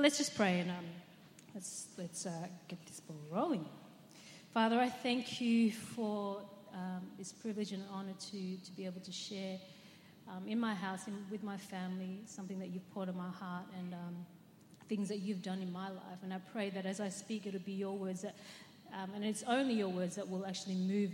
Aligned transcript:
Let's 0.00 0.16
just 0.16 0.34
pray 0.34 0.60
and 0.60 0.70
um, 0.70 0.86
let's, 1.54 1.88
let's 1.98 2.24
uh, 2.24 2.30
get 2.68 2.78
this 2.86 3.00
ball 3.00 3.20
rolling. 3.30 3.66
Father, 4.54 4.78
I 4.78 4.88
thank 4.88 5.42
you 5.42 5.72
for 5.72 6.40
um, 6.72 7.02
this 7.18 7.32
privilege 7.32 7.72
and 7.72 7.84
honor 7.92 8.14
to, 8.30 8.56
to 8.56 8.72
be 8.78 8.86
able 8.86 9.02
to 9.02 9.12
share 9.12 9.58
um, 10.26 10.48
in 10.48 10.58
my 10.58 10.74
house 10.74 11.02
with 11.30 11.42
my 11.42 11.58
family 11.58 12.20
something 12.24 12.58
that 12.60 12.68
you've 12.68 12.90
poured 12.94 13.10
on 13.10 13.18
my 13.18 13.28
heart 13.28 13.66
and 13.78 13.92
um, 13.92 14.16
things 14.88 15.06
that 15.10 15.18
you've 15.18 15.42
done 15.42 15.60
in 15.60 15.70
my 15.70 15.90
life. 15.90 16.22
And 16.22 16.32
I 16.32 16.38
pray 16.50 16.70
that 16.70 16.86
as 16.86 16.98
I 16.98 17.10
speak, 17.10 17.44
it'll 17.44 17.60
be 17.60 17.72
your 17.72 17.94
words 17.94 18.22
that, 18.22 18.36
um, 18.94 19.10
and 19.14 19.22
it's 19.22 19.42
only 19.46 19.74
your 19.74 19.90
words 19.90 20.16
that 20.16 20.26
will 20.26 20.46
actually 20.46 20.76
move 20.76 21.10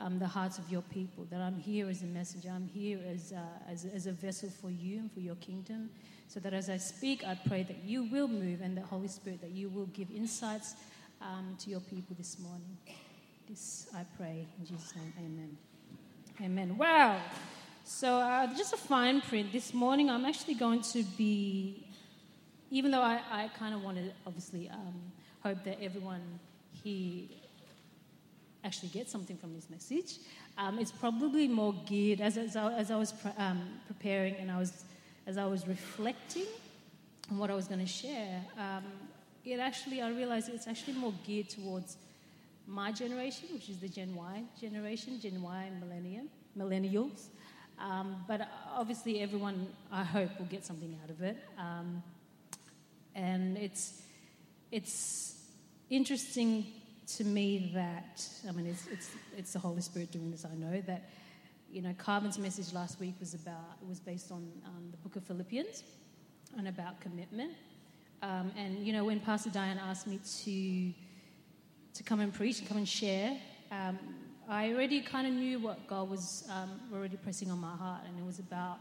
um, 0.00 0.18
the 0.18 0.26
hearts 0.26 0.58
of 0.58 0.68
your 0.70 0.82
people. 0.82 1.26
That 1.30 1.40
I'm 1.40 1.58
here 1.58 1.88
as 1.88 2.02
a 2.02 2.06
messenger, 2.06 2.50
I'm 2.52 2.66
here 2.66 2.98
as, 3.06 3.32
uh, 3.32 3.70
as, 3.70 3.84
as 3.84 4.06
a 4.06 4.12
vessel 4.12 4.50
for 4.50 4.70
you 4.70 4.98
and 4.98 5.12
for 5.12 5.20
your 5.20 5.36
kingdom. 5.36 5.90
So 6.28 6.40
that 6.40 6.54
as 6.54 6.70
I 6.70 6.76
speak, 6.76 7.24
I 7.26 7.38
pray 7.46 7.62
that 7.64 7.84
you 7.84 8.04
will 8.04 8.28
move 8.28 8.60
and 8.60 8.76
the 8.76 8.82
Holy 8.82 9.08
Spirit, 9.08 9.40
that 9.42 9.50
you 9.50 9.68
will 9.68 9.86
give 9.86 10.10
insights 10.10 10.74
um, 11.20 11.56
to 11.60 11.70
your 11.70 11.80
people 11.80 12.16
this 12.16 12.38
morning. 12.38 12.76
This 13.48 13.88
I 13.94 14.04
pray 14.16 14.46
in 14.58 14.66
Jesus' 14.66 14.94
name. 14.96 15.12
Amen. 15.18 15.56
Amen. 16.42 16.78
Wow. 16.78 17.20
So, 17.84 18.18
uh, 18.18 18.46
just 18.56 18.72
a 18.72 18.76
fine 18.76 19.20
print. 19.20 19.52
This 19.52 19.74
morning, 19.74 20.08
I'm 20.08 20.24
actually 20.24 20.54
going 20.54 20.82
to 20.82 21.02
be, 21.18 21.84
even 22.70 22.92
though 22.92 23.02
I, 23.02 23.20
I 23.30 23.50
kind 23.58 23.74
of 23.74 23.82
wanted, 23.82 24.14
obviously, 24.24 24.68
um, 24.68 24.94
hope 25.42 25.64
that 25.64 25.82
everyone 25.82 26.22
here 26.72 27.26
actually 28.64 28.88
get 28.88 29.08
something 29.08 29.36
from 29.36 29.54
this 29.54 29.70
message. 29.70 30.18
Um, 30.58 30.78
it's 30.78 30.92
probably 30.92 31.48
more 31.48 31.74
geared, 31.86 32.20
as, 32.20 32.36
as, 32.36 32.56
I, 32.56 32.72
as 32.74 32.90
I 32.90 32.96
was 32.96 33.12
pre- 33.12 33.32
um, 33.38 33.62
preparing 33.86 34.34
and 34.36 34.50
I 34.50 34.58
was, 34.58 34.84
as 35.26 35.38
I 35.38 35.46
was 35.46 35.66
reflecting 35.66 36.46
on 37.30 37.38
what 37.38 37.50
I 37.50 37.54
was 37.54 37.66
going 37.66 37.80
to 37.80 37.86
share, 37.86 38.42
um, 38.58 38.84
it 39.44 39.58
actually, 39.58 40.02
I 40.02 40.10
realized 40.10 40.50
it's 40.50 40.66
actually 40.66 40.94
more 40.94 41.14
geared 41.26 41.48
towards 41.48 41.96
my 42.66 42.92
generation, 42.92 43.48
which 43.52 43.68
is 43.68 43.78
the 43.78 43.88
Gen 43.88 44.14
Y 44.14 44.42
generation, 44.60 45.18
Gen 45.20 45.40
Y 45.40 45.70
millennium, 45.80 46.28
millennials. 46.56 47.28
Um, 47.78 48.16
but 48.28 48.46
obviously, 48.76 49.20
everyone, 49.20 49.66
I 49.90 50.04
hope, 50.04 50.38
will 50.38 50.46
get 50.46 50.66
something 50.66 50.94
out 51.02 51.10
of 51.10 51.22
it. 51.22 51.38
Um, 51.58 52.02
and 53.14 53.56
it's, 53.56 54.02
it's 54.70 55.34
interesting 55.88 56.66
to 57.16 57.24
me 57.24 57.70
that, 57.74 58.24
I 58.48 58.52
mean, 58.52 58.66
it's, 58.66 58.86
it's, 58.92 59.10
it's 59.36 59.52
the 59.52 59.58
Holy 59.58 59.80
Spirit 59.80 60.12
doing 60.12 60.30
this, 60.30 60.44
I 60.44 60.54
know, 60.54 60.80
that, 60.86 61.10
you 61.70 61.82
know, 61.82 61.94
Carmen's 61.98 62.38
message 62.38 62.72
last 62.72 63.00
week 63.00 63.14
was 63.20 63.34
about, 63.34 63.76
was 63.88 64.00
based 64.00 64.30
on 64.30 64.48
um, 64.66 64.88
the 64.90 64.96
book 64.98 65.16
of 65.16 65.24
Philippians 65.24 65.84
and 66.56 66.68
about 66.68 67.00
commitment. 67.00 67.52
Um, 68.22 68.52
and, 68.56 68.86
you 68.86 68.92
know, 68.92 69.04
when 69.04 69.20
Pastor 69.20 69.50
Diane 69.50 69.78
asked 69.78 70.06
me 70.06 70.20
to, 70.44 70.92
to 71.94 72.02
come 72.02 72.20
and 72.20 72.32
preach 72.32 72.58
and 72.60 72.68
come 72.68 72.76
and 72.76 72.88
share, 72.88 73.36
um, 73.70 73.98
I 74.48 74.72
already 74.72 75.00
kind 75.00 75.26
of 75.26 75.32
knew 75.32 75.58
what 75.60 75.86
God 75.86 76.10
was 76.10 76.44
um, 76.50 76.80
already 76.92 77.16
pressing 77.16 77.50
on 77.50 77.60
my 77.60 77.74
heart, 77.74 78.02
and 78.06 78.18
it 78.18 78.26
was 78.26 78.40
about 78.40 78.78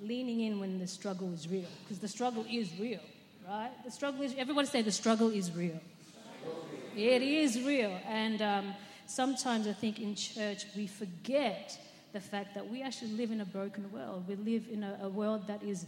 leaning 0.00 0.40
in 0.40 0.60
when 0.60 0.78
the 0.78 0.86
struggle 0.86 1.32
is 1.32 1.48
real, 1.48 1.66
because 1.82 1.98
the 1.98 2.08
struggle 2.08 2.46
is 2.48 2.70
real, 2.78 3.00
right? 3.48 3.72
The 3.84 3.90
struggle 3.90 4.22
is, 4.22 4.34
everybody 4.38 4.68
say 4.68 4.82
the 4.82 4.92
struggle 4.92 5.30
is 5.30 5.50
real. 5.52 5.80
It 6.98 7.22
is 7.22 7.62
real. 7.62 7.96
And 8.08 8.42
um, 8.42 8.74
sometimes 9.06 9.68
I 9.68 9.72
think 9.72 10.00
in 10.00 10.16
church 10.16 10.64
we 10.76 10.88
forget 10.88 11.78
the 12.12 12.20
fact 12.20 12.54
that 12.54 12.68
we 12.68 12.82
actually 12.82 13.12
live 13.12 13.30
in 13.30 13.40
a 13.40 13.44
broken 13.44 13.90
world. 13.92 14.24
We 14.26 14.34
live 14.34 14.64
in 14.68 14.82
a, 14.82 14.98
a 15.02 15.08
world 15.08 15.46
that 15.46 15.62
is 15.62 15.86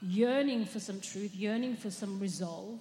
yearning 0.00 0.66
for 0.66 0.78
some 0.78 1.00
truth, 1.00 1.34
yearning 1.34 1.74
for 1.74 1.90
some 1.90 2.20
resolve. 2.20 2.78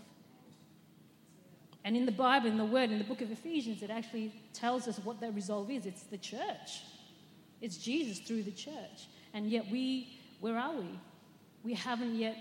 And 1.83 1.97
in 1.97 2.05
the 2.05 2.11
Bible, 2.11 2.49
in 2.49 2.57
the 2.57 2.65
Word, 2.65 2.91
in 2.91 2.99
the 2.99 3.03
book 3.03 3.21
of 3.21 3.31
Ephesians, 3.31 3.81
it 3.81 3.89
actually 3.89 4.31
tells 4.53 4.87
us 4.87 4.99
what 4.99 5.19
that 5.21 5.33
resolve 5.33 5.71
is. 5.71 5.87
It's 5.87 6.03
the 6.03 6.19
church. 6.19 6.83
It's 7.61 7.77
Jesus 7.77 8.19
through 8.19 8.43
the 8.43 8.51
church. 8.51 9.07
And 9.33 9.49
yet 9.49 9.65
we, 9.71 10.19
where 10.39 10.55
are 10.55 10.75
we? 10.75 10.99
We 11.63 11.73
haven't 11.73 12.13
yet 12.13 12.37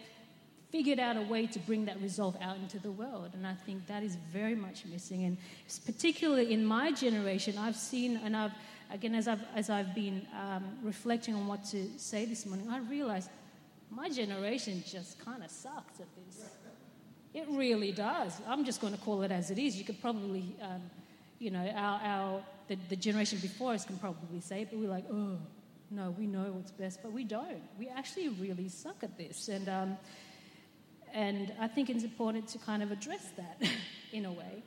figured 0.71 1.01
out 1.01 1.17
a 1.17 1.23
way 1.23 1.47
to 1.47 1.59
bring 1.61 1.85
that 1.87 2.01
resolve 2.01 2.37
out 2.41 2.57
into 2.57 2.79
the 2.79 2.91
world. 2.91 3.31
And 3.35 3.47
I 3.47 3.55
think 3.55 3.87
that 3.89 4.03
is 4.03 4.17
very 4.33 4.55
much 4.55 4.85
missing. 4.87 5.25
And 5.25 5.37
particularly 5.85 6.53
in 6.53 6.65
my 6.65 6.93
generation, 6.93 7.59
I've 7.59 7.77
seen, 7.77 8.21
and 8.25 8.37
I've, 8.37 8.53
again, 8.93 9.15
as 9.15 9.27
I've, 9.27 9.43
as 9.55 9.69
I've 9.69 9.95
been 9.95 10.27
um, 10.39 10.65
reflecting 10.83 11.35
on 11.35 11.47
what 11.47 11.65
to 11.67 11.87
say 11.97 12.25
this 12.25 12.47
morning, 12.47 12.69
I 12.71 12.79
realized 12.79 13.31
my 13.91 14.09
generation 14.09 14.85
just 14.87 15.19
kind 15.25 15.43
of 15.43 15.51
sucks 15.51 15.99
at 15.99 16.07
this. 16.17 16.45
It 17.35 17.47
really 17.49 17.93
does. 17.93 18.41
I'm 18.47 18.65
just 18.65 18.81
going 18.81 18.93
to 18.93 18.99
call 19.01 19.23
it 19.23 19.33
as 19.33 19.51
it 19.51 19.59
is. 19.59 19.77
You 19.77 19.85
could 19.85 20.01
probably, 20.01 20.55
um, 20.63 20.83
you 21.39 21.51
know, 21.51 21.67
our, 21.75 22.01
our 22.03 22.43
the, 22.69 22.77
the 22.89 22.97
generation 22.97 23.39
before 23.39 23.73
us 23.73 23.85
can 23.85 23.99
probably 23.99 24.41
say 24.41 24.63
it, 24.63 24.69
but 24.71 24.79
we're 24.79 24.89
like, 24.89 25.05
oh, 25.13 25.37
no, 25.91 26.15
we 26.17 26.27
know 26.27 26.53
what's 26.53 26.71
best, 26.71 27.03
but 27.03 27.13
we 27.13 27.25
don't. 27.25 27.63
We 27.79 27.89
actually 27.89 28.29
really 28.29 28.69
suck 28.69 29.03
at 29.03 29.19
this. 29.19 29.49
And, 29.49 29.69
um, 29.69 29.99
and 31.15 31.53
I 31.61 31.69
think 31.69 31.91
it's 31.91 32.05
important 32.05 32.49
to 32.49 32.59
kind 32.59 32.83
of 32.83 32.91
address 32.91 33.31
that 33.37 33.61
in 34.13 34.25
a 34.27 34.33
way. 34.33 34.63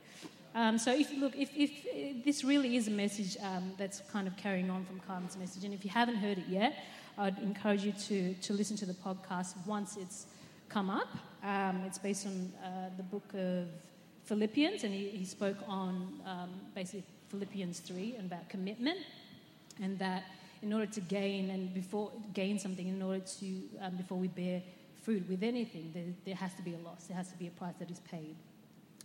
Um, 0.55 0.77
so 0.77 0.93
if 0.93 1.11
look, 1.17 1.35
if, 1.35 1.49
if, 1.55 1.71
if, 1.85 2.23
this 2.23 2.43
really 2.43 2.75
is 2.75 2.87
a 2.87 2.91
message 2.91 3.37
um, 3.41 3.73
that's 3.77 4.01
kind 4.11 4.27
of 4.27 4.37
carrying 4.37 4.69
on 4.69 4.85
from 4.85 4.99
Carmen's 4.99 5.35
message, 5.35 5.63
and 5.63 5.73
if 5.73 5.83
you 5.83 5.89
haven't 5.89 6.15
heard 6.15 6.37
it 6.37 6.47
yet, 6.47 6.77
I'd 7.17 7.39
encourage 7.39 7.83
you 7.83 7.91
to, 7.91 8.33
to 8.35 8.53
listen 8.53 8.77
to 8.77 8.85
the 8.85 8.93
podcast 8.93 9.55
once 9.65 9.97
it's 9.97 10.27
come 10.69 10.89
up. 10.89 11.07
Um, 11.43 11.81
it's 11.85 11.97
based 11.97 12.27
on 12.27 12.51
uh, 12.63 12.89
the 12.97 13.03
book 13.03 13.33
of 13.33 13.67
Philippians, 14.25 14.83
and 14.83 14.93
he, 14.93 15.09
he 15.09 15.25
spoke 15.25 15.57
on 15.67 16.19
um, 16.25 16.49
basically 16.75 17.03
Philippians 17.29 17.79
3 17.79 18.15
and 18.17 18.31
about 18.31 18.47
commitment, 18.49 18.99
and 19.81 19.97
that 19.99 20.23
in 20.61 20.71
order 20.71 20.85
to 20.85 21.01
gain 21.01 21.49
and 21.49 21.73
before 21.73 22.11
gain 22.33 22.57
something, 22.57 22.87
in 22.87 23.01
order 23.01 23.19
to 23.39 23.63
um, 23.81 23.95
before 23.97 24.17
we 24.17 24.27
bear 24.27 24.61
fruit 25.03 25.27
with 25.29 25.43
anything, 25.43 25.91
there, 25.93 26.03
there, 26.25 26.35
has 26.35 26.53
to 26.55 26.61
be 26.61 26.73
a 26.73 26.77
loss. 26.77 27.05
There 27.07 27.17
has 27.17 27.29
to 27.31 27.37
be 27.37 27.47
a 27.47 27.51
price 27.51 27.75
that 27.79 27.91
is 27.91 27.99
paid, 27.99 28.35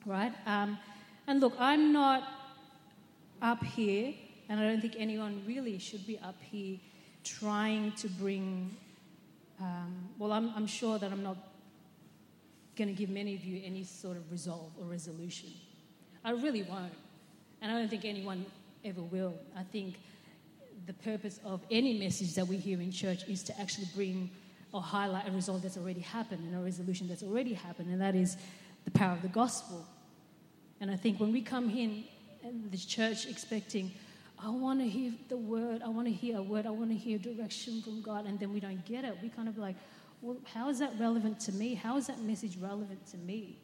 right? 0.06 0.32
Um, 0.46 0.78
and 1.26 1.40
look, 1.40 1.54
I'm 1.58 1.92
not 1.92 2.22
up 3.42 3.62
here, 3.62 4.14
and 4.48 4.60
I 4.60 4.64
don't 4.64 4.80
think 4.80 4.94
anyone 4.96 5.42
really 5.46 5.78
should 5.78 6.06
be 6.06 6.18
up 6.18 6.40
here 6.40 6.78
trying 7.24 7.92
to 7.92 8.08
bring. 8.08 8.74
Um, 9.60 10.08
well, 10.18 10.32
I'm, 10.32 10.52
I'm 10.54 10.66
sure 10.66 10.98
that 10.98 11.10
I'm 11.10 11.22
not 11.22 11.36
going 12.76 12.88
to 12.88 12.94
give 12.94 13.10
many 13.10 13.34
of 13.34 13.44
you 13.44 13.60
any 13.64 13.82
sort 13.82 14.16
of 14.16 14.30
resolve 14.30 14.70
or 14.80 14.86
resolution. 14.86 15.50
I 16.24 16.30
really 16.30 16.62
won't. 16.62 16.92
And 17.60 17.72
I 17.72 17.74
don't 17.78 17.88
think 17.88 18.04
anyone 18.04 18.46
ever 18.84 19.02
will. 19.02 19.34
I 19.56 19.64
think 19.64 19.96
the 20.86 20.92
purpose 20.92 21.40
of 21.44 21.60
any 21.72 21.98
message 21.98 22.34
that 22.34 22.46
we 22.46 22.56
hear 22.56 22.80
in 22.80 22.92
church 22.92 23.26
is 23.28 23.42
to 23.44 23.60
actually 23.60 23.88
bring 23.96 24.30
or 24.72 24.82
highlight 24.82 25.28
a 25.28 25.32
result 25.32 25.62
that's 25.62 25.76
already 25.76 26.00
happened 26.00 26.44
and 26.44 26.54
a 26.54 26.60
resolution 26.60 27.08
that's 27.08 27.22
already 27.22 27.54
happened, 27.54 27.90
and 27.90 28.00
that 28.00 28.14
is 28.14 28.36
the 28.84 28.90
power 28.90 29.12
of 29.12 29.22
the 29.22 29.28
gospel. 29.28 29.86
And 30.80 30.90
I 30.90 30.96
think 30.96 31.18
when 31.20 31.32
we 31.32 31.40
come 31.42 31.70
in 31.70 32.04
the 32.70 32.78
church 32.78 33.26
expecting, 33.26 33.92
I 34.38 34.50
want 34.50 34.80
to 34.80 34.88
hear 34.88 35.12
the 35.28 35.36
word, 35.36 35.82
I 35.82 35.88
want 35.88 36.06
to 36.06 36.12
hear 36.12 36.38
a 36.38 36.42
word, 36.42 36.66
I 36.66 36.70
want 36.70 36.90
to 36.90 36.96
hear 36.96 37.18
direction 37.18 37.82
from 37.82 38.02
God, 38.02 38.26
and 38.26 38.38
then 38.38 38.52
we 38.52 38.60
don't 38.60 38.84
get 38.84 39.04
it, 39.04 39.16
we 39.22 39.28
kind 39.28 39.48
of 39.48 39.58
like, 39.58 39.76
well, 40.22 40.36
how 40.52 40.68
is 40.68 40.78
that 40.78 40.92
relevant 40.98 41.40
to 41.40 41.52
me? 41.52 41.74
How 41.74 41.96
is 41.96 42.06
that 42.08 42.20
message 42.20 42.56
relevant 42.56 43.06
to 43.08 43.16
me? 43.16 43.58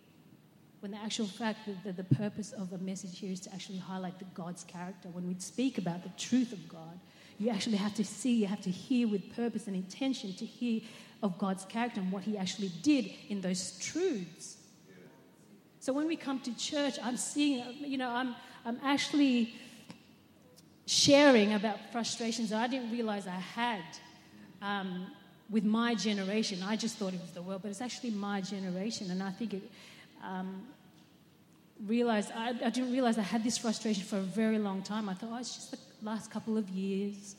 When 0.81 0.91
the 0.91 0.99
actual 0.99 1.27
fact 1.27 1.61
that 1.85 1.97
the 1.97 2.05
purpose 2.05 2.53
of 2.53 2.73
a 2.73 2.79
message 2.79 3.19
here 3.19 3.33
is 3.33 3.41
to 3.41 3.55
actually 3.55 3.79
highlight 3.79 4.19
the 4.19 4.27
God's 4.35 4.65
character. 4.65 5.09
When 5.09 5.27
we 5.27 5.35
speak 5.39 5.79
about 5.79 6.03
the 6.03 6.11
truth 6.19 6.53
of 6.53 6.69
God, 6.69 6.99
you 7.39 7.51
actually 7.51 7.77
have 7.77 7.95
to 7.95 8.05
see, 8.05 8.35
you 8.35 8.47
have 8.47 8.63
to 8.63 8.71
hear 8.71 9.09
with 9.09 9.35
purpose 9.35 9.67
and 9.67 9.77
intention 9.77 10.35
to 10.35 10.45
hear 10.47 10.81
of 11.23 11.39
God's 11.39 11.65
character 11.65 12.01
and 12.01 12.13
what 12.13 12.23
He 12.23 12.39
actually 12.39 12.71
did 12.83 13.11
in 13.29 13.41
those 13.41 13.79
truths. 13.79 14.57
So 15.81 15.93
when 15.93 16.07
we 16.07 16.17
come 16.17 16.41
to 16.41 16.57
church, 16.57 16.99
I'm 17.03 17.17
seeing, 17.17 17.65
you 17.81 17.99
know, 17.99 18.11
I'm, 18.11 18.35
I'm 18.65 18.79
actually 18.83 19.55
sharing 20.87 21.55
about 21.55 21.79
frustrations 21.93 22.51
that 22.51 22.63
I 22.63 22.69
didn't 22.69 22.91
realize 22.91 23.27
I 23.27 23.31
had. 23.31 23.83
Um, 24.63 25.09
with 25.51 25.65
my 25.65 25.95
generation. 25.95 26.63
I 26.63 26.77
just 26.77 26.97
thought 26.97 27.15
it 27.15 27.21
was 27.21 27.33
the 27.33 27.43
world, 27.43 27.63
but 27.63 27.71
it's 27.71 27.81
actually 27.81 28.11
my 28.11 28.41
generation. 28.41 29.11
And 29.11 29.23
I 29.23 29.31
think 29.31 29.55
it 29.55 29.63
um, 30.23 30.63
realized, 31.87 32.31
I, 32.35 32.49
I, 32.49 32.71
didn't 32.71 32.93
realize 32.93 33.19
I 33.19 33.23
had 33.23 33.45
this 33.45 33.59
frustration 33.59 34.05
for 34.05 34.17
a 34.17 34.23
very 34.23 34.59
long 34.59 34.83
time. 34.83 35.09
I 35.09 35.15
thought, 35.15 35.31
oh, 35.33 35.39
it's 35.39 35.55
just 35.55 35.71
the 35.71 35.79
last 36.05 36.31
couple 36.31 36.57
of 36.57 36.69
years. 36.69 37.37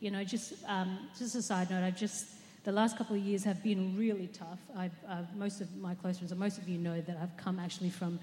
You 0.00 0.10
know, 0.10 0.24
just, 0.24 0.54
um, 0.66 1.08
just 1.18 1.34
a 1.34 1.42
side 1.42 1.70
note, 1.70 1.82
I've 1.82 1.96
just, 1.96 2.26
the 2.64 2.72
last 2.72 2.98
couple 2.98 3.16
of 3.16 3.22
years 3.22 3.44
have 3.44 3.62
been 3.62 3.96
really 3.96 4.28
tough. 4.28 4.58
I've, 4.76 4.92
I've, 5.08 5.34
most 5.36 5.60
of 5.60 5.74
my 5.76 5.94
close 5.94 6.18
friends, 6.18 6.32
or 6.32 6.36
most 6.36 6.58
of 6.58 6.68
you 6.68 6.78
know 6.78 7.00
that 7.00 7.16
I've 7.20 7.36
come 7.36 7.58
actually 7.58 7.90
from 7.90 8.18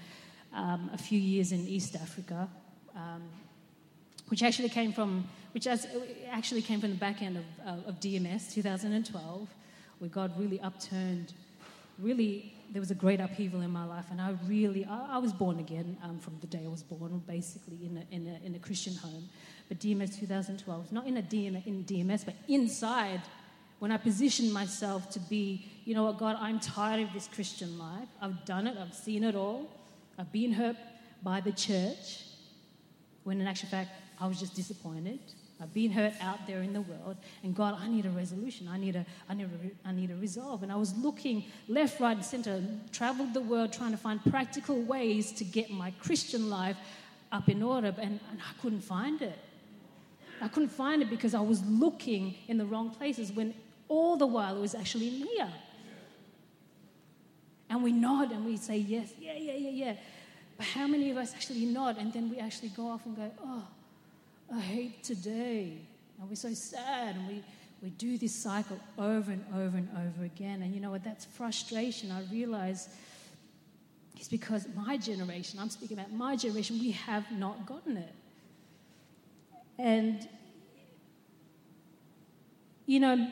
um, 0.54 0.90
a 0.92 0.98
few 0.98 1.18
years 1.18 1.52
in 1.52 1.66
East 1.66 1.96
Africa, 1.96 2.48
um, 2.94 3.22
which 4.28 4.42
actually 4.42 4.68
came 4.68 4.92
from 4.92 5.26
which 5.52 5.66
as, 5.66 5.86
actually 6.30 6.60
came 6.60 6.80
from 6.80 6.90
the 6.90 6.96
back 6.96 7.22
end 7.22 7.38
of, 7.38 7.44
uh, 7.66 7.88
of 7.88 7.98
DMS 7.98 8.52
2012, 8.52 9.48
where 9.98 10.10
God 10.10 10.38
really 10.38 10.60
upturned 10.60 11.32
really, 11.98 12.52
there 12.72 12.80
was 12.80 12.90
a 12.90 12.94
great 12.94 13.20
upheaval 13.20 13.62
in 13.62 13.70
my 13.70 13.84
life, 13.84 14.06
and 14.10 14.20
I 14.20 14.34
really, 14.46 14.84
I, 14.84 15.14
I 15.16 15.18
was 15.18 15.32
born 15.32 15.58
again 15.58 15.96
um, 16.02 16.18
from 16.18 16.38
the 16.40 16.46
day 16.46 16.62
I 16.64 16.68
was 16.68 16.82
born, 16.82 17.22
basically 17.26 17.78
in 17.84 17.96
a, 17.96 18.14
in 18.14 18.26
a, 18.26 18.46
in 18.46 18.54
a 18.54 18.58
Christian 18.58 18.94
home. 18.94 19.28
But 19.68 19.80
DMS 19.80 20.18
2012, 20.18 20.92
not 20.92 21.06
in 21.06 21.16
a 21.16 21.22
DM, 21.22 21.66
in 21.66 21.84
DMS, 21.84 22.24
but 22.24 22.34
inside, 22.48 23.22
when 23.78 23.90
I 23.90 23.96
positioned 23.96 24.52
myself 24.52 25.10
to 25.10 25.20
be, 25.20 25.66
you 25.84 25.94
know 25.94 26.04
what, 26.04 26.18
God, 26.18 26.36
I'm 26.40 26.60
tired 26.60 27.02
of 27.02 27.12
this 27.12 27.28
Christian 27.28 27.78
life. 27.78 28.08
I've 28.22 28.44
done 28.44 28.66
it, 28.66 28.76
I've 28.78 28.94
seen 28.94 29.24
it 29.24 29.34
all. 29.34 29.68
I've 30.18 30.32
been 30.32 30.52
hurt 30.52 30.76
by 31.22 31.40
the 31.40 31.52
church, 31.52 32.24
when 33.24 33.40
in 33.40 33.46
actual 33.46 33.68
fact, 33.68 33.90
I 34.20 34.26
was 34.26 34.38
just 34.38 34.54
disappointed. 34.54 35.18
I've 35.60 35.72
been 35.72 35.90
hurt 35.90 36.12
out 36.20 36.46
there 36.46 36.60
in 36.60 36.72
the 36.72 36.82
world, 36.82 37.16
and 37.42 37.54
God, 37.54 37.78
I 37.80 37.88
need 37.88 38.04
a 38.04 38.10
resolution. 38.10 38.68
I 38.68 38.78
need 38.78 38.94
a, 38.94 39.06
I 39.28 39.34
need 39.34 39.46
a, 39.46 39.88
I 39.88 39.92
need 39.92 40.10
a 40.10 40.16
resolve. 40.16 40.62
And 40.62 40.70
I 40.70 40.76
was 40.76 40.94
looking 40.96 41.44
left, 41.66 41.98
right, 41.98 42.16
and 42.16 42.24
center, 42.24 42.62
traveled 42.92 43.32
the 43.32 43.40
world 43.40 43.72
trying 43.72 43.92
to 43.92 43.96
find 43.96 44.22
practical 44.30 44.80
ways 44.82 45.32
to 45.32 45.44
get 45.44 45.70
my 45.70 45.92
Christian 45.92 46.50
life 46.50 46.76
up 47.32 47.48
in 47.48 47.62
order, 47.62 47.88
and, 47.88 48.20
and 48.30 48.38
I 48.38 48.60
couldn't 48.62 48.82
find 48.82 49.22
it. 49.22 49.38
I 50.40 50.48
couldn't 50.48 50.68
find 50.68 51.02
it 51.02 51.10
because 51.10 51.34
I 51.34 51.40
was 51.40 51.64
looking 51.64 52.34
in 52.48 52.58
the 52.58 52.66
wrong 52.66 52.90
places 52.90 53.32
when 53.32 53.54
all 53.88 54.16
the 54.16 54.26
while 54.26 54.56
it 54.56 54.60
was 54.60 54.74
actually 54.74 55.10
near. 55.10 55.48
And 57.68 57.82
we 57.82 57.92
nod 57.92 58.32
and 58.32 58.44
we 58.44 58.56
say, 58.56 58.76
yes, 58.76 59.12
yeah, 59.18 59.36
yeah, 59.36 59.54
yeah, 59.54 59.70
yeah. 59.70 59.96
But 60.56 60.66
how 60.66 60.86
many 60.86 61.10
of 61.10 61.16
us 61.16 61.34
actually 61.34 61.64
nod 61.66 61.98
and 61.98 62.12
then 62.12 62.30
we 62.30 62.38
actually 62.38 62.68
go 62.70 62.88
off 62.88 63.04
and 63.06 63.16
go, 63.16 63.30
oh, 63.44 63.66
I 64.54 64.60
hate 64.60 65.02
today. 65.02 65.78
And 66.20 66.28
we're 66.28 66.36
so 66.36 66.54
sad 66.54 67.16
and 67.16 67.28
we, 67.28 67.42
we 67.82 67.90
do 67.90 68.16
this 68.18 68.34
cycle 68.34 68.78
over 68.98 69.32
and 69.32 69.44
over 69.54 69.76
and 69.76 69.88
over 69.96 70.24
again. 70.24 70.62
And 70.62 70.74
you 70.74 70.80
know 70.80 70.90
what? 70.90 71.04
That's 71.04 71.24
frustration. 71.24 72.10
I 72.10 72.22
realize 72.30 72.88
it's 74.16 74.28
because 74.28 74.66
my 74.74 74.96
generation, 74.96 75.58
I'm 75.58 75.70
speaking 75.70 75.98
about 75.98 76.12
my 76.12 76.36
generation, 76.36 76.78
we 76.78 76.92
have 76.92 77.30
not 77.32 77.66
gotten 77.66 77.96
it. 77.96 78.12
And, 79.78 80.28
you 82.86 83.00
know, 83.00 83.30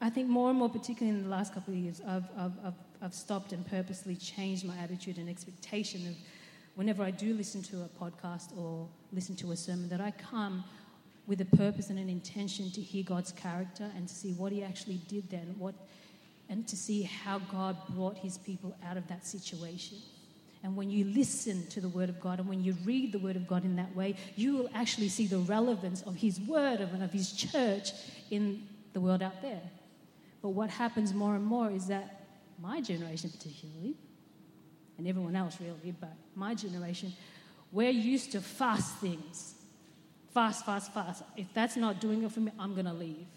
I 0.00 0.10
think 0.10 0.28
more 0.28 0.50
and 0.50 0.58
more, 0.58 0.68
particularly 0.68 1.18
in 1.18 1.24
the 1.24 1.30
last 1.30 1.54
couple 1.54 1.74
of 1.74 1.78
years, 1.78 2.00
I've, 2.06 2.24
I've, 2.36 2.52
I've, 2.64 2.74
I've 3.02 3.14
stopped 3.14 3.52
and 3.52 3.66
purposely 3.66 4.16
changed 4.16 4.64
my 4.64 4.76
attitude 4.76 5.18
and 5.18 5.28
expectation 5.28 6.06
of 6.06 6.14
whenever 6.74 7.02
I 7.02 7.10
do 7.10 7.34
listen 7.34 7.62
to 7.64 7.82
a 7.82 7.88
podcast 8.02 8.56
or 8.56 8.88
listen 9.12 9.34
to 9.36 9.52
a 9.52 9.56
sermon, 9.56 9.88
that 9.88 10.00
I 10.00 10.10
come 10.12 10.64
with 11.26 11.40
a 11.40 11.56
purpose 11.56 11.90
and 11.90 11.98
an 11.98 12.08
intention 12.08 12.70
to 12.70 12.80
hear 12.80 13.02
God's 13.02 13.32
character 13.32 13.90
and 13.96 14.06
to 14.06 14.14
see 14.14 14.32
what 14.32 14.52
He 14.52 14.62
actually 14.62 15.00
did 15.08 15.28
then, 15.30 15.54
what, 15.58 15.74
and 16.48 16.68
to 16.68 16.76
see 16.76 17.02
how 17.02 17.38
God 17.38 17.76
brought 17.90 18.18
His 18.18 18.38
people 18.38 18.76
out 18.86 18.96
of 18.96 19.08
that 19.08 19.26
situation. 19.26 19.98
And 20.66 20.74
when 20.74 20.90
you 20.90 21.04
listen 21.04 21.64
to 21.68 21.80
the 21.80 21.88
Word 21.88 22.08
of 22.08 22.18
God 22.18 22.40
and 22.40 22.48
when 22.48 22.64
you 22.64 22.74
read 22.84 23.12
the 23.12 23.20
Word 23.20 23.36
of 23.36 23.46
God 23.46 23.64
in 23.64 23.76
that 23.76 23.94
way, 23.94 24.16
you 24.34 24.56
will 24.56 24.68
actually 24.74 25.08
see 25.08 25.28
the 25.28 25.38
relevance 25.38 26.02
of 26.02 26.16
His 26.16 26.40
Word 26.40 26.80
and 26.80 27.04
of 27.04 27.12
His 27.12 27.30
church 27.30 27.92
in 28.32 28.66
the 28.92 28.98
world 28.98 29.22
out 29.22 29.40
there. 29.42 29.62
But 30.42 30.48
what 30.48 30.68
happens 30.68 31.14
more 31.14 31.36
and 31.36 31.46
more 31.46 31.70
is 31.70 31.86
that 31.86 32.26
my 32.60 32.80
generation, 32.80 33.30
particularly, 33.30 33.94
and 34.98 35.06
everyone 35.06 35.36
else 35.36 35.56
really, 35.60 35.94
but 36.00 36.14
my 36.34 36.52
generation, 36.52 37.12
we're 37.70 37.90
used 37.90 38.32
to 38.32 38.40
fast 38.40 38.96
things. 38.96 39.54
Fast, 40.34 40.66
fast, 40.66 40.92
fast. 40.92 41.22
If 41.36 41.46
that's 41.54 41.76
not 41.76 42.00
doing 42.00 42.24
it 42.24 42.32
for 42.32 42.40
me, 42.40 42.50
I'm 42.58 42.72
going 42.72 42.86
to 42.86 42.92
leave. 42.92 43.28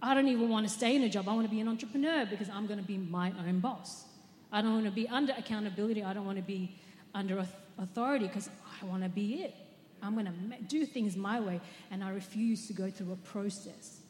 I 0.00 0.14
don't 0.14 0.28
even 0.28 0.48
want 0.48 0.64
to 0.64 0.72
stay 0.72 0.94
in 0.94 1.02
a 1.02 1.08
job. 1.08 1.28
I 1.28 1.34
want 1.34 1.48
to 1.48 1.50
be 1.50 1.60
an 1.60 1.66
entrepreneur 1.66 2.24
because 2.24 2.48
I'm 2.48 2.68
going 2.68 2.78
to 2.78 2.86
be 2.86 2.98
my 2.98 3.32
own 3.44 3.58
boss. 3.58 4.04
I 4.52 4.62
don't 4.62 4.72
want 4.72 4.86
to 4.86 4.90
be 4.90 5.08
under 5.08 5.34
accountability. 5.36 6.02
I 6.02 6.12
don't 6.12 6.26
want 6.26 6.38
to 6.38 6.42
be 6.42 6.74
under 7.14 7.46
authority 7.78 8.26
because 8.26 8.48
I 8.80 8.86
want 8.86 9.02
to 9.02 9.08
be 9.08 9.42
it. 9.42 9.54
I'm 10.02 10.14
going 10.14 10.26
to 10.26 10.62
do 10.64 10.86
things 10.86 11.16
my 11.16 11.40
way, 11.40 11.60
and 11.90 12.04
I 12.04 12.10
refuse 12.10 12.66
to 12.68 12.72
go 12.72 12.90
through 12.90 13.12
a 13.12 13.16
process. 13.16 14.00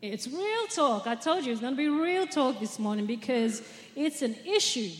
It's 0.00 0.28
real 0.28 0.66
talk. 0.68 1.06
I 1.06 1.14
told 1.16 1.44
you 1.44 1.52
it's 1.52 1.60
going 1.60 1.74
to 1.74 1.76
be 1.76 1.88
real 1.88 2.26
talk 2.26 2.60
this 2.60 2.78
morning 2.78 3.04
because 3.04 3.62
it's 3.96 4.22
an 4.22 4.36
issue. 4.46 4.90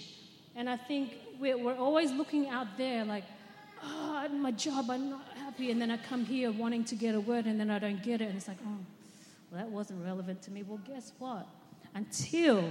And 0.57 0.69
I 0.69 0.77
think 0.77 1.15
we're, 1.39 1.57
we're 1.57 1.77
always 1.77 2.11
looking 2.11 2.49
out 2.49 2.77
there 2.77 3.05
like, 3.05 3.25
oh, 3.83 4.29
my 4.29 4.51
job, 4.51 4.91
I'm 4.91 5.11
not 5.11 5.25
happy. 5.37 5.71
And 5.71 5.81
then 5.81 5.91
I 5.91 5.99
come 5.99 6.25
here 6.25 6.51
wanting 6.51 6.85
to 6.87 6.97
get 6.97 7.15
a 7.15 7.21
word 7.21 7.47
and 7.47 7.61
then 7.61 7.71
I 7.71 7.79
don't 7.79 8.03
get 8.03 8.21
it. 8.21 8.25
And 8.25 8.37
it's 8.37 8.49
like, 8.49 8.59
oh, 8.67 8.79
well, 9.51 9.61
that 9.61 9.71
wasn't 9.71 10.05
relevant 10.05 10.43
to 10.43 10.51
me. 10.51 10.65
Well, 10.65 10.81
guess 10.85 11.13
what? 11.19 11.47
Until, 11.94 12.70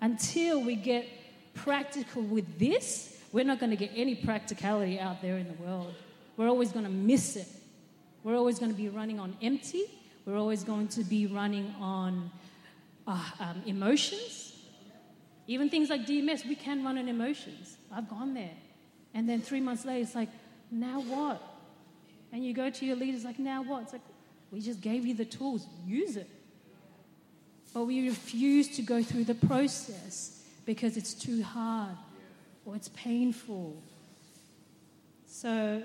until 0.00 0.62
we 0.62 0.76
get 0.76 1.06
practical 1.54 2.22
with 2.22 2.58
this, 2.58 3.18
we're 3.32 3.44
not 3.44 3.60
going 3.60 3.70
to 3.70 3.76
get 3.76 3.90
any 3.94 4.14
practicality 4.14 4.98
out 4.98 5.22
there 5.22 5.38
in 5.38 5.48
the 5.48 5.62
world. 5.62 5.94
We're 6.36 6.48
always 6.48 6.72
going 6.72 6.84
to 6.84 6.90
miss 6.90 7.36
it. 7.36 7.48
We're 8.24 8.36
always 8.36 8.58
going 8.58 8.70
to 8.70 8.76
be 8.76 8.88
running 8.88 9.20
on 9.20 9.36
empty 9.42 9.84
we're 10.24 10.38
always 10.38 10.62
going 10.62 10.88
to 10.88 11.02
be 11.02 11.26
running 11.26 11.74
on 11.80 12.30
uh, 13.06 13.30
um, 13.40 13.62
emotions. 13.66 14.56
Even 15.48 15.68
things 15.68 15.90
like 15.90 16.06
DMS, 16.06 16.46
we 16.46 16.54
can 16.54 16.84
run 16.84 16.96
on 16.96 17.08
emotions. 17.08 17.76
I've 17.92 18.08
gone 18.08 18.34
there. 18.34 18.54
And 19.14 19.28
then 19.28 19.40
three 19.40 19.60
months 19.60 19.84
later, 19.84 20.02
it's 20.02 20.14
like, 20.14 20.28
now 20.70 21.00
what? 21.00 21.42
And 22.32 22.44
you 22.44 22.54
go 22.54 22.70
to 22.70 22.86
your 22.86 22.96
leaders, 22.96 23.24
like, 23.24 23.38
now 23.38 23.62
what? 23.62 23.82
It's 23.82 23.92
like, 23.92 24.02
we 24.50 24.60
just 24.60 24.80
gave 24.80 25.04
you 25.04 25.14
the 25.14 25.24
tools, 25.24 25.66
use 25.86 26.16
it. 26.16 26.30
But 27.74 27.84
we 27.84 28.08
refuse 28.08 28.68
to 28.76 28.82
go 28.82 29.02
through 29.02 29.24
the 29.24 29.34
process 29.34 30.42
because 30.66 30.96
it's 30.96 31.14
too 31.14 31.42
hard 31.42 31.96
or 32.64 32.76
it's 32.76 32.88
painful. 32.88 33.82
So 35.26 35.82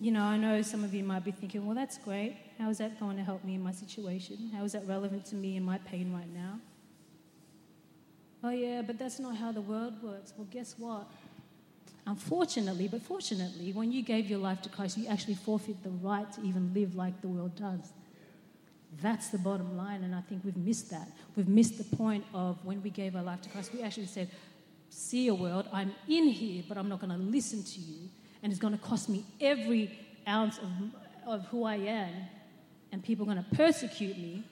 you 0.00 0.12
know, 0.12 0.22
I 0.22 0.36
know 0.36 0.62
some 0.62 0.84
of 0.84 0.94
you 0.94 1.02
might 1.02 1.24
be 1.24 1.32
thinking, 1.32 1.66
well, 1.66 1.74
that's 1.74 1.98
great. 1.98 2.36
How 2.58 2.70
is 2.70 2.78
that 2.78 3.00
going 3.00 3.16
to 3.16 3.24
help 3.24 3.42
me 3.42 3.54
in 3.54 3.62
my 3.62 3.72
situation? 3.72 4.50
How 4.54 4.62
is 4.64 4.72
that 4.72 4.86
relevant 4.86 5.24
to 5.26 5.34
me 5.34 5.56
in 5.56 5.64
my 5.64 5.78
pain 5.78 6.12
right 6.12 6.32
now? 6.32 6.60
Oh, 8.44 8.50
yeah, 8.50 8.82
but 8.82 8.98
that's 8.98 9.18
not 9.18 9.36
how 9.36 9.50
the 9.50 9.60
world 9.60 10.00
works. 10.00 10.32
Well, 10.36 10.46
guess 10.50 10.76
what? 10.78 11.10
Unfortunately, 12.06 12.86
but 12.86 13.02
fortunately, 13.02 13.72
when 13.72 13.90
you 13.90 14.02
gave 14.02 14.30
your 14.30 14.38
life 14.38 14.62
to 14.62 14.68
Christ, 14.68 14.96
you 14.96 15.08
actually 15.08 15.34
forfeit 15.34 15.82
the 15.82 15.90
right 15.90 16.30
to 16.32 16.42
even 16.42 16.72
live 16.72 16.94
like 16.94 17.20
the 17.20 17.28
world 17.28 17.56
does. 17.56 17.92
That's 19.00 19.28
the 19.28 19.38
bottom 19.38 19.76
line, 19.76 20.02
and 20.02 20.14
I 20.14 20.20
think 20.22 20.44
we've 20.44 20.56
missed 20.56 20.90
that. 20.90 21.08
We've 21.36 21.48
missed 21.48 21.78
the 21.78 21.96
point 21.96 22.24
of 22.34 22.64
when 22.64 22.82
we 22.82 22.90
gave 22.90 23.14
our 23.16 23.22
life 23.22 23.42
to 23.42 23.48
Christ, 23.48 23.72
we 23.72 23.82
actually 23.82 24.06
said, 24.06 24.30
See 24.90 25.28
a 25.28 25.34
world, 25.34 25.68
I'm 25.72 25.94
in 26.08 26.28
here, 26.28 26.64
but 26.66 26.78
I'm 26.78 26.88
not 26.88 27.00
going 27.00 27.12
to 27.12 27.22
listen 27.22 27.62
to 27.62 27.80
you 27.80 28.08
and 28.42 28.52
it's 28.52 28.60
going 28.60 28.76
to 28.76 28.82
cost 28.82 29.08
me 29.08 29.24
every 29.40 29.98
ounce 30.26 30.58
of, 30.58 30.70
of 31.26 31.46
who 31.46 31.64
I 31.64 31.76
am, 31.76 32.12
and 32.92 33.02
people 33.02 33.28
are 33.28 33.34
going 33.34 33.44
to 33.44 33.56
persecute 33.56 34.16
me. 34.16 34.44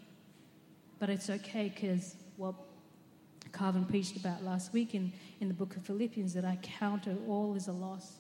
But 0.99 1.11
it's 1.11 1.29
okay 1.29 1.71
because 1.75 2.17
what 2.37 2.55
Carvin 3.53 3.85
preached 3.85 4.17
about 4.17 4.43
last 4.43 4.73
week 4.73 4.95
in, 4.95 5.12
in 5.41 5.49
the 5.49 5.55
book 5.55 5.76
of 5.76 5.85
Philippians 5.85 6.33
that 6.35 6.45
I 6.45 6.59
count 6.62 7.07
all 7.29 7.55
as 7.55 7.69
a 7.69 7.73
loss 7.73 8.15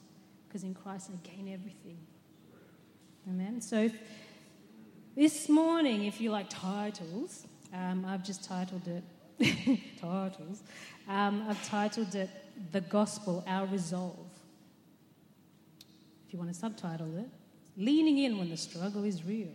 because 0.46 0.62
in 0.62 0.74
Christ 0.74 1.10
I 1.12 1.28
gain 1.28 1.52
everything. 1.52 1.96
Amen. 3.28 3.60
So 3.60 3.90
this 5.16 5.48
morning, 5.48 6.04
if 6.04 6.20
you 6.20 6.30
like 6.30 6.46
titles, 6.50 7.46
um, 7.72 8.04
I've 8.06 8.22
just 8.22 8.44
titled 8.44 8.86
it 8.86 9.02
titles. 10.00 10.62
Um, 11.08 11.44
I've 11.48 11.66
titled 11.66 12.14
it 12.14 12.30
"The 12.72 12.82
Gospel: 12.82 13.42
Our 13.46 13.66
Resolve." 13.66 14.26
if 16.26 16.32
you 16.32 16.38
want 16.38 16.52
to 16.52 16.58
subtitle 16.58 17.18
it, 17.18 17.28
Leaning 17.76 18.18
In 18.18 18.38
When 18.38 18.50
the 18.50 18.56
Struggle 18.56 19.04
is 19.04 19.24
Real. 19.24 19.52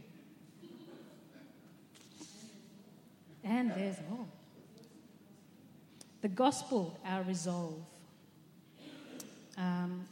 And 3.43 3.71
there's 3.71 3.97
more. 4.09 4.25
The 6.21 6.27
gospel, 6.27 6.99
our 7.05 7.23
resolve. 7.23 7.81
Um, 9.57 10.05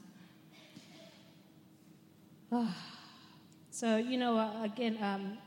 oh. 2.52 2.76
So, 3.80 3.96
you 3.96 4.18
know, 4.18 4.38
uh, 4.38 4.62
again, 4.62 4.98
um, 5.02 5.38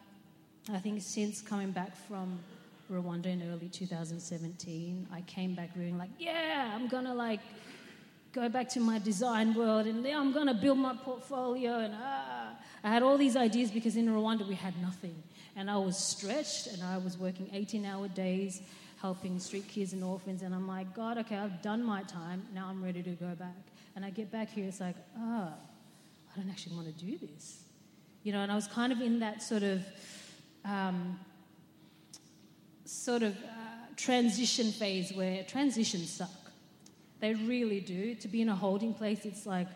I 0.72 0.78
think 0.78 1.02
since 1.02 1.42
coming 1.42 1.70
back 1.70 1.94
from 2.08 2.38
Rwanda 2.90 3.26
in 3.26 3.42
early 3.52 3.68
2017, 3.68 5.06
I 5.12 5.20
came 5.20 5.54
back 5.54 5.68
really 5.76 5.92
like, 5.92 6.08
yeah, 6.18 6.72
I'm 6.74 6.88
gonna 6.88 7.12
like 7.12 7.40
go 8.32 8.48
back 8.48 8.70
to 8.70 8.80
my 8.80 8.98
design 9.00 9.52
world 9.52 9.86
and 9.86 10.02
yeah, 10.02 10.18
I'm 10.18 10.32
to 10.32 10.54
build 10.54 10.78
my 10.78 10.94
portfolio. 10.94 11.80
And 11.80 11.94
ah, 11.94 12.54
I 12.82 12.88
had 12.88 13.02
all 13.02 13.18
these 13.18 13.36
ideas 13.36 13.70
because 13.70 13.96
in 13.96 14.08
Rwanda 14.08 14.48
we 14.48 14.54
had 14.54 14.80
nothing. 14.80 15.22
And 15.54 15.70
I 15.70 15.76
was 15.76 15.98
stretched 15.98 16.68
and 16.68 16.82
I 16.82 16.96
was 16.96 17.18
working 17.18 17.50
18 17.52 17.84
hour 17.84 18.08
days 18.08 18.62
helping 19.02 19.38
street 19.40 19.68
kids 19.68 19.92
and 19.92 20.02
orphans. 20.02 20.40
And 20.40 20.54
I'm 20.54 20.66
like, 20.66 20.94
God, 20.94 21.18
okay, 21.18 21.36
I've 21.36 21.60
done 21.60 21.84
my 21.84 22.02
time. 22.04 22.44
Now 22.54 22.68
I'm 22.70 22.82
ready 22.82 23.02
to 23.02 23.10
go 23.10 23.34
back. 23.34 23.60
And 23.94 24.06
I 24.06 24.08
get 24.08 24.32
back 24.32 24.48
here, 24.48 24.64
it's 24.68 24.80
like, 24.80 24.96
ah, 25.18 25.20
oh, 25.20 25.54
I 26.32 26.40
don't 26.40 26.48
actually 26.48 26.76
want 26.76 26.86
to 26.96 27.04
do 27.04 27.18
this. 27.18 27.64
You 28.22 28.32
know, 28.32 28.40
and 28.40 28.52
I 28.52 28.54
was 28.54 28.68
kind 28.68 28.92
of 28.92 29.00
in 29.00 29.20
that 29.20 29.42
sort 29.42 29.62
of 29.62 29.84
um, 30.64 31.18
sort 32.84 33.22
of 33.22 33.36
uh, 33.36 33.48
transition 33.96 34.70
phase 34.70 35.12
where 35.12 35.42
transitions 35.44 36.10
suck. 36.10 36.30
They 37.20 37.34
really 37.34 37.80
do. 37.80 38.14
To 38.16 38.28
be 38.28 38.42
in 38.42 38.48
a 38.48 38.56
holding 38.56 38.94
place, 38.94 39.24
it's 39.24 39.46
like, 39.46 39.68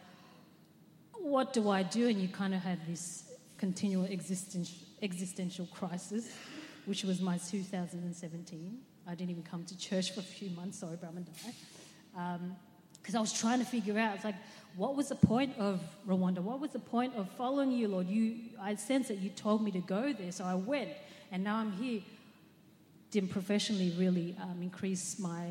what 1.12 1.52
do 1.52 1.70
I 1.70 1.82
do? 1.82 2.08
And 2.08 2.20
you 2.20 2.28
kind 2.28 2.54
of 2.54 2.60
had 2.60 2.86
this 2.86 3.24
continual 3.58 4.04
existential, 4.04 4.76
existential 5.02 5.66
crisis, 5.66 6.30
which 6.84 7.04
was 7.04 7.20
my 7.20 7.38
2017. 7.38 8.78
I 9.06 9.14
didn't 9.14 9.30
even 9.30 9.42
come 9.42 9.64
to 9.64 9.78
church 9.78 10.12
for 10.12 10.20
a 10.20 10.24
few 10.24 10.50
months. 10.50 10.80
Sorry, 10.80 10.96
Brahman 10.96 11.24
Because 11.24 11.54
um, 12.16 12.56
I 13.14 13.20
was 13.20 13.32
trying 13.32 13.60
to 13.60 13.64
figure 13.64 13.98
out, 13.98 14.16
it's 14.16 14.24
like, 14.24 14.34
what 14.76 14.94
was 14.94 15.08
the 15.08 15.14
point 15.14 15.56
of 15.58 15.80
Rwanda? 16.06 16.40
What 16.40 16.60
was 16.60 16.70
the 16.70 16.78
point 16.78 17.14
of 17.16 17.30
following 17.30 17.72
you, 17.72 17.88
Lord? 17.88 18.08
You, 18.08 18.36
I 18.60 18.74
sense 18.74 19.08
that 19.08 19.18
you 19.18 19.30
told 19.30 19.64
me 19.64 19.70
to 19.70 19.80
go 19.80 20.12
there, 20.12 20.32
so 20.32 20.44
I 20.44 20.54
went, 20.54 20.90
and 21.32 21.42
now 21.42 21.56
I'm 21.56 21.72
here. 21.72 22.02
Didn't 23.10 23.30
professionally 23.30 23.94
really 23.96 24.36
um, 24.42 24.60
increase 24.60 25.18
my 25.18 25.46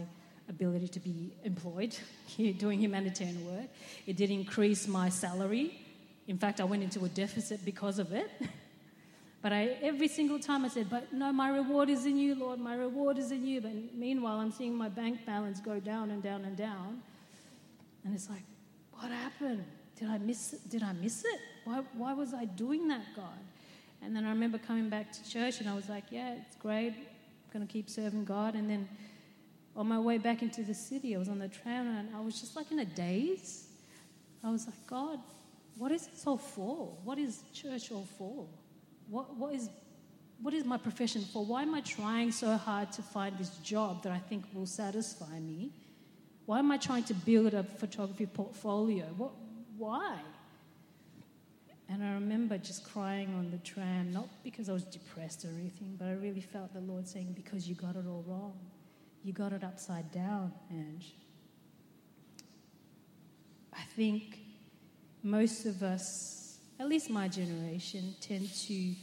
ability 0.47 0.87
to 0.89 0.99
be 0.99 1.31
employed 1.43 1.97
here 2.27 2.53
doing 2.53 2.79
humanitarian 2.79 3.45
work. 3.45 3.67
It 4.05 4.15
did 4.15 4.29
increase 4.29 4.87
my 4.87 5.09
salary. 5.09 5.81
In 6.27 6.37
fact, 6.37 6.61
I 6.61 6.63
went 6.63 6.83
into 6.83 7.03
a 7.05 7.09
deficit 7.09 7.63
because 7.65 7.97
of 7.97 8.11
it. 8.11 8.29
but 9.41 9.53
I, 9.53 9.77
every 9.81 10.07
single 10.07 10.39
time 10.39 10.65
I 10.65 10.67
said, 10.67 10.89
But 10.89 11.11
no, 11.13 11.31
my 11.31 11.49
reward 11.49 11.89
is 11.89 12.05
in 12.05 12.17
you, 12.17 12.35
Lord, 12.35 12.59
my 12.59 12.75
reward 12.75 13.17
is 13.17 13.31
in 13.31 13.45
you. 13.45 13.61
But 13.61 13.71
meanwhile, 13.95 14.39
I'm 14.39 14.51
seeing 14.51 14.75
my 14.75 14.89
bank 14.89 15.25
balance 15.25 15.59
go 15.59 15.79
down 15.79 16.11
and 16.11 16.21
down 16.21 16.45
and 16.45 16.55
down. 16.55 17.01
And 18.05 18.13
it's 18.13 18.29
like, 18.29 18.43
what 18.93 19.11
happened? 19.11 19.65
Did 19.99 20.09
I 20.09 20.19
miss 20.19 20.53
it? 20.53 20.69
Did 20.69 20.83
I 20.83 20.93
miss 20.93 21.25
it? 21.25 21.39
Why, 21.63 21.81
why 21.97 22.13
was 22.13 22.33
I 22.33 22.45
doing 22.45 22.87
that, 22.87 23.03
God? 23.15 23.39
And 24.01 24.15
then 24.15 24.25
I 24.25 24.29
remember 24.29 24.59
coming 24.59 24.89
back 24.89 25.11
to 25.11 25.29
church 25.29 25.59
and 25.59 25.67
I 25.67 25.75
was 25.75 25.89
like, 25.89 26.03
yeah, 26.11 26.35
it's 26.45 26.55
great. 26.55 26.93
I'm 26.93 27.51
going 27.51 27.65
to 27.65 27.71
keep 27.71 27.89
serving 27.89 28.25
God. 28.25 28.53
And 28.53 28.69
then 28.69 28.87
on 29.75 29.87
my 29.87 29.99
way 29.99 30.19
back 30.19 30.43
into 30.43 30.61
the 30.61 30.73
city, 30.73 31.15
I 31.15 31.19
was 31.19 31.27
on 31.27 31.39
the 31.39 31.47
train 31.47 31.87
and 31.87 32.15
I 32.15 32.21
was 32.21 32.39
just 32.39 32.55
like 32.55 32.71
in 32.71 32.79
a 32.79 32.85
daze. 32.85 33.67
I 34.43 34.51
was 34.51 34.67
like, 34.67 34.75
God, 34.85 35.19
what 35.77 35.91
is 35.91 36.05
this 36.07 36.27
all 36.27 36.37
for? 36.37 36.95
What 37.03 37.17
is 37.17 37.41
church 37.53 37.91
all 37.91 38.07
for? 38.17 38.45
What, 39.09 39.35
what, 39.35 39.55
is, 39.55 39.69
what 40.41 40.53
is 40.53 40.63
my 40.63 40.77
profession 40.77 41.21
for? 41.21 41.43
Why 41.43 41.63
am 41.63 41.73
I 41.73 41.81
trying 41.81 42.31
so 42.31 42.55
hard 42.55 42.91
to 42.93 43.01
find 43.01 43.37
this 43.39 43.57
job 43.57 44.03
that 44.03 44.11
I 44.11 44.19
think 44.19 44.45
will 44.53 44.67
satisfy 44.67 45.39
me? 45.39 45.71
Why 46.45 46.59
am 46.59 46.71
I 46.71 46.77
trying 46.77 47.03
to 47.05 47.13
build 47.13 47.53
a 47.53 47.63
photography 47.63 48.27
portfolio? 48.27 49.05
What, 49.17 49.31
why? 49.77 50.19
And 51.89 52.03
I 52.03 52.13
remember 52.13 52.57
just 52.57 52.83
crying 52.83 53.33
on 53.35 53.51
the 53.51 53.57
tram, 53.57 54.11
not 54.11 54.27
because 54.43 54.69
I 54.69 54.73
was 54.73 54.83
depressed 54.83 55.45
or 55.45 55.49
anything, 55.49 55.95
but 55.97 56.07
I 56.07 56.13
really 56.13 56.41
felt 56.41 56.73
the 56.73 56.81
Lord 56.81 57.07
saying, 57.07 57.33
Because 57.35 57.67
you 57.67 57.75
got 57.75 57.95
it 57.95 58.05
all 58.07 58.23
wrong. 58.27 58.53
You 59.23 59.33
got 59.33 59.53
it 59.53 59.63
upside 59.63 60.11
down, 60.11 60.53
Ange. 60.71 61.15
I 63.73 63.81
think 63.95 64.39
most 65.23 65.65
of 65.65 65.83
us, 65.83 66.59
at 66.79 66.87
least 66.87 67.09
my 67.09 67.27
generation, 67.27 68.15
tend 68.21 68.53
to 68.67 68.93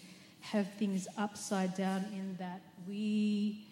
have 0.41 0.73
things 0.75 1.07
upside 1.19 1.75
down 1.75 2.05
in 2.13 2.37
that 2.39 2.61
we 2.87 3.67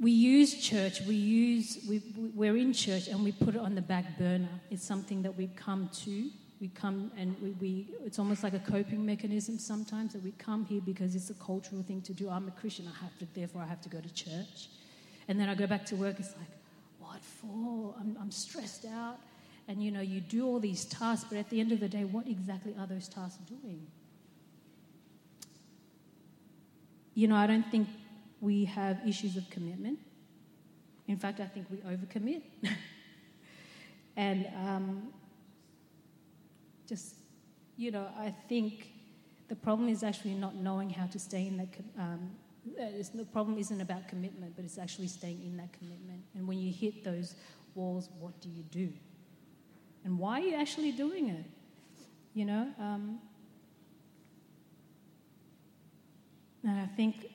we 0.00 0.12
use 0.12 0.54
church, 0.54 1.02
we 1.02 1.14
use, 1.14 1.78
we, 1.86 2.02
we're 2.34 2.56
in 2.56 2.72
church 2.72 3.08
and 3.08 3.22
we 3.22 3.32
put 3.32 3.54
it 3.54 3.60
on 3.60 3.74
the 3.74 3.82
back 3.82 4.18
burner. 4.18 4.48
It's 4.70 4.84
something 4.84 5.20
that 5.22 5.36
we 5.36 5.48
come 5.48 5.90
to. 6.04 6.30
We 6.58 6.68
come 6.68 7.12
and 7.18 7.36
we, 7.42 7.50
we, 7.52 7.86
it's 8.04 8.18
almost 8.18 8.42
like 8.42 8.54
a 8.54 8.58
coping 8.60 9.04
mechanism 9.04 9.58
sometimes 9.58 10.14
that 10.14 10.22
we 10.22 10.32
come 10.32 10.64
here 10.64 10.80
because 10.84 11.14
it's 11.14 11.28
a 11.28 11.34
cultural 11.34 11.82
thing 11.82 12.00
to 12.02 12.14
do. 12.14 12.30
I'm 12.30 12.48
a 12.48 12.50
Christian, 12.50 12.88
I 12.88 12.98
have 13.02 13.16
to, 13.18 13.26
therefore 13.34 13.60
I 13.62 13.66
have 13.66 13.82
to 13.82 13.90
go 13.90 14.00
to 14.00 14.12
church. 14.14 14.68
And 15.28 15.38
then 15.38 15.50
I 15.50 15.54
go 15.54 15.66
back 15.66 15.84
to 15.86 15.96
work, 15.96 16.18
it's 16.18 16.34
like, 16.36 16.48
what 16.98 17.22
for? 17.22 17.94
I'm, 18.00 18.16
I'm 18.20 18.30
stressed 18.30 18.86
out. 18.86 19.18
And 19.68 19.82
you 19.82 19.90
know, 19.90 20.00
you 20.00 20.20
do 20.20 20.46
all 20.46 20.60
these 20.60 20.86
tasks, 20.86 21.26
but 21.28 21.38
at 21.38 21.50
the 21.50 21.60
end 21.60 21.72
of 21.72 21.80
the 21.80 21.88
day, 21.88 22.04
what 22.04 22.26
exactly 22.26 22.74
are 22.78 22.86
those 22.86 23.06
tasks 23.06 23.38
doing? 23.46 23.86
You 27.14 27.28
know, 27.28 27.36
I 27.36 27.46
don't 27.46 27.70
think 27.70 27.88
we 28.40 28.64
have 28.64 29.00
issues 29.06 29.36
of 29.36 29.48
commitment. 29.50 29.98
In 31.06 31.16
fact, 31.16 31.40
I 31.40 31.46
think 31.46 31.66
we 31.70 31.78
overcommit. 31.78 32.42
and 34.16 34.46
um, 34.56 35.12
just, 36.88 37.14
you 37.76 37.90
know, 37.90 38.06
I 38.18 38.34
think 38.48 38.88
the 39.48 39.56
problem 39.56 39.88
is 39.88 40.02
actually 40.02 40.34
not 40.34 40.54
knowing 40.54 40.90
how 40.90 41.06
to 41.06 41.18
stay 41.18 41.46
in 41.46 41.56
that. 41.58 41.68
Um, 41.98 42.30
uh, 42.80 42.84
the 43.14 43.24
problem 43.24 43.58
isn't 43.58 43.80
about 43.80 44.06
commitment, 44.08 44.54
but 44.54 44.64
it's 44.64 44.78
actually 44.78 45.08
staying 45.08 45.42
in 45.44 45.56
that 45.56 45.72
commitment. 45.72 46.22
And 46.34 46.46
when 46.46 46.58
you 46.58 46.72
hit 46.72 47.04
those 47.04 47.34
walls, 47.74 48.08
what 48.18 48.38
do 48.40 48.48
you 48.48 48.62
do? 48.70 48.92
And 50.04 50.18
why 50.18 50.40
are 50.40 50.44
you 50.44 50.54
actually 50.54 50.92
doing 50.92 51.28
it? 51.28 51.44
You 52.34 52.44
know? 52.44 52.68
Um, 52.78 53.18
and 56.62 56.78
I 56.80 56.86
think 56.86 57.26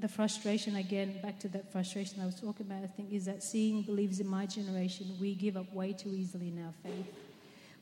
the 0.00 0.08
frustration 0.08 0.76
again, 0.76 1.20
back 1.22 1.38
to 1.40 1.48
that 1.48 1.70
frustration 1.70 2.20
I 2.20 2.26
was 2.26 2.34
talking 2.34 2.66
about, 2.66 2.82
I 2.82 2.86
think 2.86 3.12
is 3.12 3.26
that 3.26 3.42
seeing 3.42 3.82
believers 3.82 4.20
in 4.20 4.26
my 4.26 4.46
generation, 4.46 5.06
we 5.20 5.34
give 5.34 5.56
up 5.56 5.72
way 5.72 5.92
too 5.92 6.10
easily 6.14 6.48
in 6.48 6.64
our 6.64 6.72
faith. 6.82 7.06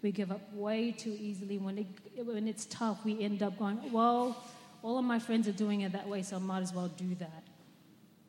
We 0.03 0.13
give 0.13 0.31
up 0.31 0.41
way 0.53 0.93
too 0.93 1.17
easily 1.21 1.59
when, 1.59 1.79
it, 1.79 1.87
when 2.25 2.47
it's 2.47 2.67
tough. 2.67 3.05
We 3.05 3.23
end 3.23 3.43
up 3.43 3.59
going, 3.59 3.93
well, 3.93 4.45
all 4.83 4.99
of 4.99 5.05
my 5.05 5.19
friends 5.19 5.49
are 5.49 5.53
doing 5.53 5.81
it 5.81 5.93
that 5.93 6.09
way, 6.09 6.23
so 6.23 6.37
I 6.37 6.39
might 6.39 6.63
as 6.63 6.73
well 6.73 6.89
do 6.89 7.15
that. 7.17 7.43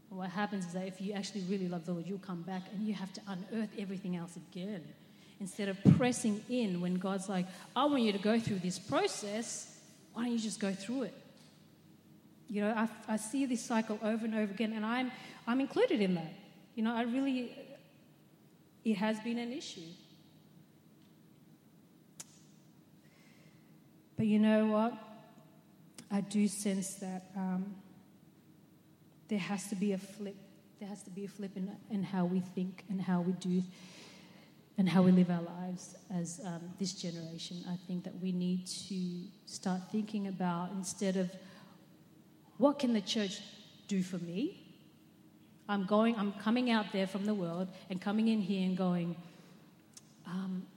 And 0.09 0.19
what 0.19 0.29
happens 0.29 0.65
is 0.65 0.73
that 0.73 0.87
if 0.87 0.99
you 0.99 1.13
actually 1.13 1.41
really 1.41 1.67
love 1.67 1.85
the 1.85 1.93
Lord, 1.93 2.07
you'll 2.07 2.17
come 2.19 2.41
back 2.41 2.63
and 2.73 2.87
you 2.87 2.93
have 2.93 3.13
to 3.13 3.21
unearth 3.27 3.69
everything 3.77 4.15
else 4.15 4.35
again. 4.35 4.83
Instead 5.39 5.69
of 5.69 5.77
pressing 5.97 6.41
in 6.49 6.81
when 6.81 6.95
God's 6.95 7.29
like, 7.29 7.45
I 7.75 7.85
want 7.85 8.01
you 8.01 8.11
to 8.11 8.17
go 8.17 8.39
through 8.39 8.59
this 8.59 8.79
process, 8.79 9.77
why 10.13 10.23
don't 10.23 10.33
you 10.33 10.39
just 10.39 10.59
go 10.59 10.73
through 10.73 11.03
it? 11.03 11.13
You 12.49 12.61
know, 12.61 12.73
I, 12.75 12.89
I 13.07 13.17
see 13.17 13.45
this 13.45 13.63
cycle 13.63 13.99
over 14.01 14.25
and 14.25 14.33
over 14.33 14.51
again, 14.51 14.73
and 14.73 14.83
I'm, 14.83 15.11
I'm 15.45 15.61
included 15.61 16.01
in 16.01 16.15
that. 16.15 16.33
You 16.75 16.83
know, 16.83 16.95
I 16.95 17.03
really, 17.03 17.55
it 18.83 18.95
has 18.95 19.19
been 19.19 19.37
an 19.37 19.53
issue. 19.53 19.81
But 24.17 24.25
you 24.25 24.39
know 24.39 24.65
what? 24.65 24.93
I 26.11 26.21
do 26.21 26.47
sense 26.47 26.95
that 26.95 27.29
um, 27.35 27.75
there 29.27 29.39
has 29.39 29.69
to 29.69 29.75
be 29.75 29.93
a 29.93 29.97
flip. 29.97 30.35
There 30.79 30.89
has 30.89 31.03
to 31.03 31.11
be 31.11 31.25
a 31.25 31.27
flip 31.27 31.51
in, 31.55 31.71
in 31.91 32.03
how 32.03 32.25
we 32.25 32.39
think 32.39 32.83
and 32.89 32.99
how 32.99 33.21
we 33.21 33.33
do 33.33 33.63
and 34.77 34.89
how 34.89 35.01
we 35.01 35.11
live 35.11 35.29
our 35.29 35.41
lives 35.41 35.95
as 36.09 36.39
um, 36.45 36.61
this 36.79 36.93
generation. 36.93 37.57
I 37.69 37.75
think 37.85 38.05
that 38.05 38.17
we 38.21 38.31
need 38.31 38.65
to 38.87 39.23
start 39.45 39.81
thinking 39.91 40.27
about 40.27 40.71
instead 40.71 41.17
of 41.17 41.29
what 42.59 42.77
can 42.77 42.93
the 42.93 43.01
church 43.01 43.39
do 43.87 44.03
for 44.03 44.17
me? 44.17 44.61
I'm 45.67 45.85
going, 45.85 46.15
I'm 46.17 46.33
coming 46.33 46.69
out 46.69 46.91
there 46.91 47.07
from 47.07 47.25
the 47.25 47.33
world 47.33 47.69
and 47.89 48.01
coming 48.01 48.27
in 48.27 48.41
here 48.41 48.67
and 48.67 48.77
going, 48.77 49.15
um, 50.27 50.67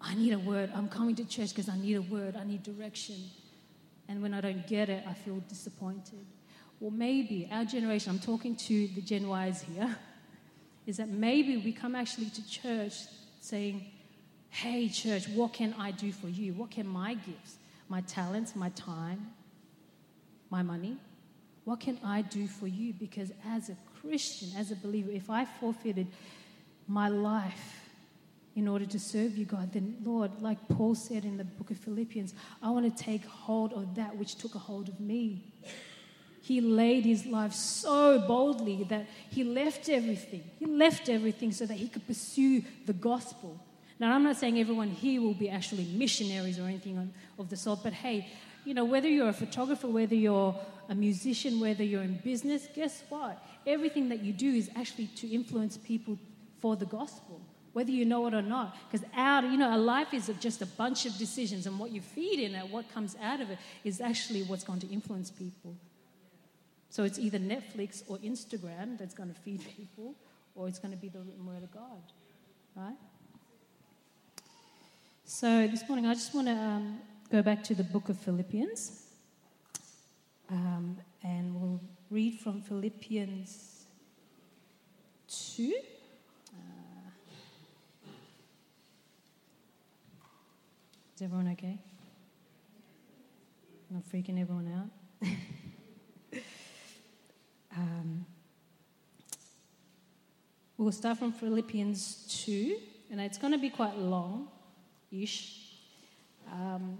I 0.00 0.14
need 0.14 0.32
a 0.32 0.38
word. 0.38 0.70
I'm 0.74 0.88
coming 0.88 1.14
to 1.14 1.24
church 1.24 1.50
because 1.50 1.68
I 1.68 1.78
need 1.78 1.94
a 1.94 2.02
word. 2.02 2.36
I 2.36 2.44
need 2.44 2.64
direction. 2.64 3.16
And 4.08 4.20
when 4.20 4.34
I 4.34 4.40
don't 4.40 4.66
get 4.66 4.88
it, 4.88 5.04
I 5.08 5.12
feel 5.12 5.36
disappointed. 5.48 6.26
Well, 6.80 6.90
maybe 6.90 7.48
our 7.52 7.64
generation, 7.64 8.10
I'm 8.10 8.18
talking 8.18 8.56
to 8.56 8.88
the 8.88 9.00
Gen 9.00 9.28
Ys 9.28 9.62
here, 9.62 9.96
is 10.86 10.96
that 10.96 11.08
maybe 11.08 11.56
we 11.56 11.72
come 11.72 11.94
actually 11.94 12.30
to 12.30 12.48
church 12.48 12.94
saying, 13.40 13.84
Hey, 14.50 14.88
church, 14.88 15.28
what 15.28 15.52
can 15.52 15.74
I 15.78 15.92
do 15.92 16.10
for 16.10 16.28
you? 16.28 16.52
What 16.54 16.70
can 16.70 16.86
my 16.86 17.14
gifts, 17.14 17.58
my 17.88 18.00
talents, 18.00 18.56
my 18.56 18.70
time, 18.70 19.28
my 20.50 20.62
money, 20.62 20.96
what 21.68 21.80
can 21.80 21.98
I 22.02 22.22
do 22.22 22.46
for 22.46 22.66
you? 22.66 22.94
Because 22.94 23.30
as 23.46 23.68
a 23.68 23.76
Christian, 24.00 24.48
as 24.56 24.70
a 24.70 24.76
believer, 24.76 25.10
if 25.10 25.28
I 25.28 25.44
forfeited 25.44 26.06
my 26.86 27.10
life 27.10 27.90
in 28.56 28.66
order 28.66 28.86
to 28.86 28.98
serve 28.98 29.36
you, 29.36 29.44
God, 29.44 29.74
then 29.74 29.98
Lord, 30.02 30.40
like 30.40 30.56
Paul 30.68 30.94
said 30.94 31.26
in 31.26 31.36
the 31.36 31.44
book 31.44 31.70
of 31.70 31.76
Philippians, 31.76 32.32
I 32.62 32.70
want 32.70 32.96
to 32.96 33.04
take 33.04 33.22
hold 33.26 33.74
of 33.74 33.96
that 33.96 34.16
which 34.16 34.36
took 34.36 34.54
a 34.54 34.58
hold 34.58 34.88
of 34.88 34.98
me. 34.98 35.44
He 36.40 36.62
laid 36.62 37.04
his 37.04 37.26
life 37.26 37.52
so 37.52 38.18
boldly 38.26 38.84
that 38.84 39.04
he 39.28 39.44
left 39.44 39.90
everything. 39.90 40.44
He 40.58 40.64
left 40.64 41.10
everything 41.10 41.52
so 41.52 41.66
that 41.66 41.74
he 41.74 41.88
could 41.88 42.06
pursue 42.06 42.62
the 42.86 42.94
gospel. 42.94 43.62
Now, 44.00 44.14
I'm 44.14 44.22
not 44.22 44.38
saying 44.38 44.58
everyone 44.58 44.88
here 44.88 45.20
will 45.20 45.34
be 45.34 45.50
actually 45.50 45.84
missionaries 45.84 46.58
or 46.58 46.62
anything 46.62 47.12
of 47.38 47.50
the 47.50 47.56
sort, 47.58 47.80
but 47.82 47.92
hey, 47.92 48.26
you 48.64 48.72
know, 48.72 48.86
whether 48.86 49.08
you're 49.08 49.28
a 49.28 49.34
photographer, 49.34 49.86
whether 49.86 50.14
you're 50.14 50.54
a 50.88 50.94
musician, 50.94 51.60
whether 51.60 51.84
you're 51.84 52.02
in 52.02 52.16
business, 52.24 52.66
guess 52.74 53.02
what? 53.08 53.44
Everything 53.66 54.08
that 54.08 54.22
you 54.22 54.32
do 54.32 54.50
is 54.50 54.70
actually 54.74 55.06
to 55.16 55.28
influence 55.28 55.76
people 55.76 56.18
for 56.60 56.76
the 56.76 56.86
gospel, 56.86 57.40
whether 57.74 57.90
you 57.90 58.04
know 58.04 58.26
it 58.26 58.34
or 58.34 58.42
not. 58.42 58.76
Because 58.90 59.06
out, 59.14 59.44
you 59.44 59.58
know, 59.58 59.74
a 59.74 59.76
life 59.76 60.14
is 60.14 60.30
just 60.40 60.62
a 60.62 60.66
bunch 60.66 61.04
of 61.04 61.16
decisions, 61.18 61.66
and 61.66 61.78
what 61.78 61.90
you 61.90 62.00
feed 62.00 62.40
in 62.40 62.54
it, 62.54 62.68
what 62.70 62.92
comes 62.92 63.16
out 63.22 63.40
of 63.40 63.50
it, 63.50 63.58
is 63.84 64.00
actually 64.00 64.42
what's 64.44 64.64
going 64.64 64.80
to 64.80 64.88
influence 64.88 65.30
people. 65.30 65.76
So 66.90 67.04
it's 67.04 67.18
either 67.18 67.38
Netflix 67.38 68.02
or 68.08 68.16
Instagram 68.18 68.98
that's 68.98 69.14
going 69.14 69.28
to 69.28 69.38
feed 69.40 69.60
people, 69.76 70.14
or 70.54 70.68
it's 70.68 70.78
going 70.78 70.94
to 70.94 71.00
be 71.00 71.08
the 71.08 71.20
written 71.20 71.44
word 71.46 71.62
of 71.62 71.70
God, 71.70 72.02
right? 72.74 72.96
So 75.24 75.68
this 75.68 75.86
morning, 75.86 76.06
I 76.06 76.14
just 76.14 76.34
want 76.34 76.46
to 76.46 76.54
um, 76.54 76.98
go 77.30 77.42
back 77.42 77.62
to 77.64 77.74
the 77.74 77.84
book 77.84 78.08
of 78.08 78.18
Philippians, 78.18 79.02
um, 80.50 80.96
and 81.22 81.54
we'll 81.54 81.80
read 82.10 82.38
from 82.40 82.62
Philippians 82.62 83.84
2. 85.28 85.74
Uh, 86.52 88.10
is 91.14 91.22
everyone 91.22 91.48
okay? 91.52 91.78
Not 93.90 94.02
freaking 94.10 94.40
everyone 94.40 94.90
out? 95.22 95.28
um, 97.76 98.26
we'll 100.76 100.92
start 100.92 101.18
from 101.18 101.32
Philippians 101.32 102.42
2, 102.46 102.76
and 103.10 103.20
it's 103.20 103.38
going 103.38 103.52
to 103.52 103.58
be 103.58 103.70
quite 103.70 103.96
long 103.96 104.48
ish. 105.10 105.74
Um, 106.50 106.98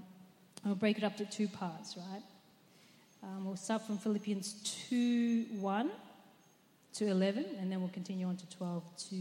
we'll 0.64 0.74
break 0.74 0.98
it 0.98 1.04
up 1.04 1.16
to 1.16 1.24
two 1.24 1.48
parts, 1.48 1.96
right? 1.96 2.22
Um, 3.28 3.44
we'll 3.44 3.56
start 3.56 3.82
from 3.82 3.98
Philippians 3.98 4.54
2 4.88 5.46
1 5.60 5.90
to 6.94 7.06
11, 7.06 7.44
and 7.60 7.70
then 7.70 7.80
we'll 7.80 7.90
continue 7.90 8.26
on 8.26 8.36
to 8.36 8.48
12 8.48 8.82
to 9.10 9.16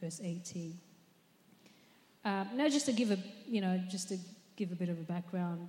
verse 0.00 0.20
18. 0.22 0.78
Um, 2.24 2.48
now, 2.54 2.68
just 2.68 2.86
to 2.86 2.92
give 2.92 3.10
a, 3.10 3.18
you 3.46 3.60
know, 3.60 3.80
just 3.90 4.08
to 4.10 4.18
give 4.56 4.70
a 4.70 4.76
bit 4.76 4.88
of 4.88 4.98
a 4.98 5.02
background, 5.02 5.68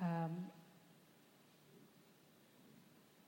um, 0.00 0.46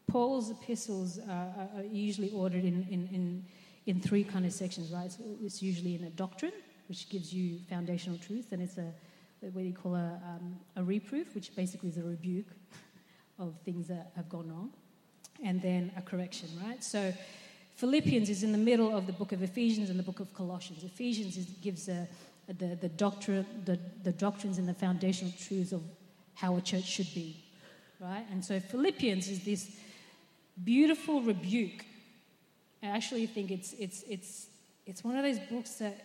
Paul's 0.07 0.51
epistles 0.51 1.19
are, 1.19 1.69
are 1.77 1.85
usually 1.91 2.31
ordered 2.31 2.65
in, 2.65 2.87
in, 2.91 3.09
in, 3.13 3.45
in, 3.87 4.01
three 4.01 4.25
kind 4.25 4.47
of 4.47 4.53
sections, 4.53 4.91
right? 4.91 5.13
So 5.13 5.23
it's 5.43 5.63
usually 5.63 5.97
in 5.97 6.05
a 6.05 6.11
doctrine, 6.11 6.53
which 6.89 7.11
gives 7.11 7.35
you 7.35 7.59
foundational 7.69 8.19
truth, 8.19 8.53
and 8.53 8.63
it's 8.63 8.79
a 8.79 8.91
what 9.53 9.65
you 9.65 9.75
call 9.75 9.95
a, 9.95 10.19
um, 10.25 10.57
a 10.77 10.83
reproof, 10.83 11.35
which 11.35 11.55
basically 11.55 11.91
is 11.91 11.99
a 11.99 12.03
rebuke 12.03 12.47
of 13.39 13.55
things 13.65 13.89
that 13.89 14.13
have 14.17 14.29
gone 14.29 14.49
wrong, 14.49 14.71
and 15.43 15.61
then 15.61 15.93
a 15.97 16.03
correction, 16.03 16.49
right? 16.65 16.83
So 16.83 17.13
Philippians 17.77 18.31
is 18.31 18.43
in 18.43 18.53
the 18.53 18.59
middle 18.59 18.97
of 18.97 19.07
the 19.07 19.13
book 19.13 19.33
of 19.33 19.43
Ephesians 19.43 19.91
and 19.91 19.99
the 19.99 20.03
book 20.03 20.21
of 20.21 20.33
Colossians. 20.33 20.85
Ephesians 20.85 21.37
is, 21.37 21.47
gives 21.61 21.89
a, 21.89 22.07
the, 22.47 22.77
the, 22.81 22.89
doctrine, 22.89 23.45
the, 23.65 23.79
the 24.03 24.13
doctrines 24.13 24.59
and 24.59 24.69
the 24.69 24.75
foundational 24.75 25.33
truths 25.39 25.73
of 25.73 25.83
how 26.35 26.57
a 26.57 26.61
church 26.61 26.85
should 26.85 27.13
be, 27.15 27.37
right? 28.01 28.25
And 28.31 28.45
so 28.45 28.61
Philippians 28.61 29.29
is 29.29 29.45
this 29.45 29.77
beautiful 30.63 31.23
rebuke. 31.23 31.85
I 32.83 32.89
actually 32.89 33.27
think 33.27 33.51
it's, 33.51 33.73
it's, 33.73 34.05
it's, 34.09 34.47
it's 34.87 35.03
one 35.03 35.17
of 35.17 35.25
those 35.25 35.39
books 35.51 35.75
that 35.77 36.05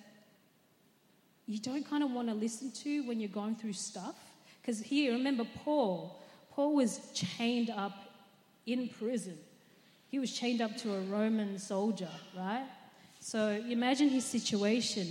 you 1.46 1.60
don't 1.60 1.88
kind 1.88 2.04
of 2.04 2.12
want 2.12 2.30
to 2.30 2.34
listen 2.34 2.72
to 2.72 3.08
when 3.08 3.20
you're 3.20 3.30
going 3.30 3.56
through 3.56 3.74
stuff. 3.74 4.16
Because 4.62 4.80
here, 4.80 5.14
remember 5.14 5.46
Paul, 5.64 6.22
Paul 6.60 6.76
was 6.76 7.00
chained 7.14 7.70
up 7.70 7.94
in 8.66 8.90
prison. 8.90 9.38
He 10.10 10.20
was 10.20 10.30
chained 10.30 10.60
up 10.60 10.76
to 10.80 10.94
a 10.94 11.00
Roman 11.04 11.58
soldier, 11.58 12.10
right? 12.36 12.66
So 13.22 13.52
imagine 13.70 14.10
his 14.10 14.26
situation. 14.26 15.08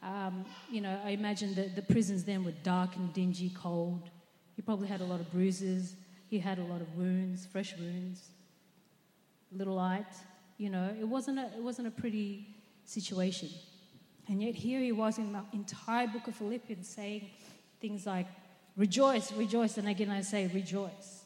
Um, 0.00 0.44
you 0.70 0.80
know, 0.80 0.96
I 1.04 1.10
imagine 1.10 1.56
that 1.56 1.74
the 1.74 1.82
prisons 1.82 2.22
then 2.22 2.44
were 2.44 2.54
dark 2.62 2.94
and 2.94 3.12
dingy, 3.12 3.50
cold. 3.52 4.10
He 4.54 4.62
probably 4.62 4.86
had 4.86 5.00
a 5.00 5.04
lot 5.04 5.18
of 5.18 5.28
bruises. 5.32 5.96
He 6.28 6.38
had 6.38 6.58
a 6.58 6.62
lot 6.62 6.80
of 6.80 6.96
wounds, 6.96 7.46
fresh 7.46 7.76
wounds, 7.76 8.28
little 9.50 9.74
light. 9.74 10.14
You 10.56 10.70
know, 10.70 10.94
it 11.00 11.08
wasn't 11.08 11.40
a, 11.40 11.46
it 11.46 11.64
wasn't 11.64 11.88
a 11.88 11.90
pretty 11.90 12.46
situation. 12.84 13.48
And 14.28 14.40
yet 14.40 14.54
here 14.54 14.78
he 14.78 14.92
was 14.92 15.18
in 15.18 15.32
the 15.32 15.42
entire 15.52 16.06
book 16.06 16.28
of 16.28 16.36
Philippians 16.36 16.88
saying 16.88 17.28
things 17.80 18.06
like, 18.06 18.28
Rejoice, 18.76 19.32
rejoice. 19.32 19.78
And 19.78 19.88
again, 19.88 20.10
I 20.10 20.20
say 20.20 20.46
rejoice. 20.52 21.24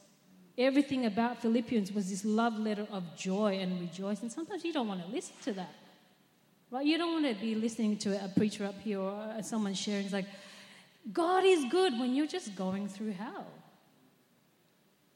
Everything 0.56 1.06
about 1.06 1.40
Philippians 1.40 1.92
was 1.92 2.10
this 2.10 2.24
love 2.24 2.58
letter 2.58 2.86
of 2.92 3.16
joy 3.16 3.58
and 3.60 3.80
rejoice. 3.80 4.22
And 4.22 4.30
sometimes 4.30 4.64
you 4.64 4.72
don't 4.72 4.86
want 4.86 5.04
to 5.04 5.08
listen 5.10 5.34
to 5.44 5.52
that. 5.54 5.74
Right? 6.70 6.86
You 6.86 6.98
don't 6.98 7.22
want 7.22 7.34
to 7.34 7.40
be 7.40 7.54
listening 7.54 7.96
to 7.98 8.24
a 8.24 8.28
preacher 8.28 8.64
up 8.64 8.80
here 8.80 9.00
or 9.00 9.10
uh, 9.10 9.42
someone 9.42 9.74
sharing. 9.74 10.04
It's 10.04 10.12
like, 10.12 10.26
God 11.12 11.44
is 11.44 11.64
good 11.70 11.98
when 11.98 12.14
you're 12.14 12.26
just 12.26 12.54
going 12.54 12.88
through 12.88 13.12
hell. 13.12 13.46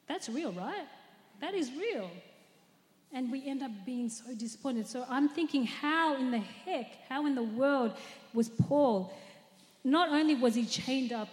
That's 0.09 0.29
real, 0.29 0.53
right? 0.53 0.87
That 1.41 1.55
is 1.55 1.71
real. 1.73 2.11
And 3.13 3.31
we 3.31 3.47
end 3.47 3.63
up 3.63 3.71
being 3.87 4.09
so 4.09 4.35
disappointed. 4.35 4.89
So 4.89 5.07
I'm 5.09 5.29
thinking, 5.29 5.67
how 5.67 6.17
in 6.17 6.33
the 6.33 6.39
heck, 6.39 6.87
how 7.09 7.27
in 7.27 7.35
the 7.35 7.43
world 7.43 7.93
was 8.33 8.49
Paul? 8.49 9.13
Not 9.85 10.09
only 10.09 10.35
was 10.35 10.55
he 10.55 10.65
chained 10.67 11.13
up 11.13 11.29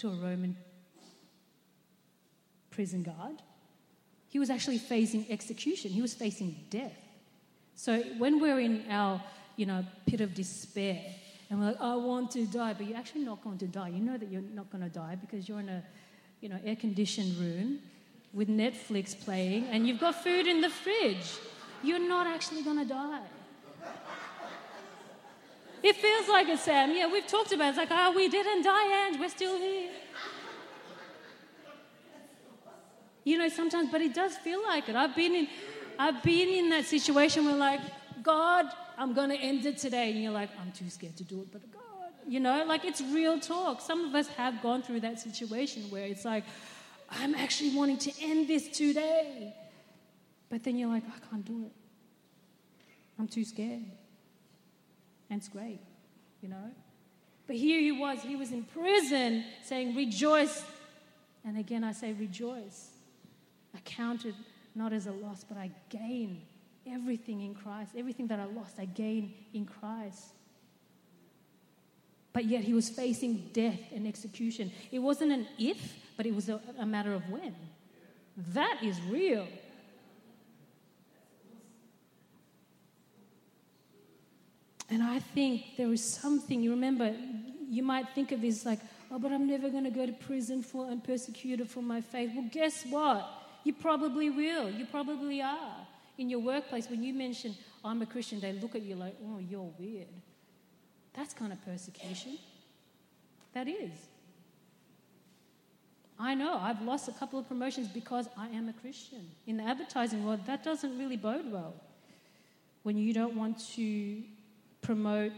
to 0.00 0.08
a 0.08 0.14
Roman 0.14 0.56
prison 2.70 3.02
guard. 3.02 3.42
He 4.28 4.38
was 4.38 4.48
actually 4.48 4.78
facing 4.78 5.26
execution, 5.28 5.90
he 5.90 6.02
was 6.02 6.14
facing 6.14 6.56
death. 6.70 6.96
So 7.74 8.02
when 8.18 8.40
we're 8.40 8.60
in 8.60 8.84
our 8.90 9.22
you 9.56 9.66
know, 9.66 9.84
pit 10.06 10.20
of 10.20 10.34
despair 10.34 11.02
and 11.50 11.58
we're 11.58 11.66
like, 11.66 11.80
I 11.80 11.96
want 11.96 12.30
to 12.32 12.46
die, 12.46 12.72
but 12.72 12.86
you're 12.86 12.96
actually 12.96 13.24
not 13.24 13.42
going 13.42 13.58
to 13.58 13.66
die. 13.66 13.88
You 13.88 14.00
know 14.00 14.16
that 14.16 14.30
you're 14.30 14.40
not 14.40 14.70
going 14.70 14.84
to 14.84 14.88
die 14.88 15.16
because 15.20 15.48
you're 15.48 15.60
in 15.60 15.68
a 15.68 15.82
you 16.40 16.48
know, 16.48 16.58
air 16.64 16.76
conditioned 16.76 17.36
room 17.36 17.80
with 18.32 18.48
Netflix 18.48 19.18
playing 19.18 19.64
and 19.66 19.86
you've 19.86 20.00
got 20.00 20.22
food 20.22 20.46
in 20.46 20.60
the 20.60 20.70
fridge. 20.70 21.36
You're 21.82 22.06
not 22.08 22.26
actually 22.26 22.62
going 22.62 22.78
to 22.78 22.84
die. 22.86 23.26
It 25.82 25.96
feels 25.96 26.28
like 26.28 26.48
it, 26.48 26.58
Sam. 26.58 26.94
Yeah, 26.94 27.10
we've 27.10 27.26
talked 27.26 27.52
about 27.52 27.66
it. 27.66 27.68
It's 27.70 27.78
like, 27.78 27.88
oh, 27.90 28.12
we 28.14 28.28
didn't 28.28 28.62
die, 28.62 29.08
and 29.08 29.20
we're 29.20 29.28
still 29.28 29.56
here. 29.58 29.90
You 33.24 33.38
know, 33.38 33.48
sometimes, 33.48 33.90
but 33.90 34.00
it 34.00 34.14
does 34.14 34.36
feel 34.36 34.62
like 34.62 34.88
it. 34.88 34.96
I've 34.96 35.14
been 35.14 35.34
in, 35.34 35.48
I've 35.98 36.22
been 36.22 36.48
in 36.48 36.70
that 36.70 36.84
situation 36.84 37.44
where, 37.44 37.56
like, 37.56 37.80
God, 38.22 38.66
I'm 38.98 39.14
going 39.14 39.30
to 39.30 39.36
end 39.36 39.64
it 39.64 39.78
today, 39.78 40.10
and 40.10 40.22
you're 40.22 40.32
like, 40.32 40.50
I'm 40.60 40.72
too 40.72 40.90
scared 40.90 41.16
to 41.16 41.24
do 41.24 41.40
it, 41.40 41.52
but 41.52 41.62
God, 41.72 41.80
you 42.28 42.38
know, 42.38 42.64
like 42.66 42.84
it's 42.84 43.00
real 43.00 43.40
talk. 43.40 43.80
Some 43.80 44.04
of 44.04 44.14
us 44.14 44.28
have 44.28 44.60
gone 44.62 44.82
through 44.82 45.00
that 45.00 45.18
situation 45.18 45.84
where 45.90 46.04
it's 46.04 46.24
like, 46.24 46.44
I'm 47.08 47.34
actually 47.34 47.74
wanting 47.74 47.98
to 47.98 48.12
end 48.20 48.46
this 48.46 48.68
today, 48.68 49.54
but 50.50 50.62
then 50.62 50.76
you're 50.76 50.90
like, 50.90 51.04
I 51.04 51.28
can't 51.30 51.44
do 51.44 51.64
it. 51.64 51.72
I'm 53.18 53.26
too 53.26 53.44
scared. 53.44 53.84
And 55.30 55.38
it's 55.38 55.48
great, 55.48 55.80
you 56.42 56.48
know? 56.48 56.70
But 57.46 57.56
here 57.56 57.80
he 57.80 57.92
was, 57.92 58.20
he 58.22 58.36
was 58.36 58.52
in 58.52 58.64
prison 58.64 59.44
saying, 59.64 59.96
Rejoice. 59.96 60.62
And 61.44 61.56
again, 61.56 61.84
I 61.84 61.92
say, 61.92 62.12
Rejoice. 62.12 62.90
I 63.74 63.78
counted 63.80 64.34
not 64.74 64.92
as 64.92 65.06
a 65.06 65.12
loss, 65.12 65.44
but 65.44 65.56
I 65.56 65.70
gain 65.88 66.42
everything 66.86 67.42
in 67.42 67.54
Christ. 67.54 67.92
Everything 67.96 68.26
that 68.28 68.40
I 68.40 68.44
lost, 68.44 68.78
I 68.78 68.84
gain 68.84 69.34
in 69.54 69.66
Christ. 69.66 70.26
But 72.32 72.44
yet 72.44 72.62
he 72.62 72.74
was 72.74 72.88
facing 72.88 73.50
death 73.52 73.80
and 73.92 74.06
execution. 74.06 74.70
It 74.92 75.00
wasn't 75.00 75.32
an 75.32 75.46
if, 75.58 75.96
but 76.16 76.26
it 76.26 76.34
was 76.34 76.48
a, 76.48 76.60
a 76.78 76.86
matter 76.86 77.12
of 77.12 77.28
when. 77.28 77.54
That 78.36 78.78
is 78.82 79.00
real. 79.08 79.46
And 84.90 85.02
I 85.02 85.20
think 85.20 85.76
there 85.76 85.92
is 85.92 86.02
something, 86.02 86.62
you 86.62 86.70
remember, 86.70 87.14
you 87.68 87.82
might 87.82 88.08
think 88.14 88.32
of 88.32 88.42
this 88.42 88.66
like, 88.66 88.80
oh, 89.10 89.18
but 89.18 89.32
I'm 89.32 89.46
never 89.46 89.70
going 89.70 89.84
to 89.84 89.90
go 89.90 90.04
to 90.04 90.12
prison 90.12 90.62
for 90.62 90.90
and 90.90 91.02
persecuted 91.02 91.68
for 91.68 91.80
my 91.80 92.00
faith. 92.00 92.32
Well, 92.34 92.48
guess 92.50 92.84
what? 92.86 93.28
You 93.62 93.72
probably 93.72 94.30
will. 94.30 94.68
You 94.68 94.86
probably 94.86 95.42
are. 95.42 95.76
In 96.18 96.28
your 96.28 96.40
workplace, 96.40 96.90
when 96.90 97.02
you 97.04 97.14
mention, 97.14 97.54
I'm 97.84 98.02
a 98.02 98.06
Christian, 98.06 98.40
they 98.40 98.52
look 98.52 98.74
at 98.74 98.82
you 98.82 98.96
like, 98.96 99.16
oh, 99.24 99.38
you're 99.38 99.72
weird. 99.78 100.08
That's 101.14 101.34
kind 101.34 101.52
of 101.52 101.64
persecution. 101.64 102.38
That 103.54 103.68
is. 103.68 103.92
I 106.18 106.34
know, 106.34 106.58
I've 106.60 106.82
lost 106.82 107.08
a 107.08 107.12
couple 107.12 107.38
of 107.38 107.48
promotions 107.48 107.88
because 107.88 108.28
I 108.36 108.48
am 108.48 108.68
a 108.68 108.74
Christian. 108.74 109.30
In 109.46 109.56
the 109.56 109.62
advertising 109.62 110.24
world, 110.24 110.40
that 110.46 110.62
doesn't 110.62 110.98
really 110.98 111.16
bode 111.16 111.50
well. 111.50 111.74
When 112.82 112.98
you 112.98 113.14
don't 113.14 113.36
want 113.36 113.58
to 113.76 114.22
promote 114.82 115.32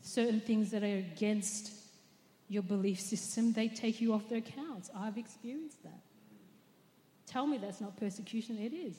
certain 0.00 0.40
things 0.40 0.70
that 0.70 0.82
are 0.82 0.98
against 0.98 1.72
your 2.48 2.62
belief 2.62 3.00
system, 3.00 3.52
they 3.52 3.68
take 3.68 4.00
you 4.00 4.12
off 4.12 4.28
their 4.28 4.38
accounts. 4.38 4.90
I've 4.94 5.16
experienced 5.16 5.82
that. 5.82 6.00
Tell 7.26 7.46
me 7.46 7.58
that's 7.58 7.80
not 7.80 7.96
persecution. 7.96 8.58
It 8.58 8.74
is. 8.74 8.94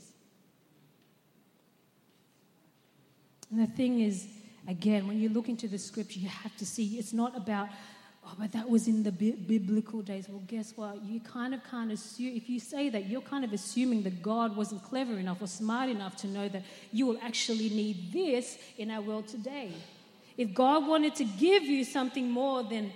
And 3.52 3.60
the 3.60 3.68
thing 3.68 4.02
is, 4.02 4.28
again, 4.68 5.08
when 5.08 5.20
you 5.20 5.30
look 5.30 5.48
into 5.48 5.68
the 5.68 5.78
scripture, 5.78 6.20
you 6.20 6.28
have 6.28 6.56
to 6.58 6.66
see 6.66 6.98
it's 6.98 7.14
not 7.14 7.38
about, 7.38 7.70
oh, 8.26 8.34
but 8.40 8.52
that 8.54 8.70
was 8.70 8.88
in 8.88 9.04
the 9.04 9.12
bi- 9.12 9.36
biblical 9.48 10.02
days. 10.02 10.28
Well, 10.30 10.44
guess 10.48 10.74
what? 10.76 11.04
You 11.04 11.20
kind 11.20 11.54
of 11.54 11.62
can't 11.70 11.92
assume, 11.92 12.36
if 12.36 12.50
you 12.50 12.60
say 12.60 12.90
that, 12.90 13.08
you're 13.08 13.22
kind 13.22 13.44
of 13.44 13.54
assuming 13.54 14.04
that 14.04 14.22
God 14.22 14.56
wasn't 14.56 14.84
clever 14.84 15.18
enough 15.18 15.42
or 15.42 15.48
smart 15.48 15.90
enough 15.90 16.16
to 16.18 16.28
know 16.28 16.48
that 16.50 16.64
you 16.92 17.06
will 17.06 17.20
actually 17.22 17.70
need 17.70 18.12
this 18.12 18.58
in 18.78 18.92
our 18.92 19.02
world 19.02 19.28
today. 19.28 19.72
If 20.38 20.54
God 20.54 20.88
wanted 20.88 21.16
to 21.16 21.24
give 21.24 21.64
you 21.64 21.84
something 21.86 22.30
more 22.30 22.64
than 22.64 22.92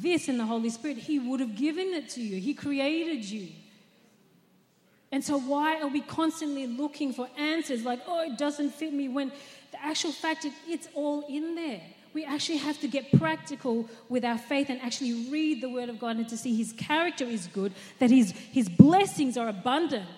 this 0.00 0.28
in 0.28 0.38
the 0.38 0.44
Holy 0.44 0.70
Spirit, 0.70 0.98
He 0.98 1.18
would 1.18 1.40
have 1.40 1.56
given 1.56 1.88
it 1.88 2.10
to 2.10 2.20
you. 2.20 2.40
He 2.40 2.54
created 2.54 3.24
you. 3.24 3.48
And 5.10 5.22
so, 5.22 5.38
why 5.38 5.80
are 5.82 5.88
we 5.88 6.00
constantly 6.00 6.66
looking 6.66 7.12
for 7.12 7.28
answers 7.36 7.84
like, 7.84 8.00
oh, 8.06 8.24
it 8.24 8.38
doesn't 8.38 8.70
fit 8.70 8.94
me, 8.94 9.08
when 9.08 9.30
the 9.70 9.84
actual 9.84 10.12
fact 10.12 10.44
is 10.44 10.52
it's 10.66 10.88
all 10.94 11.26
in 11.28 11.54
there? 11.54 11.82
We 12.12 12.24
actually 12.24 12.58
have 12.58 12.78
to 12.80 12.88
get 12.88 13.10
practical 13.18 13.88
with 14.08 14.24
our 14.24 14.38
faith 14.38 14.68
and 14.68 14.80
actually 14.80 15.30
read 15.30 15.62
the 15.62 15.68
Word 15.68 15.88
of 15.88 15.98
God 15.98 16.16
and 16.16 16.28
to 16.28 16.36
see 16.36 16.54
His 16.54 16.72
character 16.72 17.24
is 17.24 17.46
good, 17.46 17.72
that 17.98 18.10
His, 18.10 18.32
his 18.32 18.68
blessings 18.68 19.36
are 19.36 19.48
abundant. 19.48 20.08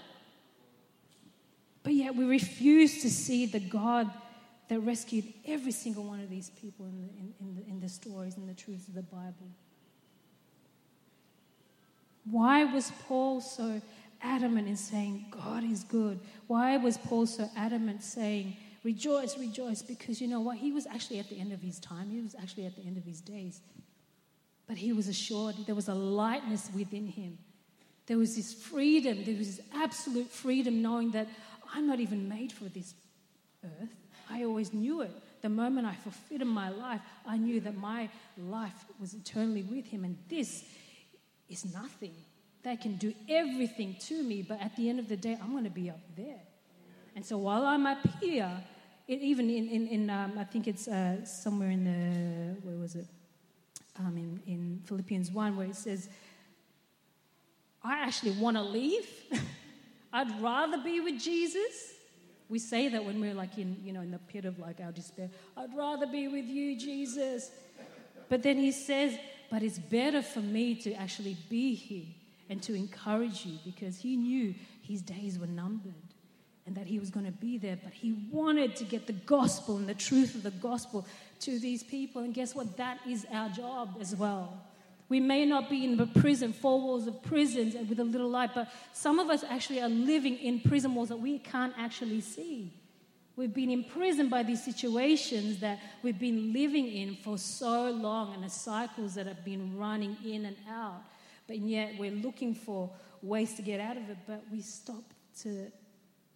But 1.82 1.94
yet, 1.94 2.16
we 2.16 2.24
refuse 2.24 3.02
to 3.02 3.10
see 3.10 3.46
the 3.46 3.60
God 3.60 4.10
that 4.68 4.80
rescued 4.80 5.32
every 5.46 5.72
single 5.72 6.04
one 6.04 6.20
of 6.20 6.30
these 6.30 6.50
people 6.50 6.86
in 6.86 7.02
the, 7.02 7.08
in, 7.08 7.34
in, 7.40 7.54
the, 7.54 7.70
in 7.70 7.80
the 7.80 7.88
stories 7.88 8.36
and 8.36 8.48
the 8.48 8.54
truths 8.54 8.88
of 8.88 8.94
the 8.94 9.02
Bible. 9.02 9.48
Why 12.30 12.64
was 12.64 12.90
Paul 13.06 13.42
so 13.42 13.82
adamant 14.22 14.66
in 14.66 14.76
saying, 14.76 15.26
God 15.30 15.62
is 15.62 15.84
good? 15.84 16.18
Why 16.46 16.78
was 16.78 16.96
Paul 16.96 17.26
so 17.26 17.48
adamant 17.54 18.02
saying, 18.02 18.56
rejoice, 18.84 19.36
rejoice? 19.38 19.82
Because 19.82 20.20
you 20.20 20.28
know 20.28 20.40
what? 20.40 20.58
He 20.58 20.70
was 20.70 20.86
actually 20.86 21.18
at 21.18 21.28
the 21.28 21.40
end 21.40 21.52
of 21.52 21.60
his 21.60 21.80
time, 21.80 22.10
he 22.10 22.20
was 22.20 22.36
actually 22.40 22.66
at 22.66 22.76
the 22.76 22.82
end 22.82 22.96
of 22.96 23.04
his 23.04 23.20
days. 23.20 23.60
But 24.66 24.76
he 24.76 24.92
was 24.92 25.08
assured 25.08 25.56
there 25.66 25.74
was 25.74 25.88
a 25.88 25.94
lightness 25.94 26.70
within 26.74 27.06
him. 27.06 27.38
There 28.06 28.18
was 28.18 28.36
this 28.36 28.52
freedom, 28.52 29.24
there 29.24 29.36
was 29.36 29.56
this 29.56 29.66
absolute 29.74 30.28
freedom 30.30 30.82
knowing 30.82 31.10
that 31.12 31.28
I'm 31.74 31.86
not 31.86 32.00
even 32.00 32.28
made 32.28 32.52
for 32.52 32.64
this 32.64 32.94
earth. 33.64 33.94
I 34.30 34.44
always 34.44 34.72
knew 34.72 35.00
it. 35.02 35.10
The 35.42 35.48
moment 35.48 35.86
I 35.86 35.94
fulfilled 35.94 36.46
my 36.46 36.70
life, 36.70 37.00
I 37.26 37.36
knew 37.36 37.60
that 37.60 37.76
my 37.76 38.08
life 38.38 38.84
was 38.98 39.12
eternally 39.12 39.62
with 39.62 39.86
Him, 39.86 40.04
and 40.04 40.16
this 40.28 40.64
is 41.48 41.72
nothing. 41.72 42.14
They 42.62 42.76
can 42.76 42.96
do 42.96 43.12
everything 43.28 43.96
to 44.06 44.22
me, 44.22 44.42
but 44.42 44.60
at 44.60 44.74
the 44.76 44.88
end 44.88 44.98
of 44.98 45.08
the 45.08 45.16
day, 45.16 45.38
I'm 45.42 45.52
going 45.52 45.64
to 45.64 45.70
be 45.70 45.90
up 45.90 46.00
there. 46.16 46.40
And 47.14 47.24
so 47.24 47.36
while 47.36 47.66
I'm 47.66 47.86
up 47.86 47.98
here, 48.20 48.50
it, 49.06 49.20
even 49.20 49.50
in, 49.50 49.68
in, 49.68 49.86
in 49.88 50.10
um, 50.10 50.38
I 50.38 50.44
think 50.44 50.66
it's 50.66 50.88
uh, 50.88 51.24
somewhere 51.24 51.70
in 51.70 51.84
the, 51.84 52.60
where 52.66 52.76
was 52.76 52.94
it? 52.94 53.06
Um, 53.98 54.16
in, 54.16 54.42
in 54.46 54.80
Philippians 54.84 55.30
1, 55.30 55.56
where 55.56 55.66
it 55.66 55.76
says, 55.76 56.08
I 57.82 57.98
actually 57.98 58.32
want 58.32 58.56
to 58.56 58.62
leave. 58.62 59.06
I'd 60.12 60.40
rather 60.40 60.78
be 60.78 61.00
with 61.00 61.20
Jesus 61.20 61.94
we 62.48 62.58
say 62.58 62.88
that 62.88 63.04
when 63.04 63.20
we're 63.20 63.34
like 63.34 63.58
in, 63.58 63.76
you 63.82 63.92
know, 63.92 64.00
in 64.00 64.10
the 64.10 64.18
pit 64.18 64.44
of 64.44 64.58
like 64.58 64.80
our 64.80 64.92
despair. 64.92 65.30
I'd 65.56 65.74
rather 65.74 66.06
be 66.06 66.28
with 66.28 66.46
you, 66.46 66.78
Jesus. 66.78 67.50
But 68.28 68.42
then 68.42 68.58
he 68.58 68.70
says, 68.70 69.18
but 69.50 69.62
it's 69.62 69.78
better 69.78 70.22
for 70.22 70.40
me 70.40 70.74
to 70.76 70.92
actually 70.94 71.36
be 71.48 71.74
here 71.74 72.06
and 72.50 72.62
to 72.62 72.74
encourage 72.74 73.46
you 73.46 73.58
because 73.64 73.96
he 73.96 74.16
knew 74.16 74.54
his 74.82 75.00
days 75.00 75.38
were 75.38 75.46
numbered 75.46 75.94
and 76.66 76.74
that 76.76 76.86
he 76.86 76.98
was 76.98 77.10
going 77.10 77.26
to 77.26 77.32
be 77.32 77.58
there. 77.58 77.78
But 77.82 77.92
he 77.92 78.12
wanted 78.30 78.76
to 78.76 78.84
get 78.84 79.06
the 79.06 79.12
gospel 79.12 79.76
and 79.76 79.88
the 79.88 79.94
truth 79.94 80.34
of 80.34 80.42
the 80.42 80.50
gospel 80.50 81.06
to 81.40 81.58
these 81.58 81.82
people. 81.82 82.22
And 82.22 82.32
guess 82.32 82.54
what? 82.54 82.76
That 82.76 83.00
is 83.06 83.26
our 83.32 83.48
job 83.50 83.96
as 84.00 84.16
well. 84.16 84.60
We 85.08 85.20
may 85.20 85.44
not 85.44 85.68
be 85.68 85.84
in 85.84 85.96
the 85.96 86.06
prison, 86.06 86.52
four 86.52 86.80
walls 86.80 87.06
of 87.06 87.22
prisons 87.22 87.74
with 87.88 88.00
a 88.00 88.04
little 88.04 88.30
light, 88.30 88.50
but 88.54 88.72
some 88.94 89.18
of 89.18 89.28
us 89.28 89.44
actually 89.44 89.80
are 89.82 89.88
living 89.88 90.38
in 90.38 90.60
prison 90.60 90.94
walls 90.94 91.10
that 91.10 91.18
we 91.18 91.38
can't 91.38 91.74
actually 91.78 92.22
see. 92.22 92.72
We've 93.36 93.52
been 93.52 93.70
imprisoned 93.70 94.30
by 94.30 94.44
these 94.44 94.64
situations 94.64 95.58
that 95.60 95.80
we've 96.02 96.18
been 96.18 96.52
living 96.52 96.86
in 96.86 97.16
for 97.16 97.36
so 97.36 97.90
long 97.90 98.32
and 98.32 98.44
the 98.44 98.48
cycles 98.48 99.14
that 99.14 99.26
have 99.26 99.44
been 99.44 99.76
running 99.76 100.16
in 100.24 100.46
and 100.46 100.56
out. 100.70 101.02
But 101.46 101.58
yet 101.58 101.94
we're 101.98 102.12
looking 102.12 102.54
for 102.54 102.90
ways 103.22 103.54
to 103.54 103.62
get 103.62 103.80
out 103.80 103.96
of 103.96 104.08
it, 104.08 104.18
but 104.26 104.44
we 104.50 104.60
stop 104.60 105.02
to 105.42 105.70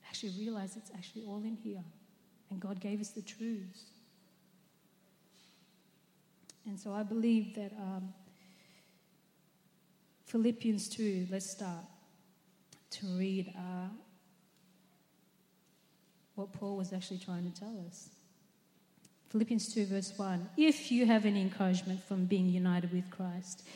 actually 0.09 0.33
realize 0.39 0.77
it's 0.77 0.91
actually 0.95 1.25
all 1.27 1.43
in 1.45 1.57
here. 1.57 1.85
And 2.51 2.61
God 2.61 2.81
gave 2.81 3.01
us 3.01 3.11
the 3.11 3.23
truths. 3.23 3.85
And 6.67 6.79
so 6.79 6.93
I 6.93 7.03
believe 7.03 7.55
that 7.55 7.73
um, 7.79 8.13
Philippians 10.27 10.89
2, 10.89 11.29
let's 11.31 11.51
start 11.51 11.85
to 12.91 13.07
read 13.19 13.53
uh, 13.57 13.89
what 16.35 16.53
Paul 16.53 16.77
was 16.77 16.93
actually 16.93 17.19
trying 17.19 17.51
to 17.51 17.61
tell 17.61 17.75
us. 17.87 18.11
Philippians 19.31 19.75
2, 19.75 19.87
verse 19.87 20.13
1 20.17 20.49
If 20.57 20.91
you 20.91 21.07
have 21.07 21.27
any 21.27 21.41
encouragement 21.41 22.03
from 22.05 22.25
being 22.27 22.49
united 22.49 22.93
with 22.93 23.11
Christ, 23.11 23.67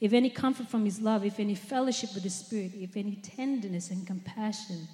if 0.00 0.12
any 0.12 0.30
comfort 0.30 0.68
from 0.68 0.84
his 0.84 1.00
love, 1.00 1.24
if 1.24 1.40
any 1.40 1.54
fellowship 1.54 2.10
with 2.14 2.22
the 2.22 2.30
Spirit, 2.30 2.72
if 2.74 2.96
any 2.96 3.16
tenderness 3.16 3.90
and 3.90 4.06
compassion, 4.06 4.88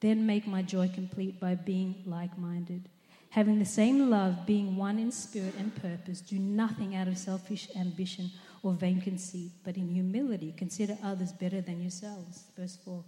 then 0.00 0.26
make 0.26 0.46
my 0.46 0.62
joy 0.62 0.88
complete 0.88 1.40
by 1.40 1.54
being 1.54 2.02
like 2.06 2.36
minded. 2.38 2.88
Having 3.30 3.58
the 3.58 3.66
same 3.66 4.08
love, 4.08 4.46
being 4.46 4.76
one 4.76 4.98
in 4.98 5.12
spirit 5.12 5.54
and 5.58 5.74
purpose, 5.82 6.20
do 6.20 6.38
nothing 6.38 6.96
out 6.96 7.08
of 7.08 7.18
selfish 7.18 7.68
ambition 7.76 8.30
or 8.62 8.72
vain 8.72 9.00
conceit, 9.00 9.50
but 9.64 9.76
in 9.76 9.88
humility 9.88 10.54
consider 10.56 10.96
others 11.04 11.32
better 11.32 11.60
than 11.60 11.80
yourselves. 11.80 12.44
Verse 12.56 12.78
4. 12.84 13.04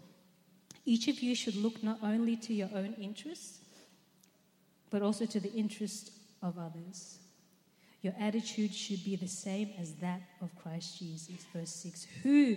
Each 0.84 1.08
of 1.08 1.20
you 1.20 1.34
should 1.34 1.56
look 1.56 1.82
not 1.82 1.98
only 2.02 2.36
to 2.36 2.54
your 2.54 2.68
own 2.74 2.94
interests, 3.00 3.60
but 4.90 5.02
also 5.02 5.24
to 5.26 5.40
the 5.40 5.52
interest 5.52 6.10
of 6.42 6.58
others. 6.58 7.18
Your 8.02 8.14
attitude 8.18 8.74
should 8.74 9.04
be 9.04 9.16
the 9.16 9.28
same 9.28 9.70
as 9.78 9.92
that 9.96 10.22
of 10.40 10.54
Christ 10.56 10.98
Jesus. 10.98 11.44
Verse 11.54 11.70
6 11.70 12.06
Who, 12.22 12.56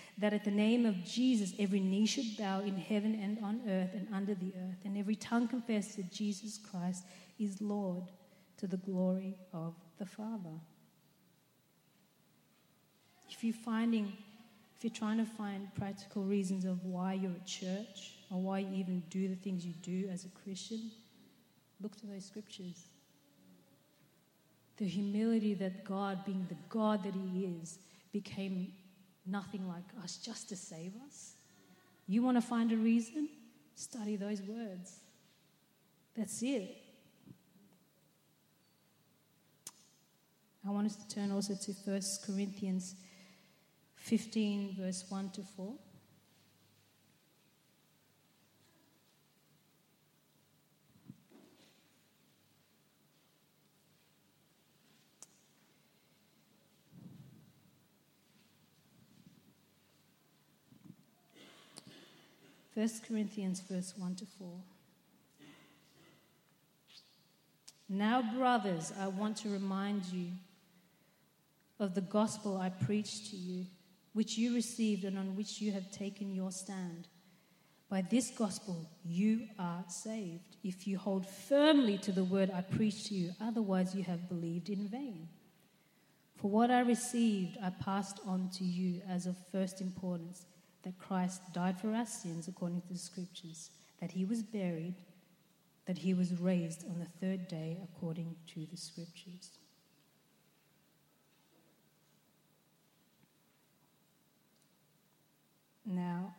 that 0.17 0.33
at 0.33 0.43
the 0.43 0.51
name 0.51 0.85
of 0.85 1.03
Jesus 1.03 1.53
every 1.59 1.79
knee 1.79 2.05
should 2.05 2.37
bow 2.37 2.59
in 2.61 2.77
heaven 2.77 3.19
and 3.21 3.37
on 3.43 3.61
earth 3.67 3.93
and 3.93 4.07
under 4.13 4.35
the 4.35 4.53
earth, 4.57 4.79
and 4.85 4.97
every 4.97 5.15
tongue 5.15 5.47
confess 5.47 5.95
that 5.95 6.11
Jesus 6.11 6.57
Christ 6.57 7.05
is 7.39 7.61
Lord 7.61 8.03
to 8.57 8.67
the 8.67 8.77
glory 8.77 9.37
of 9.53 9.73
the 9.97 10.05
Father. 10.05 10.59
If 13.29 13.43
you're 13.43 13.53
finding 13.53 14.13
if 14.81 14.85
you're 14.85 14.97
trying 14.97 15.19
to 15.19 15.25
find 15.25 15.67
practical 15.75 16.23
reasons 16.23 16.65
of 16.65 16.83
why 16.83 17.13
you're 17.13 17.29
at 17.29 17.45
church 17.45 18.13
or 18.31 18.41
why 18.41 18.57
you 18.57 18.73
even 18.73 19.03
do 19.11 19.27
the 19.27 19.35
things 19.35 19.63
you 19.63 19.73
do 19.83 20.09
as 20.11 20.25
a 20.25 20.29
Christian, 20.29 20.89
look 21.79 21.95
to 21.97 22.07
those 22.07 22.25
scriptures. 22.25 22.87
The 24.77 24.87
humility 24.87 25.53
that 25.53 25.83
God, 25.83 26.25
being 26.25 26.47
the 26.49 26.57
God 26.67 27.03
that 27.03 27.13
He 27.13 27.45
is, 27.61 27.77
became 28.11 28.73
nothing 29.25 29.67
like 29.67 29.83
us 30.03 30.17
just 30.17 30.49
to 30.49 30.55
save 30.55 30.93
us. 31.07 31.35
You 32.07 32.23
want 32.23 32.37
to 32.37 32.41
find 32.41 32.71
a 32.71 32.77
reason? 32.77 33.29
Study 33.75 34.15
those 34.15 34.41
words. 34.41 34.99
That's 36.15 36.41
it. 36.43 36.77
I 40.67 40.69
want 40.69 40.87
us 40.87 40.95
to 40.95 41.07
turn 41.07 41.31
also 41.31 41.55
to 41.55 41.71
1 41.71 42.01
Corinthians 42.25 42.95
15, 43.95 44.75
verse 44.79 45.05
1 45.09 45.29
to 45.31 45.41
4. 45.41 45.73
First 62.73 63.05
Corinthians 63.05 63.61
verse 63.61 63.93
1 63.97 64.15
to 64.15 64.25
4. 64.25 64.47
Now, 67.89 68.21
brothers, 68.21 68.93
I 68.97 69.07
want 69.09 69.35
to 69.37 69.49
remind 69.49 70.05
you 70.05 70.27
of 71.79 71.93
the 71.93 72.01
gospel 72.01 72.55
I 72.55 72.69
preached 72.69 73.31
to 73.31 73.35
you 73.35 73.65
which 74.13 74.37
you 74.37 74.53
received 74.53 75.03
and 75.03 75.17
on 75.17 75.35
which 75.35 75.61
you 75.61 75.71
have 75.73 75.91
taken 75.91 76.33
your 76.33 76.51
stand. 76.51 77.07
By 77.89 78.03
this 78.03 78.29
gospel 78.29 78.89
you 79.03 79.47
are 79.59 79.83
saved, 79.89 80.55
if 80.63 80.87
you 80.87 80.97
hold 80.97 81.27
firmly 81.27 81.97
to 81.99 82.13
the 82.13 82.23
word 82.23 82.51
I 82.53 82.61
preached 82.61 83.07
to 83.07 83.13
you, 83.13 83.31
otherwise 83.41 83.93
you 83.93 84.03
have 84.03 84.29
believed 84.29 84.69
in 84.69 84.87
vain. 84.87 85.27
For 86.37 86.49
what 86.49 86.71
I 86.71 86.79
received, 86.79 87.57
I 87.61 87.69
passed 87.69 88.21
on 88.25 88.49
to 88.53 88.63
you 88.63 89.01
as 89.09 89.25
of 89.25 89.35
first 89.51 89.81
importance 89.81 90.45
that 90.83 90.97
Christ 90.99 91.41
died 91.53 91.79
for 91.79 91.93
our 91.93 92.05
sins 92.05 92.47
according 92.47 92.81
to 92.81 92.87
the 92.93 92.97
scriptures, 92.97 93.69
that 93.99 94.11
he 94.11 94.25
was 94.25 94.41
buried, 94.41 94.95
that 95.85 95.97
he 95.97 96.13
was 96.13 96.33
raised 96.33 96.85
on 96.85 96.99
the 96.99 97.05
third 97.05 97.47
day 97.47 97.77
according 97.83 98.35
to 98.53 98.65
the 98.71 98.77
scriptures. 98.77 99.51
Now, 105.85 106.35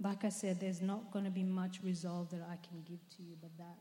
like 0.00 0.24
I 0.24 0.28
said, 0.28 0.60
there's 0.60 0.82
not 0.82 1.10
going 1.12 1.24
to 1.24 1.30
be 1.30 1.42
much 1.42 1.80
resolve 1.82 2.30
that 2.30 2.42
I 2.42 2.56
can 2.66 2.82
give 2.88 3.00
to 3.16 3.22
you, 3.22 3.36
but 3.40 3.50
that 3.58 3.76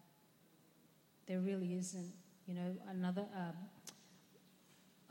there 1.27 1.39
really 1.39 1.75
isn't. 1.75 2.13
You 2.47 2.53
know, 2.53 2.75
another, 2.89 3.25
um, 3.35 3.53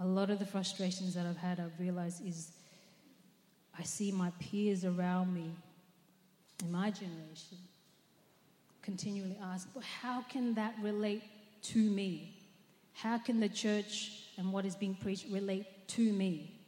a 0.00 0.06
lot 0.06 0.30
of 0.30 0.38
the 0.38 0.46
frustrations 0.46 1.14
that 1.14 1.26
I've 1.26 1.36
had, 1.36 1.60
I've 1.60 1.78
realized 1.78 2.26
is 2.26 2.50
I 3.78 3.82
see 3.82 4.10
my 4.12 4.30
peers 4.40 4.84
around 4.84 5.32
me 5.34 5.50
in 6.62 6.72
my 6.72 6.90
generation 6.90 7.58
continually 8.82 9.36
ask, 9.42 9.68
well, 9.74 9.84
how 10.02 10.22
can 10.22 10.54
that 10.54 10.74
relate 10.82 11.22
to 11.62 11.78
me? 11.78 12.36
How 12.92 13.18
can 13.18 13.40
the 13.40 13.48
church 13.48 14.10
and 14.36 14.52
what 14.52 14.64
is 14.66 14.76
being 14.76 14.94
preached 14.94 15.26
relate 15.30 15.66
to 15.88 16.12
me? 16.12 16.60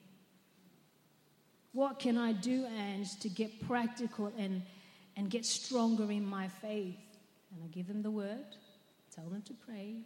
What 1.73 1.99
can 1.99 2.17
I 2.17 2.33
do, 2.33 2.67
Ange, 2.67 3.21
to 3.21 3.29
get 3.29 3.67
practical 3.69 4.33
and, 4.39 4.63
and 5.17 5.29
get 5.29 5.45
stronger 5.45 6.11
in 6.11 6.25
my 6.25 6.49
faith? 6.49 6.97
And 7.53 7.63
I 7.63 7.67
give 7.69 7.87
them 7.87 8.03
the 8.03 8.11
word, 8.11 8.47
tell 9.15 9.27
them 9.27 9.43
to 9.43 9.53
pray, 9.53 9.97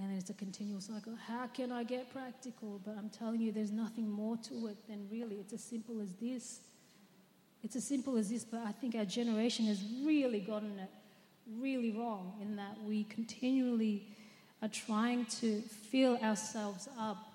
and 0.00 0.16
it's 0.18 0.30
a 0.30 0.34
continual 0.34 0.80
cycle. 0.80 1.14
How 1.26 1.46
can 1.46 1.72
I 1.72 1.84
get 1.84 2.12
practical? 2.12 2.80
But 2.84 2.96
I'm 2.96 3.10
telling 3.10 3.40
you, 3.40 3.52
there's 3.52 3.72
nothing 3.72 4.08
more 4.08 4.36
to 4.48 4.66
it 4.68 4.76
than 4.88 5.06
really, 5.10 5.36
it's 5.36 5.52
as 5.52 5.62
simple 5.62 6.00
as 6.00 6.12
this. 6.20 6.60
It's 7.62 7.76
as 7.76 7.84
simple 7.84 8.16
as 8.16 8.30
this, 8.30 8.44
but 8.44 8.60
I 8.60 8.72
think 8.72 8.94
our 8.94 9.04
generation 9.04 9.66
has 9.66 9.84
really 10.02 10.40
gotten 10.40 10.78
it 10.78 10.88
really 11.58 11.90
wrong 11.90 12.34
in 12.40 12.56
that 12.56 12.76
we 12.86 13.04
continually 13.04 14.06
are 14.62 14.68
trying 14.68 15.26
to 15.26 15.60
fill 15.90 16.16
ourselves 16.18 16.88
up 16.98 17.30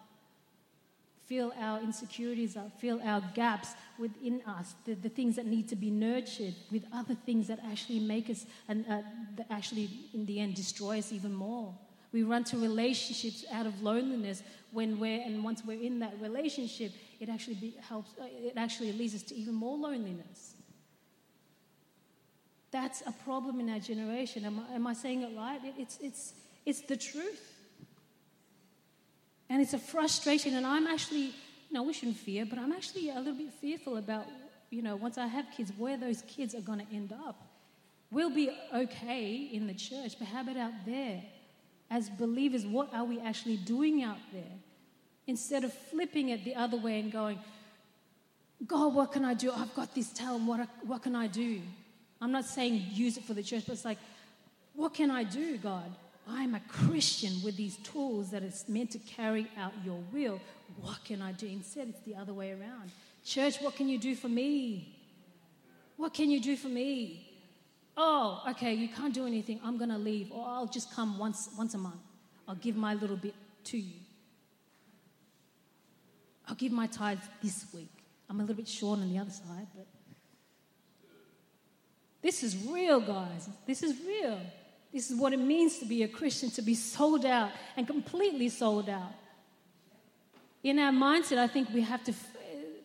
fill 1.28 1.52
our 1.60 1.80
insecurities 1.82 2.56
up, 2.56 2.80
fill 2.80 3.02
our 3.04 3.22
gaps 3.34 3.70
within 3.98 4.42
us, 4.46 4.76
the, 4.86 4.94
the 4.94 5.10
things 5.10 5.36
that 5.36 5.46
need 5.46 5.68
to 5.70 5.76
be 5.76 5.90
nurtured 5.90 6.54
with 6.72 6.84
other 6.94 7.16
things 7.26 7.48
that 7.48 7.60
actually 7.66 8.00
make 8.00 8.30
us 8.30 8.46
and 8.68 8.86
uh, 8.88 9.02
that 9.36 9.48
actually, 9.50 9.90
in 10.14 10.26
the 10.26 10.40
end, 10.40 10.56
destroy 10.56 11.00
us 11.00 11.12
even 11.12 11.34
more. 11.34 11.74
We 12.16 12.24
run 12.24 12.46
to 12.46 12.58
relationships 12.58 13.44
out 13.52 13.66
of 13.66 13.84
loneliness 13.84 14.42
when 14.72 15.02
we're, 15.02 15.22
and 15.22 15.44
once 15.44 15.64
we're 15.66 15.82
in 15.82 16.00
that 16.00 16.14
relationship, 16.22 16.94
it 17.20 17.28
actually 17.28 17.56
be, 17.56 17.74
helps, 17.90 18.12
uh, 18.18 18.24
it 18.24 18.54
actually 18.56 18.94
leads 18.94 19.16
us 19.16 19.24
to 19.24 19.36
even 19.36 19.54
more 19.54 19.78
loneliness. 19.78 20.54
That's 22.72 23.02
a 23.02 23.12
problem 23.26 23.60
in 23.60 23.70
our 23.70 23.80
generation. 23.80 24.46
Am 24.46 24.62
I, 24.62 24.76
am 24.76 24.88
I 24.88 24.94
saying 24.94 25.24
it 25.24 25.36
right? 25.36 25.60
It, 25.62 25.74
it's, 25.78 25.98
it's, 26.02 26.34
it's 26.66 26.82
the 26.84 26.96
truth. 26.96 27.52
And 29.50 29.62
it's 29.62 29.74
a 29.74 29.78
frustration, 29.78 30.56
and 30.56 30.66
I'm 30.66 30.88
actually, 30.88 31.34
know, 31.70 31.84
we 31.84 31.92
shouldn't 31.92 32.16
fear, 32.16 32.46
but 32.46 32.58
I'm 32.58 32.72
actually 32.72 33.10
a 33.10 33.18
little 33.18 33.36
bit 33.36 33.52
fearful 33.52 33.98
about, 33.98 34.26
you 34.70 34.82
know, 34.82 34.96
once 34.96 35.18
I 35.18 35.28
have 35.28 35.48
kids, 35.58 35.74
where 35.78 35.98
those 35.98 36.22
kids 36.22 36.56
are 36.56 36.62
going 36.62 36.80
to 36.80 36.96
end 36.96 37.12
up. 37.12 37.46
We'll 38.10 38.34
be 38.34 38.52
okay 38.74 39.50
in 39.52 39.68
the 39.68 39.74
church, 39.74 40.18
but 40.18 40.30
how 40.30 40.44
about 40.44 40.56
out 40.56 40.86
there? 40.86 41.22
As 41.90 42.10
believers, 42.10 42.66
what 42.66 42.94
are 42.94 43.06
we 43.06 43.20
actually 43.20 43.58
doing 43.58 44.04
out 44.04 44.18
there? 44.34 44.44
Instead 45.28 45.64
of 45.64 45.74
flipping 45.74 46.30
it 46.30 46.44
the 46.44 46.56
other 46.56 46.78
way 46.78 47.00
and 47.00 47.12
going, 47.12 47.40
God, 48.66 48.94
what 48.94 49.12
can 49.12 49.26
I 49.26 49.34
do? 49.34 49.52
I've 49.52 49.74
got 49.76 49.94
this 49.94 50.12
talent. 50.12 50.46
What, 50.46 50.68
what 50.86 51.04
can 51.04 51.16
I 51.16 51.28
do? 51.28 51.62
I'm 52.22 52.32
not 52.32 52.46
saying 52.46 52.86
use 52.92 53.18
it 53.18 53.24
for 53.24 53.34
the 53.34 53.44
church, 53.44 53.64
but 53.68 53.74
it's 53.74 53.86
like, 53.86 53.98
what 54.74 54.94
can 54.94 55.12
I 55.12 55.24
do, 55.24 55.58
God? 55.58 55.92
I'm 56.28 56.56
a 56.56 56.62
Christian 56.68 57.34
with 57.44 57.56
these 57.56 57.78
tools 57.78 58.32
that 58.32 58.42
is 58.42 58.66
meant 58.68 58.92
to 58.92 59.00
carry 59.00 59.48
out 59.58 59.74
your 59.84 60.00
will. 60.12 60.40
What 60.82 61.04
can 61.06 61.22
I 61.22 61.34
do? 61.34 61.46
Instead, 61.46 61.90
it's 61.90 62.02
the 62.02 62.16
other 62.16 62.34
way 62.34 62.52
around. 62.52 62.92
Church, 63.24 63.62
what 63.62 63.76
can 63.76 63.88
you 63.88 64.00
do 64.00 64.16
for 64.16 64.28
me? 64.28 64.96
What 65.98 66.14
can 66.14 66.32
you 66.32 66.42
do 66.42 66.56
for 66.56 66.68
me? 66.68 67.35
Oh, 67.98 68.44
okay, 68.50 68.74
you 68.74 68.90
can't 68.90 69.14
do 69.14 69.26
anything. 69.26 69.60
I'm 69.64 69.78
going 69.78 69.90
to 69.90 69.98
leave, 69.98 70.32
or 70.32 70.46
I'll 70.48 70.68
just 70.68 70.94
come 70.94 71.18
once, 71.18 71.50
once 71.58 71.74
a 71.74 71.78
month. 71.78 72.02
I'll 72.48 72.56
give 72.56 72.76
my 72.76 72.94
little 72.94 73.16
bit 73.16 73.34
to 73.66 73.78
you. 73.78 74.00
I'll 76.48 76.56
give 76.56 76.72
my 76.72 76.88
tithe 76.88 77.20
this 77.42 77.66
week. 77.74 77.90
I'm 78.30 78.40
a 78.40 78.44
little 78.44 78.56
bit 78.56 78.68
short 78.68 79.00
on 79.00 79.12
the 79.12 79.18
other 79.18 79.32
side, 79.32 79.68
but 79.76 79.88
this 82.22 82.44
is 82.44 82.68
real, 82.68 83.00
guys. 83.00 83.48
This 83.66 83.84
is 83.84 83.96
real. 84.06 84.40
This 84.92 85.12
is 85.12 85.20
what 85.20 85.34
it 85.34 85.40
means 85.40 85.80
to 85.80 85.86
be 85.86 86.04
a 86.04 86.08
Christian, 86.08 86.50
to 86.52 86.62
be 86.62 86.74
sold 86.74 87.26
out 87.26 87.52
and 87.78 87.86
completely 87.86 88.50
sold 88.50 88.90
out. 88.90 89.12
In 90.64 90.80
our 90.80 90.92
mindset, 90.92 91.38
I 91.38 91.48
think 91.48 91.70
we 91.74 91.82
have 91.82 92.04
to, 92.06 92.14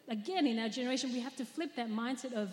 again, 0.09 0.47
in 0.47 0.59
our 0.59 0.69
generation, 0.69 1.13
we 1.13 1.21
have 1.21 1.37
to 1.37 1.45
flip 1.45 1.75
that 1.77 1.89
mindset 1.89 2.33
of, 2.35 2.51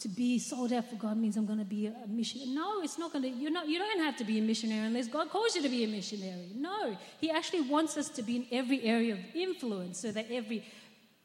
to 0.00 0.08
be 0.08 0.38
sold 0.38 0.72
out 0.72 0.88
for 0.88 0.96
God 0.96 1.16
means 1.16 1.36
I'm 1.36 1.46
going 1.46 1.58
to 1.58 1.64
be 1.64 1.86
a 1.86 1.94
missionary. 2.08 2.50
No, 2.50 2.82
it's 2.82 2.98
not 2.98 3.12
going 3.12 3.22
to, 3.22 3.28
you're 3.28 3.50
not, 3.50 3.68
you 3.68 3.78
don't 3.78 4.00
have 4.00 4.16
to 4.18 4.24
be 4.24 4.38
a 4.38 4.42
missionary 4.42 4.86
unless 4.86 5.08
God 5.08 5.30
calls 5.30 5.54
you 5.54 5.62
to 5.62 5.68
be 5.68 5.84
a 5.84 5.88
missionary. 5.88 6.50
No, 6.54 6.96
He 7.20 7.30
actually 7.30 7.62
wants 7.62 7.96
us 7.96 8.08
to 8.10 8.22
be 8.22 8.36
in 8.36 8.46
every 8.52 8.82
area 8.82 9.14
of 9.14 9.20
influence 9.34 10.00
so 10.00 10.12
that 10.12 10.30
every 10.30 10.64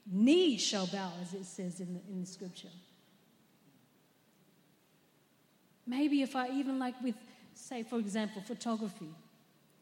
knee 0.09 0.57
shall 0.57 0.87
bow, 0.87 1.11
as 1.21 1.33
it 1.33 1.45
says 1.45 1.79
in 1.79 1.93
the, 1.93 1.99
in 2.09 2.21
the 2.21 2.27
scripture. 2.27 2.69
Maybe 5.85 6.21
if 6.21 6.35
I 6.35 6.49
even 6.49 6.79
like 6.79 7.01
with, 7.01 7.15
say, 7.53 7.83
for 7.83 7.99
example, 7.99 8.41
photography, 8.41 9.09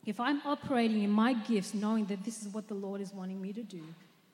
if 0.05 0.19
I'm 0.19 0.41
operating 0.45 1.03
in 1.03 1.11
my 1.11 1.33
gifts 1.33 1.73
knowing 1.73 2.05
that 2.05 2.23
this 2.23 2.41
is 2.41 2.53
what 2.53 2.67
the 2.67 2.73
Lord 2.73 3.01
is 3.01 3.13
wanting 3.13 3.39
me 3.39 3.53
to 3.53 3.63
do, 3.63 3.83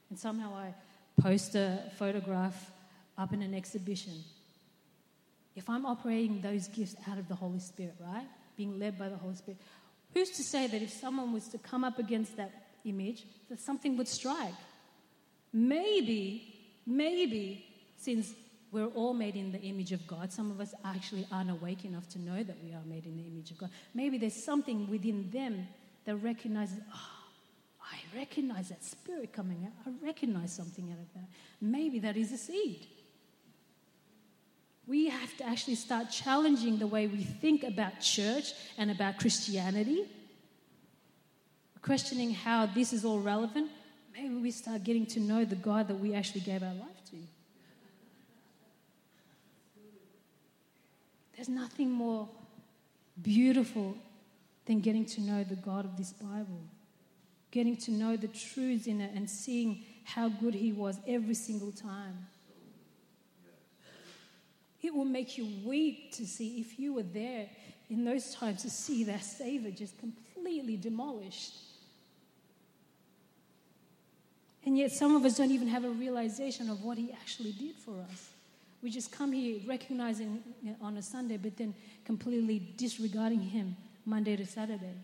and 0.10 0.18
somehow 0.18 0.56
I 0.56 0.74
post 1.22 1.56
a 1.56 1.80
photograph 1.98 2.72
up 3.18 3.34
in 3.34 3.42
an 3.42 3.54
exhibition, 3.54 4.24
if 5.56 5.70
I'm 5.70 5.86
operating 5.86 6.42
those 6.42 6.68
gifts 6.68 6.96
out 7.10 7.18
of 7.18 7.28
the 7.28 7.36
Holy 7.36 7.60
Spirit, 7.60 7.96
right? 8.00 8.28
Being 8.58 8.80
led 8.80 8.98
by 8.98 9.10
the 9.10 9.18
Holy 9.18 9.36
Spirit, 9.36 9.60
who's 10.14 10.30
to 10.32 10.44
say 10.44 10.68
that 10.68 10.82
if 10.82 10.92
someone 10.92 11.34
was 11.34 11.48
to 11.50 11.58
come 11.58 11.84
up 11.84 12.00
against 12.00 12.38
that 12.38 12.52
image, 12.84 13.26
that 13.50 13.60
something 13.60 13.98
would 13.98 14.08
strike? 14.08 14.54
Maybe, 15.54 16.54
maybe, 16.86 17.66
since 17.98 18.34
we're 18.72 18.88
all 18.88 19.14
made 19.14 19.38
in 19.38 19.54
the 19.54 19.62
image 19.62 19.94
of 19.94 20.06
God. 20.06 20.34
Some 20.34 20.52
of 20.52 20.60
us 20.60 20.74
actually 20.84 21.26
aren't 21.32 21.50
awake 21.50 21.86
enough 21.86 22.10
to 22.10 22.20
know 22.20 22.44
that 22.44 22.58
we 22.62 22.74
are 22.74 22.84
made 22.86 23.06
in 23.06 23.16
the 23.16 23.24
image 23.24 23.52
of 23.52 23.58
God. 23.58 23.70
Maybe 23.94 24.18
there's 24.18 24.44
something 24.44 24.90
within 24.90 25.30
them 25.32 25.68
that 26.04 26.18
recognizes, 26.18 26.80
oh, 26.94 27.10
I 27.82 28.18
recognize 28.18 28.70
that 28.70 28.84
spirit 28.84 29.32
coming 29.32 29.66
out. 29.66 29.72
I 29.88 30.06
recognize 30.06 30.54
something 30.54 30.92
out 30.92 31.00
of 31.00 31.14
that. 31.14 31.30
Maybe 31.62 32.00
that 32.00 32.18
is 32.18 32.34
a 32.34 32.38
seed. 32.38 32.86
We 34.88 35.10
have 35.10 35.36
to 35.38 35.46
actually 35.46 35.76
start 35.76 36.12
challenging 36.12 36.78
the 36.78 36.88
way 36.88 37.08
we 37.08 37.24
think 37.24 37.64
about 37.64 38.02
church 38.02 38.54
and 38.78 38.92
about 38.92 39.18
Christianity, 39.20 40.06
questioning 41.82 42.32
how 42.34 42.68
this 42.68 42.94
is 42.94 43.04
all 43.04 43.20
relevant. 43.20 43.72
Maybe 44.14 44.36
we 44.36 44.52
start 44.52 44.84
getting 44.84 45.06
to 45.08 45.20
know 45.20 45.44
the 45.44 45.56
God 45.56 45.88
that 45.88 46.00
we 46.00 46.14
actually 46.14 46.42
gave 46.42 46.62
our 46.62 46.74
life 46.74 47.04
to. 47.10 47.18
There's 51.36 51.50
nothing 51.50 51.92
more 51.92 52.30
beautiful 53.22 53.98
than 54.66 54.80
getting 54.80 55.06
to 55.06 55.22
know 55.22 55.44
the 55.44 55.56
God 55.56 55.86
of 55.86 55.98
this 55.98 56.14
Bible, 56.14 56.62
getting 57.52 57.76
to 57.78 57.92
know 57.92 58.16
the 58.16 58.28
truths 58.28 58.88
in 58.88 59.02
it 59.02 59.12
and 59.16 59.30
seeing 59.30 59.84
how 60.06 60.30
good 60.30 60.54
He 60.54 60.72
was 60.72 61.00
every 61.08 61.34
single 61.34 61.72
time. 61.72 62.28
It 64.86 64.94
will 64.94 65.04
make 65.04 65.36
you 65.36 65.48
weep 65.64 66.14
to 66.14 66.28
see 66.28 66.60
if 66.60 66.78
you 66.78 66.94
were 66.94 67.04
there 67.04 67.48
in 67.90 68.06
those 68.06 68.36
times 68.36 68.62
to 68.62 68.70
see 68.70 69.04
that 69.06 69.24
Savior 69.24 69.72
just 69.72 69.98
completely 69.98 70.78
demolished. 70.78 71.56
And 74.64 74.78
yet, 74.78 74.92
some 74.92 75.16
of 75.16 75.26
us 75.26 75.38
don't 75.38 75.50
even 75.50 75.68
have 75.70 75.86
a 75.86 75.90
realization 75.90 76.70
of 76.70 76.84
what 76.84 77.00
He 77.00 77.12
actually 77.12 77.54
did 77.54 77.76
for 77.76 77.96
us. 78.12 78.30
We 78.84 78.92
just 78.92 79.12
come 79.12 79.32
here 79.32 79.60
recognizing 79.66 80.44
on 80.82 80.98
a 80.98 81.02
Sunday, 81.02 81.38
but 81.38 81.58
then 81.58 81.74
completely 82.04 82.60
disregarding 82.78 83.42
Him 83.42 83.76
Monday 84.06 84.36
to 84.36 84.46
Saturday. 84.46 84.98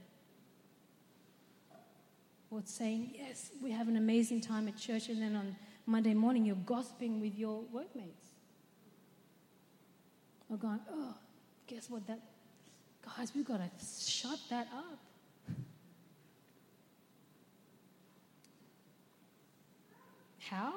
or 2.51 2.61
saying, 2.65 3.15
Yes, 3.15 3.49
we 3.63 3.71
have 3.71 3.87
an 3.87 3.97
amazing 3.97 4.41
time 4.41 4.67
at 4.67 4.77
church, 4.77 5.09
and 5.09 5.19
then 5.19 5.35
on 5.35 5.55
Monday 5.87 6.13
morning 6.13 6.45
you're 6.45 6.55
gossiping 6.67 7.19
with 7.19 7.35
your 7.35 7.61
workmates. 7.71 8.30
Or 10.51 10.57
going, 10.57 10.79
Oh, 10.91 11.15
guess 11.65 11.89
what? 11.89 12.05
That, 12.07 12.19
guys, 13.17 13.31
we've 13.33 13.45
got 13.45 13.57
to 13.59 13.69
shut 14.05 14.37
that 14.49 14.67
up. 14.75 14.99
How? 20.39 20.73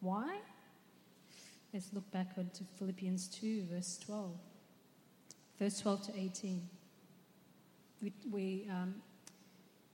Why? 0.00 0.38
Let's 1.74 1.92
look 1.92 2.08
back 2.12 2.36
to 2.36 2.42
Philippians 2.78 3.26
2, 3.28 3.64
verse 3.72 3.98
12. 4.06 4.30
Verse 5.58 5.80
12 5.80 6.06
to 6.06 6.20
18. 6.20 6.68
We, 8.00 8.12
we 8.30 8.68
um, 8.70 8.94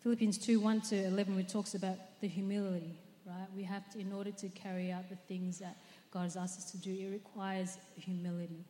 Philippians 0.03 0.37
2, 0.37 0.61
1 0.61 0.81
to 0.83 1.05
11, 1.07 1.35
which 1.35 1.51
talks 1.51 1.75
about 1.75 1.97
the 2.21 2.29
humility, 2.29 2.99
right? 3.25 3.47
We 3.57 3.62
have 3.62 3.91
to, 3.93 4.01
in 4.01 4.12
order 4.12 4.33
to 4.33 4.49
carry 4.51 4.93
out 4.93 5.09
the 5.09 5.17
things 5.17 5.61
that 5.61 5.77
God 6.12 6.25
has 6.25 6.37
asked 6.37 6.59
us 6.59 6.70
to 6.72 6.77
do, 6.77 6.90
it 6.90 7.11
requires 7.11 7.79
humility. 7.96 8.64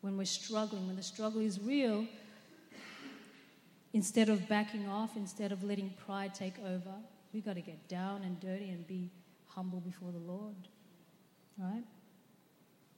When 0.00 0.16
we're 0.16 0.24
struggling, 0.24 0.86
when 0.86 0.96
the 0.96 1.02
struggle 1.02 1.40
is 1.40 1.60
real, 1.60 2.06
instead 3.92 4.28
of 4.28 4.48
backing 4.48 4.88
off, 4.88 5.16
instead 5.16 5.52
of 5.52 5.62
letting 5.62 5.94
pride 6.04 6.34
take 6.34 6.58
over, 6.58 6.94
we've 7.32 7.44
got 7.44 7.54
to 7.54 7.60
get 7.60 7.88
down 7.88 8.22
and 8.22 8.38
dirty 8.40 8.70
and 8.70 8.86
be 8.86 9.10
humble 9.46 9.80
before 9.80 10.10
the 10.10 10.18
Lord. 10.18 10.56
Right? 11.56 11.84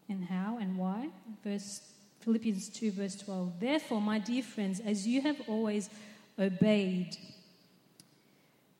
And 0.08 0.24
how 0.24 0.58
and 0.60 0.76
why? 0.76 1.08
Verse 1.44 1.82
Philippians 2.20 2.68
2, 2.70 2.92
verse 2.92 3.16
12. 3.16 3.60
Therefore, 3.60 4.00
my 4.00 4.18
dear 4.18 4.42
friends, 4.42 4.80
as 4.80 5.06
you 5.06 5.22
have 5.22 5.36
always 5.46 5.88
obeyed, 6.38 7.16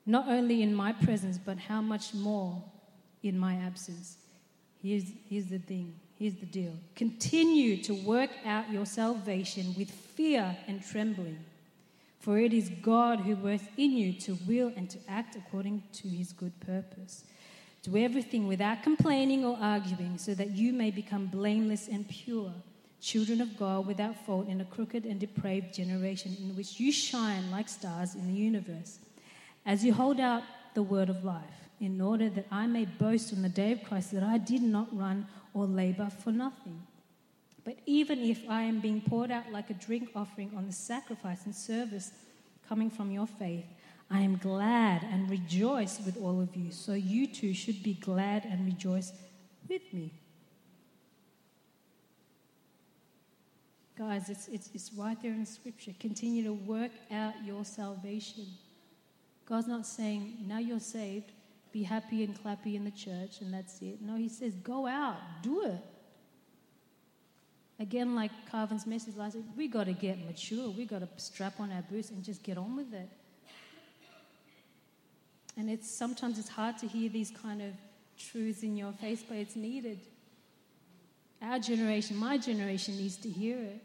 not 0.05 0.29
only 0.29 0.63
in 0.63 0.75
my 0.75 0.93
presence, 0.93 1.39
but 1.39 1.59
how 1.59 1.81
much 1.81 2.13
more 2.13 2.63
in 3.23 3.39
my 3.39 3.55
absence. 3.57 4.17
Here's, 4.83 5.05
here's 5.29 5.47
the 5.47 5.59
thing. 5.59 5.95
Here's 6.19 6.35
the 6.35 6.47
deal. 6.47 6.73
Continue 6.97 7.83
to 7.85 7.95
work 7.95 8.31
out 8.45 8.71
your 8.71 8.87
salvation 8.87 9.75
with 9.77 9.91
fear 9.91 10.57
and 10.67 10.85
trembling. 10.85 11.39
For 12.21 12.39
it 12.39 12.53
is 12.53 12.71
God 12.83 13.21
who 13.21 13.37
works 13.37 13.65
in 13.79 13.93
you 13.93 14.13
to 14.21 14.37
will 14.47 14.71
and 14.77 14.91
to 14.91 14.99
act 15.09 15.37
according 15.37 15.83
to 15.95 16.09
his 16.09 16.33
good 16.33 16.59
purpose. 16.61 17.25
Do 17.83 17.97
everything 17.97 18.47
without 18.47 18.83
complaining 18.83 19.43
or 19.47 19.57
arguing, 19.59 20.19
so 20.19 20.35
that 20.35 20.51
you 20.51 20.75
may 20.75 20.91
become 20.91 21.27
blameless 21.27 21.89
and 21.89 22.07
pure, 22.07 22.53
children 23.01 23.41
of 23.41 23.57
God 23.57 23.87
without 23.87 24.27
fault 24.27 24.49
in 24.49 24.61
a 24.61 24.67
crooked 24.67 25.07
and 25.07 25.19
depraved 25.19 25.73
generation 25.73 26.37
in 26.39 26.55
which 26.55 26.79
you 26.79 26.93
shine 26.93 27.51
like 27.51 27.71
stars 27.71 28.15
in 28.15 28.27
the 28.27 28.39
universe. 28.39 28.99
As 29.65 29.83
you 29.83 29.95
hold 29.95 30.21
out 30.21 30.43
the 30.75 30.83
word 30.83 31.09
of 31.09 31.25
life, 31.25 31.60
in 31.81 32.01
order 32.01 32.29
that 32.29 32.47
I 32.51 32.67
may 32.67 32.85
boast 32.85 33.33
on 33.33 33.43
the 33.43 33.49
day 33.49 33.73
of 33.73 33.83
Christ 33.85 34.13
that 34.13 34.23
I 34.23 34.39
did 34.39 34.63
not 34.63 34.95
run 34.97 35.27
or 35.55 35.67
labor 35.67 36.11
for 36.23 36.31
nothing. 36.31 36.83
But 37.65 37.79
even 37.87 38.21
if 38.21 38.41
I 38.49 38.63
am 38.63 38.81
being 38.81 39.01
poured 39.01 39.31
out 39.31 39.51
like 39.51 39.71
a 39.71 39.75
drink 39.75 40.11
offering 40.15 40.53
on 40.57 40.67
the 40.67 40.73
sacrifice 40.73 41.45
and 41.45 41.55
service 41.55 42.13
coming 42.69 42.91
from 42.91 43.11
your 43.11 43.27
faith, 43.27 43.65
I 44.11 44.21
am 44.21 44.37
glad 44.37 45.05
and 45.05 45.31
rejoice 45.31 46.01
with 46.05 46.17
all 46.23 46.41
of 46.41 46.55
you. 46.57 46.73
So 46.73 46.95
you 46.95 47.27
too 47.27 47.55
should 47.55 47.83
be 47.83 47.95
glad 47.95 48.45
and 48.45 48.67
rejoice 48.67 49.13
with 49.69 49.83
me. 49.93 50.13
Guys, 53.97 54.31
it's, 54.31 54.49
it's, 54.49 54.71
it's 54.75 54.91
right 54.95 55.21
there 55.23 55.33
in 55.33 55.41
the 55.41 55.47
scripture. 55.47 55.93
Continue 56.01 56.43
to 56.45 56.55
work 56.55 56.91
out 57.13 57.35
your 57.45 57.65
salvation. 57.65 58.47
God's 59.47 59.69
not 59.69 59.87
saying, 59.87 60.39
now 60.47 60.59
you're 60.59 60.81
saved, 60.81 61.33
be 61.73 61.83
happy 61.83 62.25
and 62.25 62.35
clappy 62.43 62.75
in 62.75 62.85
the 62.85 62.91
church 62.91 63.41
and 63.41 63.53
that's 63.53 63.81
it. 63.83 64.01
No, 64.01 64.17
He 64.17 64.29
says, 64.29 64.55
go 64.55 64.87
out, 64.87 65.17
do 65.43 65.63
it. 65.63 65.79
Again, 67.79 68.15
like 68.15 68.31
Carvin's 68.51 68.87
message 68.87 69.17
last 69.17 69.37
week, 69.37 69.45
we 69.57 69.67
got 69.67 69.85
to 69.85 69.95
get 69.95 70.19
mature. 70.27 70.69
We 70.69 70.85
got 70.85 70.99
to 71.01 71.09
strap 71.17 71.59
on 71.61 71.73
our 71.73 71.83
boots 71.83 72.11
and 72.11 72.23
just 72.23 72.43
get 72.43 72.59
on 72.59 72.77
with 72.77 72.93
it. 72.93 73.09
And 75.57 75.71
it's 75.71 75.91
sometimes 75.91 76.39
it's 76.39 76.49
hard 76.49 76.77
to 76.79 76.87
hear 76.87 77.09
these 77.09 77.31
kind 77.31 77.63
of 77.63 77.73
truths 78.19 78.63
in 78.63 78.77
your 78.77 78.93
face, 78.93 79.25
but 79.27 79.39
it's 79.39 79.57
needed. 79.57 79.99
Our 81.43 81.59
generation, 81.59 82.17
my 82.17 82.37
generation, 82.37 82.97
needs 82.97 83.17
to 83.19 83.31
hear 83.31 83.57
it, 83.57 83.83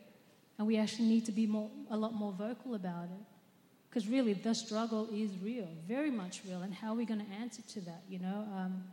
and 0.58 0.68
we 0.68 0.78
actually 0.78 1.08
need 1.08 1.26
to 1.26 1.32
be 1.32 1.48
more, 1.48 1.70
a 1.90 1.96
lot 1.96 2.14
more 2.14 2.34
vocal 2.34 2.76
about 2.76 3.06
it. 3.06 3.35
Because 3.96 4.10
really, 4.10 4.34
the 4.34 4.54
struggle 4.54 5.08
is 5.14 5.32
real, 5.42 5.70
very 5.88 6.12
much 6.12 6.42
real, 6.46 6.64
and 6.64 6.74
how 6.74 6.92
are 6.92 6.96
we 6.96 7.06
going 7.06 7.26
to 7.26 7.32
answer 7.40 7.62
to 7.62 7.80
that? 7.86 8.04
You 8.10 8.20
know. 8.20 8.46
Um, 8.54 8.84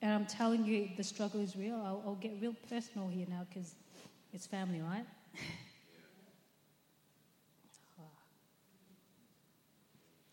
And 0.00 0.12
I'm 0.12 0.26
telling 0.26 0.64
you, 0.64 0.90
the 0.96 1.02
struggle 1.02 1.40
is 1.40 1.56
real. 1.56 1.74
I'll, 1.74 2.00
I'll 2.06 2.14
get 2.14 2.40
real 2.40 2.54
personal 2.68 3.08
here 3.08 3.26
now 3.28 3.44
because 3.48 3.74
it's 4.32 4.46
family, 4.46 4.80
right? 4.80 5.04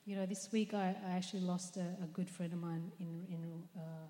you 0.06 0.16
know, 0.16 0.28
this 0.28 0.50
week 0.52 0.76
I, 0.76 0.96
I 1.08 1.14
actually 1.14 1.40
lost 1.42 1.78
a, 1.78 1.96
a, 2.04 2.06
good 2.14 2.30
friend 2.30 2.54
of 2.54 2.60
mine 2.60 2.92
in, 3.00 3.26
in, 3.28 3.64
uh, 3.76 4.06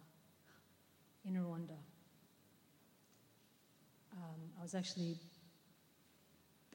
in 1.23 1.35
Rwanda. 1.35 1.77
Um, 4.11 4.51
I 4.59 4.61
was 4.61 4.75
actually 4.75 5.15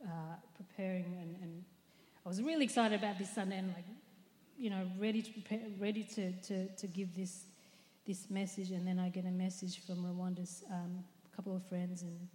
uh, 0.04 0.36
preparing 0.56 1.16
and, 1.20 1.36
and, 1.42 1.64
I 2.22 2.28
was 2.28 2.42
really 2.42 2.64
excited 2.64 2.98
about 2.98 3.18
this 3.18 3.30
Sunday 3.34 3.56
and 3.56 3.68
like, 3.68 3.86
you 4.58 4.68
know, 4.68 4.86
ready 4.98 5.22
to 5.22 5.32
prepare, 5.32 5.60
ready 5.78 6.04
to, 6.04 6.32
to, 6.32 6.68
to 6.68 6.86
give 6.86 7.16
this 7.16 7.44
this 8.06 8.28
message, 8.28 8.72
and 8.72 8.86
then 8.86 8.98
I 8.98 9.08
get 9.08 9.24
a 9.24 9.30
message 9.30 9.86
from 9.86 10.04
Rwanda's 10.04 10.64
um, 10.70 11.04
couple 11.34 11.54
of 11.54 11.62
friends 11.68 12.02
and 12.02 12.28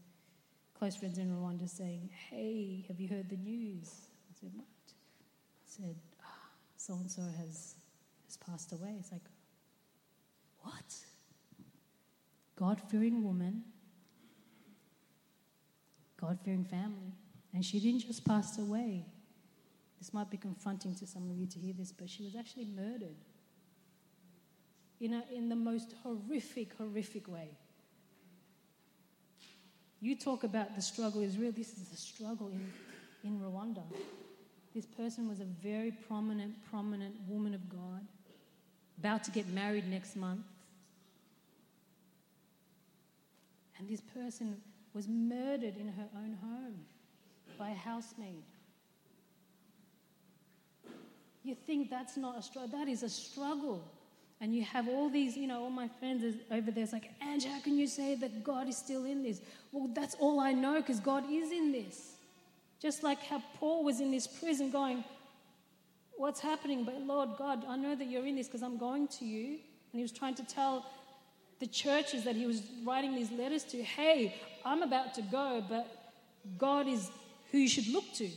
close 0.77 0.95
friends 0.95 1.17
in 1.17 1.29
Rwanda 1.29 1.67
saying, 1.67 2.09
"Hey, 2.29 2.85
have 2.87 2.99
you 2.99 3.09
heard 3.09 3.29
the 3.29 3.37
news?" 3.37 3.91
I 4.29 4.39
said, 4.39 4.51
"What?" 4.55 4.67
I 4.87 5.65
said, 5.65 5.95
"So 6.77 6.93
and 6.95 7.11
so 7.11 7.21
has 7.23 7.75
has 8.25 8.37
passed 8.37 8.71
away." 8.71 8.95
It's 8.99 9.11
like, 9.11 9.25
"What?" 10.61 10.95
God-fearing 12.55 13.21
woman, 13.21 13.63
God-fearing 16.15 16.63
family, 16.63 17.11
and 17.55 17.63
she 17.63 17.79
didn't 17.79 18.01
just 18.01 18.25
pass 18.25 18.59
away. 18.59 19.05
This 19.97 20.13
might 20.13 20.29
be 20.29 20.35
confronting 20.35 20.93
to 20.95 21.07
some 21.07 21.29
of 21.29 21.37
you 21.37 21.47
to 21.47 21.57
hear 21.57 21.73
this, 21.73 21.93
but 21.93 22.09
she 22.09 22.21
was 22.21 22.35
actually 22.35 22.65
murdered 22.65 23.15
in, 24.99 25.13
a, 25.13 25.23
in 25.33 25.47
the 25.47 25.55
most 25.55 25.95
horrific, 26.03 26.77
horrific 26.77 27.29
way. 27.29 27.47
You 30.01 30.17
talk 30.17 30.43
about 30.43 30.75
the 30.75 30.81
struggle 30.81 31.21
is 31.21 31.37
real. 31.37 31.53
This 31.53 31.77
is 31.77 31.87
the 31.87 31.95
struggle 31.95 32.49
in, 32.49 32.73
in 33.23 33.39
Rwanda. 33.39 33.83
This 34.75 34.85
person 34.85 35.29
was 35.29 35.39
a 35.39 35.45
very 35.45 35.91
prominent, 35.91 36.55
prominent 36.69 37.15
woman 37.25 37.53
of 37.53 37.69
God, 37.69 38.05
about 38.99 39.23
to 39.23 39.31
get 39.31 39.47
married 39.47 39.89
next 39.89 40.17
month. 40.17 40.45
And 43.79 43.87
this 43.87 44.01
person 44.01 44.57
was 44.93 45.07
murdered 45.07 45.77
in 45.77 45.87
her 45.87 46.09
own 46.17 46.37
home 46.41 46.85
by 47.57 47.69
a 47.69 47.75
housemaid. 47.75 48.43
You 51.43 51.55
think 51.67 51.89
that's 51.89 52.17
not 52.17 52.39
a 52.39 52.41
struggle? 52.41 52.79
That 52.79 52.87
is 52.87 53.03
a 53.03 53.09
struggle. 53.09 53.83
And 54.41 54.53
you 54.53 54.63
have 54.63 54.87
all 54.89 55.09
these, 55.09 55.37
you 55.37 55.47
know, 55.47 55.63
all 55.63 55.69
my 55.69 55.87
friends 55.87 56.23
over 56.51 56.71
there. 56.71 56.83
It's 56.83 56.91
like, 56.91 57.11
Ange, 57.21 57.45
how 57.45 57.59
can 57.61 57.77
you 57.77 57.87
say 57.87 58.15
that 58.15 58.43
God 58.43 58.67
is 58.67 58.75
still 58.75 59.05
in 59.05 59.23
this? 59.23 59.41
Well, 59.71 59.89
that's 59.93 60.15
all 60.15 60.39
I 60.39 60.51
know 60.51 60.81
because 60.81 60.99
God 60.99 61.23
is 61.31 61.51
in 61.51 61.71
this. 61.71 62.13
Just 62.81 63.03
like 63.03 63.19
how 63.23 63.41
Paul 63.59 63.83
was 63.83 64.01
in 64.01 64.11
this 64.11 64.27
prison 64.27 64.71
going, 64.71 65.03
What's 66.17 66.39
happening? 66.39 66.85
But 66.85 67.01
Lord 67.01 67.29
God, 67.37 67.65
I 67.67 67.75
know 67.75 67.93
that 67.93 68.05
you're 68.05 68.25
in 68.25 68.35
this 68.35 68.47
because 68.47 68.63
I'm 68.63 68.77
going 68.77 69.07
to 69.19 69.25
you. 69.25 69.47
And 69.47 69.99
he 69.99 70.01
was 70.01 70.13
trying 70.13 70.35
to 70.35 70.43
tell 70.43 70.85
the 71.59 71.67
churches 71.67 72.23
that 72.23 72.35
he 72.35 72.45
was 72.45 72.63
writing 72.85 73.15
these 73.15 73.31
letters 73.31 73.63
to, 73.65 73.83
Hey, 73.83 74.35
I'm 74.65 74.81
about 74.81 75.13
to 75.15 75.21
go, 75.21 75.63
but 75.67 76.13
God 76.57 76.87
is 76.87 77.09
who 77.55 77.61
you 77.61 77.69
should 77.69 77.87
look 77.87 78.03
to. 78.15 78.27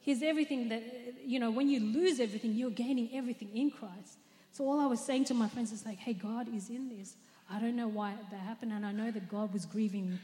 He's 0.00 0.20
everything 0.20 0.68
that, 0.70 0.82
you 1.24 1.38
know, 1.38 1.50
when 1.52 1.68
you 1.68 1.78
lose 1.78 2.18
everything, 2.18 2.54
you're 2.54 2.70
gaining 2.70 3.08
everything 3.14 3.50
in 3.54 3.70
Christ. 3.70 4.18
So 4.50 4.68
all 4.68 4.80
I 4.80 4.86
was 4.86 5.00
saying 5.00 5.26
to 5.26 5.34
my 5.34 5.48
friends 5.48 5.70
is 5.70 5.86
like, 5.86 5.98
hey, 5.98 6.12
God 6.12 6.52
is 6.52 6.68
in 6.68 6.88
this. 6.88 7.14
I 7.48 7.60
don't 7.60 7.76
know 7.76 7.86
why 7.86 8.14
that 8.32 8.40
happened, 8.40 8.72
and 8.72 8.84
I 8.84 8.90
know 8.90 9.12
that 9.12 9.28
God 9.28 9.52
was 9.52 9.64
grieving. 9.64 10.18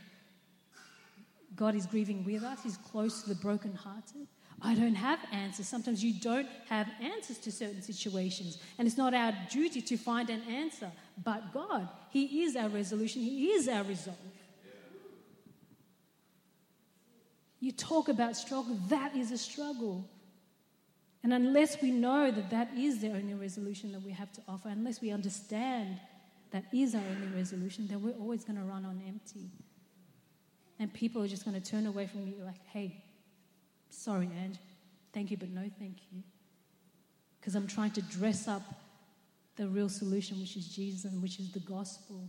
God 1.55 1.76
is 1.76 1.87
grieving 1.87 2.24
with 2.24 2.43
us. 2.43 2.59
He's 2.64 2.76
close 2.76 3.22
to 3.22 3.28
the 3.28 3.37
brokenhearted. 3.37 4.26
I 4.61 4.74
don't 4.74 4.97
have 4.97 5.20
answers. 5.30 5.68
Sometimes 5.68 6.03
you 6.03 6.14
don't 6.20 6.49
have 6.68 6.89
answers 7.01 7.39
to 7.39 7.53
certain 7.53 7.82
situations, 7.82 8.59
and 8.78 8.89
it's 8.89 8.97
not 8.97 9.14
our 9.14 9.32
duty 9.49 9.80
to 9.80 9.97
find 9.97 10.28
an 10.28 10.43
answer. 10.43 10.91
But 11.22 11.53
God, 11.53 11.89
He 12.11 12.43
is 12.43 12.57
our 12.57 12.68
resolution. 12.68 13.22
He 13.22 13.51
is 13.51 13.68
our 13.68 13.85
resolve. 13.85 14.16
You 17.64 17.72
talk 17.72 18.10
about 18.10 18.36
struggle, 18.36 18.78
that 18.90 19.16
is 19.16 19.32
a 19.32 19.38
struggle. 19.38 20.06
And 21.22 21.32
unless 21.32 21.80
we 21.80 21.92
know 21.92 22.30
that 22.30 22.50
that 22.50 22.68
is 22.76 23.00
the 23.00 23.08
only 23.08 23.32
resolution 23.32 23.90
that 23.92 24.02
we 24.02 24.12
have 24.12 24.30
to 24.32 24.42
offer, 24.46 24.68
unless 24.68 25.00
we 25.00 25.10
understand 25.10 25.98
that 26.50 26.64
is 26.74 26.94
our 26.94 27.00
only 27.00 27.34
resolution, 27.34 27.86
then 27.88 28.02
we're 28.02 28.20
always 28.20 28.44
going 28.44 28.58
to 28.58 28.64
run 28.64 28.84
on 28.84 29.00
empty. 29.08 29.48
And 30.78 30.92
people 30.92 31.22
are 31.22 31.26
just 31.26 31.46
going 31.46 31.58
to 31.58 31.70
turn 31.70 31.86
away 31.86 32.06
from 32.06 32.26
you 32.26 32.34
like, 32.44 32.60
hey, 32.70 33.02
sorry, 33.88 34.28
Ange, 34.44 34.58
thank 35.14 35.30
you, 35.30 35.38
but 35.38 35.48
no 35.48 35.62
thank 35.78 35.96
you. 36.12 36.22
Because 37.40 37.54
I'm 37.54 37.66
trying 37.66 37.92
to 37.92 38.02
dress 38.02 38.46
up 38.46 38.60
the 39.56 39.68
real 39.68 39.88
solution, 39.88 40.38
which 40.38 40.54
is 40.58 40.68
Jesus 40.68 41.10
and 41.10 41.22
which 41.22 41.40
is 41.40 41.50
the 41.50 41.60
gospel. 41.60 42.28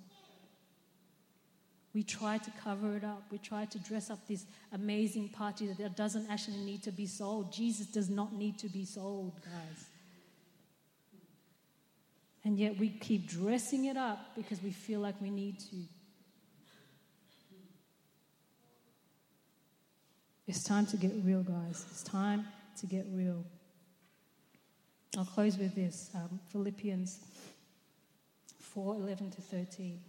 We 1.95 2.03
try 2.03 2.37
to 2.39 2.51
cover 2.61 2.97
it 2.97 3.05
up. 3.05 3.23
We 3.31 3.37
try 3.37 3.63
to 3.63 3.79
dress 3.79 4.09
up 4.09 4.19
this 4.27 4.45
amazing 4.73 5.29
party 5.29 5.67
that 5.67 5.95
doesn't 5.95 6.29
actually 6.29 6.57
need 6.57 6.83
to 6.83 6.91
be 6.91 7.07
sold. 7.07 7.53
Jesus 7.53 7.87
does 7.87 8.09
not 8.09 8.33
need 8.33 8.59
to 8.59 8.67
be 8.67 8.83
sold, 8.83 9.31
guys. 9.45 9.85
And 12.43 12.59
yet 12.59 12.77
we 12.77 12.89
keep 12.89 13.29
dressing 13.29 13.85
it 13.85 13.95
up 13.95 14.35
because 14.35 14.61
we 14.61 14.71
feel 14.71 14.99
like 14.99 15.15
we 15.21 15.29
need 15.29 15.57
to. 15.61 15.77
It's 20.47 20.63
time 20.63 20.85
to 20.87 20.97
get 20.97 21.13
real, 21.23 21.43
guys. 21.43 21.85
It's 21.91 22.03
time 22.03 22.45
to 22.81 22.87
get 22.87 23.05
real. 23.13 23.45
I'll 25.17 25.23
close 25.23 25.57
with 25.57 25.73
this 25.75 26.09
um, 26.13 26.41
Philippians 26.51 27.19
4 28.59 28.95
11 28.95 29.31
to 29.31 29.41
13. 29.41 30.01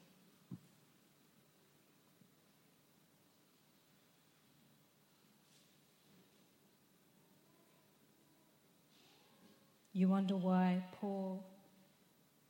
You 9.96 10.08
wonder 10.08 10.36
why 10.36 10.84
Paul 11.00 11.42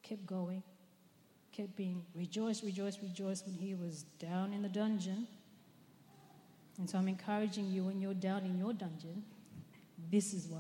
kept 0.03 0.27
going, 0.27 0.65
kept 1.53 1.77
being 1.77 2.05
rejoice, 2.13 2.65
rejoice, 2.65 2.99
rejoice 3.01 3.45
when 3.47 3.55
he 3.55 3.73
was 3.77 4.03
down 4.19 4.53
in 4.53 4.63
the 4.63 4.69
dungeon. 4.69 5.29
And 6.77 6.91
so 6.91 6.99
I'm 6.99 7.07
encouraging 7.07 7.71
you 7.71 7.85
when 7.85 8.01
you're 8.01 8.15
down 8.15 8.45
in 8.47 8.59
your 8.59 8.73
dungeon, 8.73 9.23
this 10.11 10.35
is 10.35 10.49
why. 10.49 10.59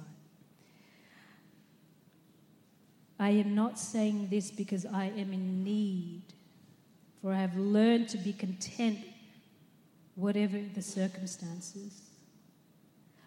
I 3.18 3.30
am 3.30 3.56
not 3.56 3.80
saying 3.80 4.28
this 4.30 4.52
because 4.52 4.86
I 4.86 5.06
am 5.06 5.32
in 5.32 5.64
need, 5.64 6.22
for 7.20 7.32
I 7.32 7.40
have 7.40 7.56
learned 7.56 8.10
to 8.10 8.18
be 8.18 8.32
content, 8.32 9.00
whatever 10.14 10.60
the 10.72 10.82
circumstances. 10.82 12.05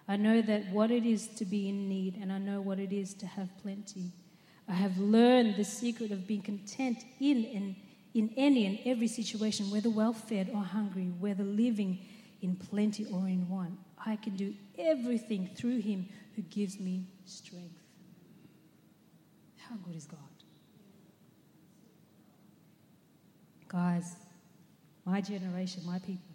I 0.09 0.15
know 0.15 0.41
that 0.41 0.65
what 0.71 0.89
it 0.89 1.05
is 1.05 1.27
to 1.35 1.45
be 1.45 1.69
in 1.69 1.87
need, 1.87 2.17
and 2.19 2.33
I 2.33 2.39
know 2.39 2.61
what 2.61 2.79
it 2.79 2.91
is 2.91 3.13
to 3.13 3.27
have 3.27 3.55
plenty. 3.61 4.11
I 4.67 4.73
have 4.73 4.97
learned 4.97 5.55
the 5.55 5.63
secret 5.63 6.09
of 6.11 6.25
being 6.25 6.41
content 6.41 7.03
in, 7.19 7.43
in, 7.43 7.75
in 8.15 8.33
any 8.35 8.65
and 8.65 8.79
every 8.85 9.07
situation, 9.07 9.69
whether 9.69 9.91
well 9.91 10.13
fed 10.13 10.49
or 10.51 10.63
hungry, 10.63 11.11
whether 11.19 11.43
living 11.43 11.99
in 12.41 12.55
plenty 12.55 13.05
or 13.05 13.27
in 13.27 13.47
want. 13.47 13.77
I 14.03 14.15
can 14.15 14.35
do 14.35 14.55
everything 14.79 15.51
through 15.55 15.81
Him 15.81 16.09
who 16.35 16.41
gives 16.41 16.79
me 16.79 17.05
strength. 17.25 17.77
How 19.57 19.75
good 19.75 19.95
is 19.95 20.05
God? 20.05 20.17
Guys, 23.67 24.15
my 25.05 25.21
generation, 25.21 25.83
my 25.85 25.99
people, 25.99 26.28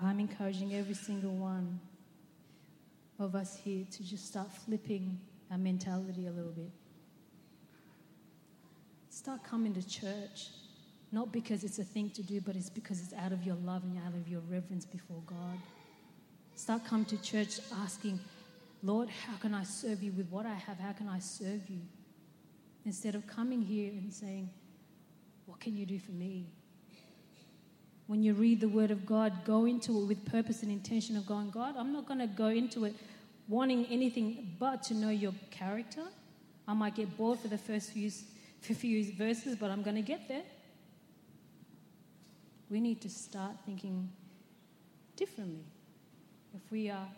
I'm 0.00 0.20
encouraging 0.20 0.74
every 0.74 0.94
single 0.94 1.32
one 1.32 1.80
of 3.18 3.34
us 3.34 3.56
here 3.56 3.84
to 3.90 4.02
just 4.04 4.26
start 4.26 4.52
flipping 4.52 5.18
our 5.50 5.58
mentality 5.58 6.26
a 6.26 6.30
little 6.30 6.52
bit. 6.52 6.70
Start 9.10 9.42
coming 9.42 9.74
to 9.74 9.88
church, 9.88 10.50
not 11.10 11.32
because 11.32 11.64
it's 11.64 11.80
a 11.80 11.84
thing 11.84 12.10
to 12.10 12.22
do, 12.22 12.40
but 12.40 12.54
it's 12.54 12.70
because 12.70 13.02
it's 13.02 13.12
out 13.14 13.32
of 13.32 13.42
your 13.42 13.56
love 13.56 13.82
and 13.82 13.98
out 14.06 14.14
of 14.14 14.28
your 14.28 14.40
reverence 14.48 14.86
before 14.86 15.20
God. 15.26 15.58
Start 16.54 16.84
coming 16.84 17.06
to 17.06 17.20
church 17.20 17.58
asking, 17.82 18.20
Lord, 18.84 19.08
how 19.08 19.36
can 19.36 19.54
I 19.54 19.64
serve 19.64 20.02
you 20.02 20.12
with 20.12 20.28
what 20.30 20.46
I 20.46 20.54
have? 20.54 20.78
How 20.78 20.92
can 20.92 21.08
I 21.08 21.18
serve 21.18 21.68
you? 21.68 21.80
Instead 22.84 23.16
of 23.16 23.26
coming 23.26 23.60
here 23.60 23.90
and 23.90 24.14
saying, 24.14 24.48
What 25.46 25.58
can 25.58 25.76
you 25.76 25.84
do 25.84 25.98
for 25.98 26.12
me? 26.12 26.46
When 28.08 28.22
you 28.22 28.32
read 28.32 28.60
the 28.60 28.68
Word 28.68 28.90
of 28.90 29.04
God, 29.04 29.44
go 29.44 29.66
into 29.66 30.00
it 30.00 30.06
with 30.06 30.24
purpose 30.24 30.62
and 30.62 30.72
intention 30.72 31.14
of 31.14 31.26
going, 31.26 31.50
God, 31.50 31.76
I'm 31.76 31.92
not 31.92 32.06
going 32.06 32.20
to 32.20 32.26
go 32.26 32.48
into 32.48 32.86
it 32.86 32.96
wanting 33.48 33.84
anything 33.86 34.56
but 34.58 34.82
to 34.84 34.94
know 34.94 35.10
your 35.10 35.34
character. 35.50 36.04
I 36.66 36.72
might 36.72 36.94
get 36.94 37.16
bored 37.18 37.38
for 37.38 37.48
the 37.48 37.58
first 37.58 37.92
few, 37.92 38.10
few 38.62 39.12
verses, 39.12 39.56
but 39.56 39.70
I'm 39.70 39.82
going 39.82 39.96
to 39.96 40.02
get 40.02 40.26
there. 40.26 40.42
We 42.70 42.80
need 42.80 43.02
to 43.02 43.10
start 43.10 43.52
thinking 43.66 44.10
differently 45.14 45.64
if 46.54 46.62
we 46.70 46.88
are 46.88 47.08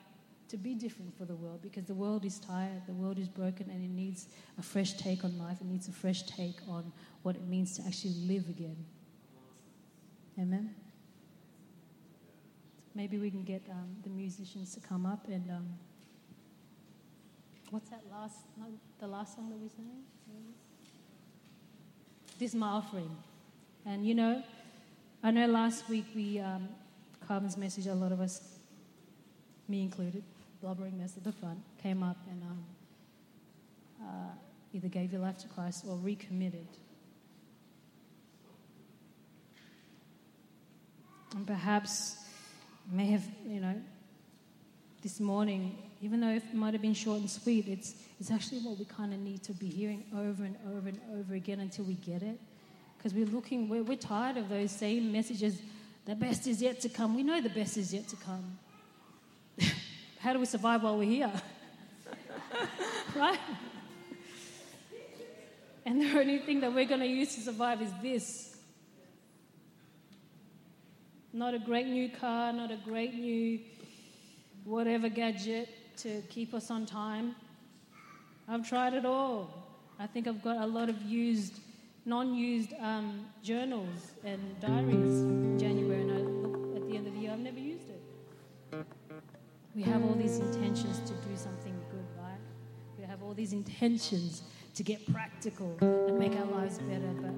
to 0.49 0.57
be 0.57 0.75
different 0.75 1.17
for 1.17 1.25
the 1.25 1.37
world 1.37 1.63
because 1.63 1.85
the 1.85 1.95
world 1.95 2.25
is 2.25 2.41
tired, 2.41 2.83
the 2.89 2.93
world 2.93 3.19
is 3.21 3.29
broken, 3.29 3.71
and 3.71 3.81
it 3.81 3.91
needs 3.91 4.27
a 4.59 4.63
fresh 4.63 4.95
take 4.95 5.25
on 5.25 5.39
life. 5.39 5.59
It 5.61 5.69
needs 5.69 5.87
a 5.87 5.93
fresh 5.93 6.23
take 6.23 6.57
on 6.69 6.93
what 7.23 7.37
it 7.37 7.47
means 7.47 7.77
to 7.77 7.87
actually 7.87 8.15
live 8.27 8.49
again. 8.49 8.77
Amen. 10.39 10.75
Maybe 12.95 13.19
we 13.19 13.31
can 13.31 13.43
get 13.43 13.63
um, 13.71 13.97
the 14.03 14.11
musicians 14.11 14.75
to 14.75 14.81
come 14.81 15.07
up 15.07 15.27
and 15.29 15.49
um, 15.51 15.67
what's 17.71 17.89
that 17.91 18.03
last 18.11 18.39
the 18.99 19.07
last 19.07 19.37
song 19.37 19.49
that 19.49 19.59
we 19.59 19.69
sang? 19.69 19.87
This 22.39 22.51
is 22.51 22.55
my 22.55 22.69
offering, 22.69 23.15
and 23.85 24.07
you 24.07 24.15
know, 24.15 24.43
I 25.23 25.31
know 25.31 25.47
last 25.47 25.89
week 25.89 26.07
we 26.15 26.39
um, 26.41 26.69
message. 27.57 27.87
A 27.87 27.95
lot 27.95 28.13
of 28.13 28.21
us, 28.21 28.41
me 29.69 29.83
included, 29.83 30.25
blubbering 30.61 30.99
mess 30.99 31.17
at 31.17 31.25
the 31.25 31.33
front, 31.33 31.59
came 31.83 32.03
up 32.03 32.17
and 32.31 32.43
um, 32.43 32.65
uh, 34.03 34.33
either 34.73 34.89
gave 34.89 35.13
your 35.13 35.21
life 35.21 35.39
to 35.39 35.49
Christ 35.49 35.85
or 35.89 35.97
recommitted. 35.97 36.67
And 41.35 41.47
perhaps 41.47 42.17
may 42.91 43.07
have, 43.07 43.25
you 43.47 43.61
know, 43.61 43.75
this 45.03 45.21
morning, 45.21 45.79
even 46.03 46.21
though 46.21 46.29
it 46.31 46.55
might 46.55 46.75
have 46.75 46.83
been 46.83 46.95
short 46.95 47.21
and 47.21 47.31
sweet, 47.31 47.69
it's, 47.69 47.95
it's 48.19 48.31
actually 48.31 48.59
what 48.61 48.79
we 48.79 48.85
kind 48.85 49.15
of 49.15 49.21
need 49.21 49.43
to 49.45 49.53
be 49.53 49.67
hearing 49.67 50.05
over 50.15 50.45
and 50.45 50.57
over 50.77 50.89
and 50.89 51.01
over 51.19 51.35
again 51.35 51.61
until 51.61 51.85
we 51.85 51.95
get 51.95 52.23
it. 52.23 52.39
Because 52.97 53.15
we're 53.15 53.27
looking, 53.27 53.69
we're, 53.69 53.83
we're 53.83 53.97
tired 53.97 54.37
of 54.37 54.49
those 54.49 54.71
same 54.71 55.11
messages. 55.13 55.61
The 56.05 56.15
best 56.15 56.47
is 56.47 56.61
yet 56.61 56.81
to 56.83 56.89
come. 56.89 57.15
We 57.15 57.23
know 57.23 57.41
the 57.41 57.49
best 57.49 57.77
is 57.77 57.95
yet 57.95 58.09
to 58.09 58.17
come. 58.17 58.59
How 60.21 60.33
do 60.33 60.39
we 60.39 60.47
survive 60.47 60.83
while 60.83 60.99
we're 60.99 61.05
here? 61.05 61.33
right? 63.17 63.39
And 65.87 66.01
the 66.01 66.19
only 66.19 66.39
thing 66.39 66.61
that 66.61 66.75
we're 66.75 66.85
going 66.85 67.01
to 67.01 67.07
use 67.07 67.35
to 67.37 67.41
survive 67.41 67.81
is 67.81 67.91
this 68.03 68.57
not 71.33 71.55
a 71.55 71.59
great 71.59 71.87
new 71.87 72.09
car, 72.09 72.53
not 72.53 72.71
a 72.71 72.77
great 72.85 73.15
new 73.15 73.61
whatever 74.65 75.09
gadget 75.09 75.69
to 75.99 76.23
keep 76.29 76.55
us 76.55 76.71
on 76.71 76.87
time. 76.87 77.35
I've 78.49 78.69
tried 78.69 78.95
it 78.95 79.05
all. 79.05 79.49
I 79.99 80.07
think 80.07 80.27
I've 80.27 80.43
got 80.43 80.57
a 80.57 80.67
lot 80.67 80.89
of 80.89 81.01
used, 81.03 81.61
non 82.05 82.35
used 82.35 82.73
um, 82.81 83.27
journals 83.43 84.13
and 84.25 84.41
diaries 84.61 85.21
from 85.23 85.59
January, 85.59 86.03
and 86.03 86.13
I 86.13 86.77
at 86.77 86.89
the 86.89 86.97
end 86.97 87.07
of 87.07 87.15
the 87.15 87.21
year, 87.21 87.33
I've 87.33 87.39
never 87.39 87.59
used 87.59 87.89
it. 87.91 88.87
We 89.75 89.83
have 89.83 90.03
all 90.03 90.15
these 90.15 90.39
intentions 90.39 90.99
to 91.01 91.13
do 91.29 91.37
something 91.37 91.75
good, 91.91 92.07
right? 92.19 92.41
We 92.99 93.05
have 93.05 93.23
all 93.23 93.35
these 93.35 93.53
intentions 93.53 94.43
to 94.75 94.83
get 94.83 95.13
practical 95.13 95.77
and 95.81 96.19
make 96.19 96.33
our 96.33 96.47
lives 96.47 96.79
better, 96.79 97.13
but 97.21 97.33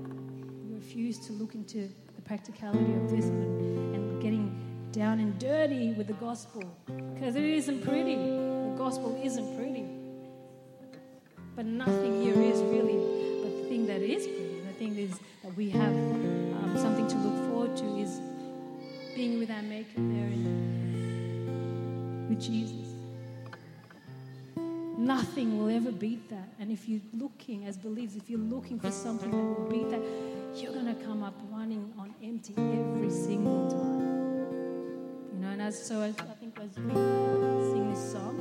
we 0.65 0.75
refuse 0.75 1.19
to 1.27 1.33
look 1.33 1.55
into 1.55 1.89
the 2.23 2.29
practicality 2.29 2.95
of 2.95 3.11
this 3.11 3.25
and, 3.27 3.95
and 3.95 4.23
getting 4.23 4.55
down 4.93 5.19
and 5.21 5.39
dirty 5.39 5.93
with 5.93 6.07
the 6.07 6.13
gospel 6.15 6.63
because 7.15 7.37
it 7.37 7.45
isn't 7.45 7.83
pretty. 7.83 8.17
The 8.17 8.75
gospel 8.77 9.21
isn't 9.23 9.57
pretty. 9.57 9.87
But 11.55 11.67
nothing 11.67 12.23
here 12.23 12.41
is 12.41 12.61
really, 12.63 12.97
but 13.43 13.63
the 13.63 13.69
thing 13.69 13.87
that 13.87 14.01
is 14.03 14.27
pretty, 14.27 14.61
the 14.67 14.73
thing 14.75 14.97
is 14.97 15.19
that 15.43 15.55
we 15.57 15.71
have 15.71 15.93
um, 15.93 16.75
something 16.77 17.07
to 17.09 17.17
look 17.17 17.51
forward 17.51 17.77
to 17.77 17.85
is 17.99 18.21
being 19.15 19.39
with 19.39 19.51
our 19.51 19.63
Maker 19.63 19.97
there 19.97 20.31
in, 20.33 22.27
with 22.29 22.41
Jesus. 22.41 22.89
Nothing 24.97 25.59
will 25.59 25.69
ever 25.69 25.91
beat 25.91 26.31
that. 26.31 26.49
And 26.61 26.71
if 26.71 26.89
you're 26.89 27.01
looking, 27.13 27.67
as 27.67 27.77
believers, 27.77 28.17
if 28.17 28.31
you're 28.31 28.39
looking 28.39 28.79
for 28.79 28.91
something 28.91 29.31
that 29.31 29.37
will 29.37 29.69
beat 29.69 29.91
that, 29.91 30.01
you're 30.55 30.73
going 30.73 30.87
to 30.87 30.95
come 31.05 31.23
up 31.23 31.35
running 31.51 31.93
on 31.99 32.15
empty 32.23 32.53
every 32.57 33.11
single 33.11 33.71
time. 33.71 34.01
You 35.33 35.39
know, 35.41 35.49
and 35.49 35.63
as 35.63 35.83
so 35.83 36.03
as, 36.03 36.15
I 36.19 36.35
think 36.41 36.59
as 36.61 36.77
we 36.77 36.93
sing 36.93 37.91
this 37.91 38.13
song, 38.13 38.37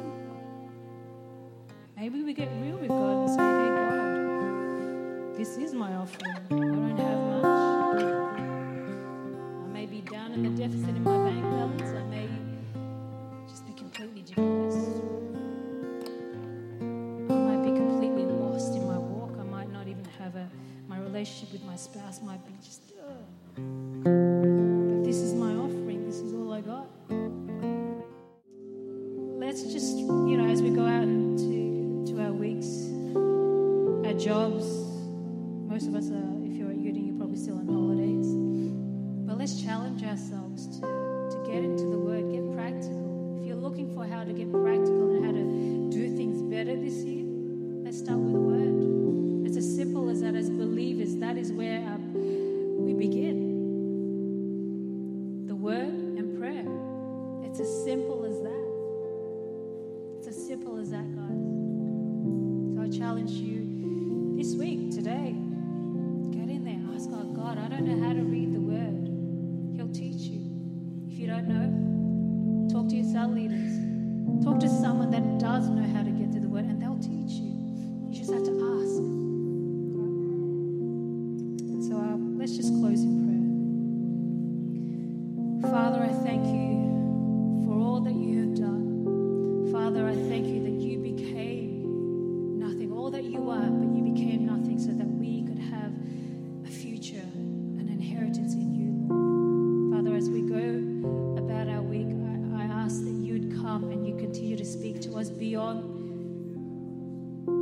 maybe 1.96 2.22
we 2.24 2.34
get 2.34 2.50
real 2.62 2.78
with 2.78 2.90
God 2.90 3.18
and 3.18 3.30
say, 3.30 3.36
hey, 3.38 3.70
God, 3.80 5.38
this 5.38 5.58
is 5.58 5.74
my 5.74 5.94
offering. 5.96 6.36
I 6.36 6.40
don't 6.50 6.98
have 6.98 7.44
much. 7.44 8.04
I 9.64 9.68
may 9.72 9.86
be 9.86 10.02
down 10.02 10.34
in 10.34 10.44
the 10.44 10.50
deficit 10.50 10.90
in 10.90 11.04
my 11.04 11.30
bank 11.30 11.44
balance. 11.44 12.11
My 21.72 21.78
spouse 21.78 22.22
might 22.22 22.46
be 22.46 22.52
just, 22.62 22.82
ugh. 23.08 23.41
You 93.32 93.50
are, 93.50 93.70
but 93.70 93.96
you 93.96 94.04
became 94.14 94.46
nothing 94.46 94.78
so 94.78 94.92
that 94.92 95.08
we 95.08 95.44
could 95.44 95.58
have 95.58 95.94
a 96.66 96.70
future, 96.70 97.26
an 97.80 97.88
inheritance 97.90 98.54
in 98.54 98.76
you, 98.76 99.08
Lord. 99.08 99.96
Father, 99.96 100.16
as 100.18 100.30
we 100.30 100.42
go 100.42 101.40
about 101.42 101.70
our 101.70 101.82
week, 101.82 102.08
I, 102.08 102.64
I 102.64 102.66
ask 102.84 103.04
that 103.06 103.12
you 103.12 103.34
would 103.34 103.56
come 103.62 103.90
and 103.90 104.06
you 104.06 104.16
continue 104.18 104.58
to 104.58 104.66
speak 104.66 105.00
to 105.04 105.16
us 105.18 105.30
beyond 105.30 105.82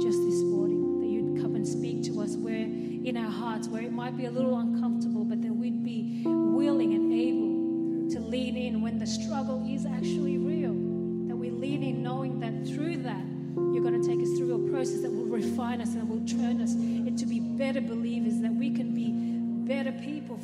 just 0.01 0.17
this 0.23 0.41
morning, 0.41 1.01
that 1.01 1.07
you'd 1.07 1.39
come 1.39 1.53
and 1.55 1.67
speak 1.67 2.03
to 2.05 2.21
us 2.21 2.35
where 2.35 2.55
in 2.55 3.15
our 3.15 3.29
hearts, 3.31 3.67
where 3.67 3.83
it 3.83 3.91
might 3.91 4.17
be 4.17 4.25
a 4.25 4.31
little 4.31 4.57
uncomfortable, 4.57 4.68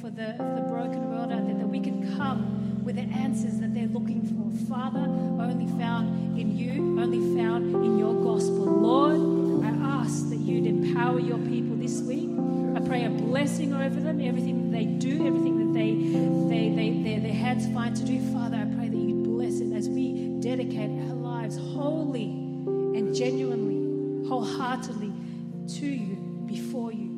for 0.01 0.09
the, 0.09 0.33
for 0.37 0.55
the 0.55 0.65
broken 0.67 1.09
world 1.09 1.31
out 1.31 1.45
there, 1.45 1.55
that 1.55 1.67
we 1.67 1.79
can 1.79 2.15
come 2.17 2.83
with 2.83 2.95
the 2.95 3.01
answers 3.01 3.59
that 3.59 3.73
they're 3.73 3.87
looking 3.87 4.21
for. 4.21 4.67
Father, 4.67 4.99
only 4.99 5.67
found 5.79 6.39
in 6.39 6.55
you, 6.55 6.99
only 7.01 7.19
found 7.39 7.73
in 7.75 7.97
your 7.97 8.13
gospel. 8.23 8.65
Lord, 8.65 9.63
I 9.65 9.69
ask 10.01 10.29
that 10.29 10.37
you'd 10.37 10.65
empower 10.65 11.19
your 11.19 11.37
people 11.39 11.75
this 11.75 12.01
week. 12.01 12.29
I 12.75 12.85
pray 12.85 13.05
a 13.05 13.09
blessing 13.09 13.73
over 13.73 13.99
them, 13.99 14.21
everything 14.21 14.69
that 14.69 14.77
they 14.77 14.85
do, 14.85 15.25
everything 15.25 15.57
that 15.59 15.73
they, 15.77 15.93
they, 16.49 16.75
they, 16.75 17.03
their, 17.03 17.19
their 17.21 17.33
hands 17.33 17.73
find 17.73 17.95
to 17.95 18.03
do. 18.03 18.19
Father, 18.33 18.57
I 18.57 18.75
pray 18.75 18.89
that 18.89 18.97
you'd 18.97 19.23
bless 19.23 19.59
it 19.59 19.73
as 19.73 19.89
we 19.89 20.37
dedicate 20.41 20.89
our 20.89 21.15
lives 21.15 21.57
wholly 21.57 22.25
and 22.25 23.15
genuinely, 23.15 24.27
wholeheartedly 24.27 25.11
to 25.79 25.85
you, 25.85 26.15
before 26.45 26.91
you. 26.91 27.14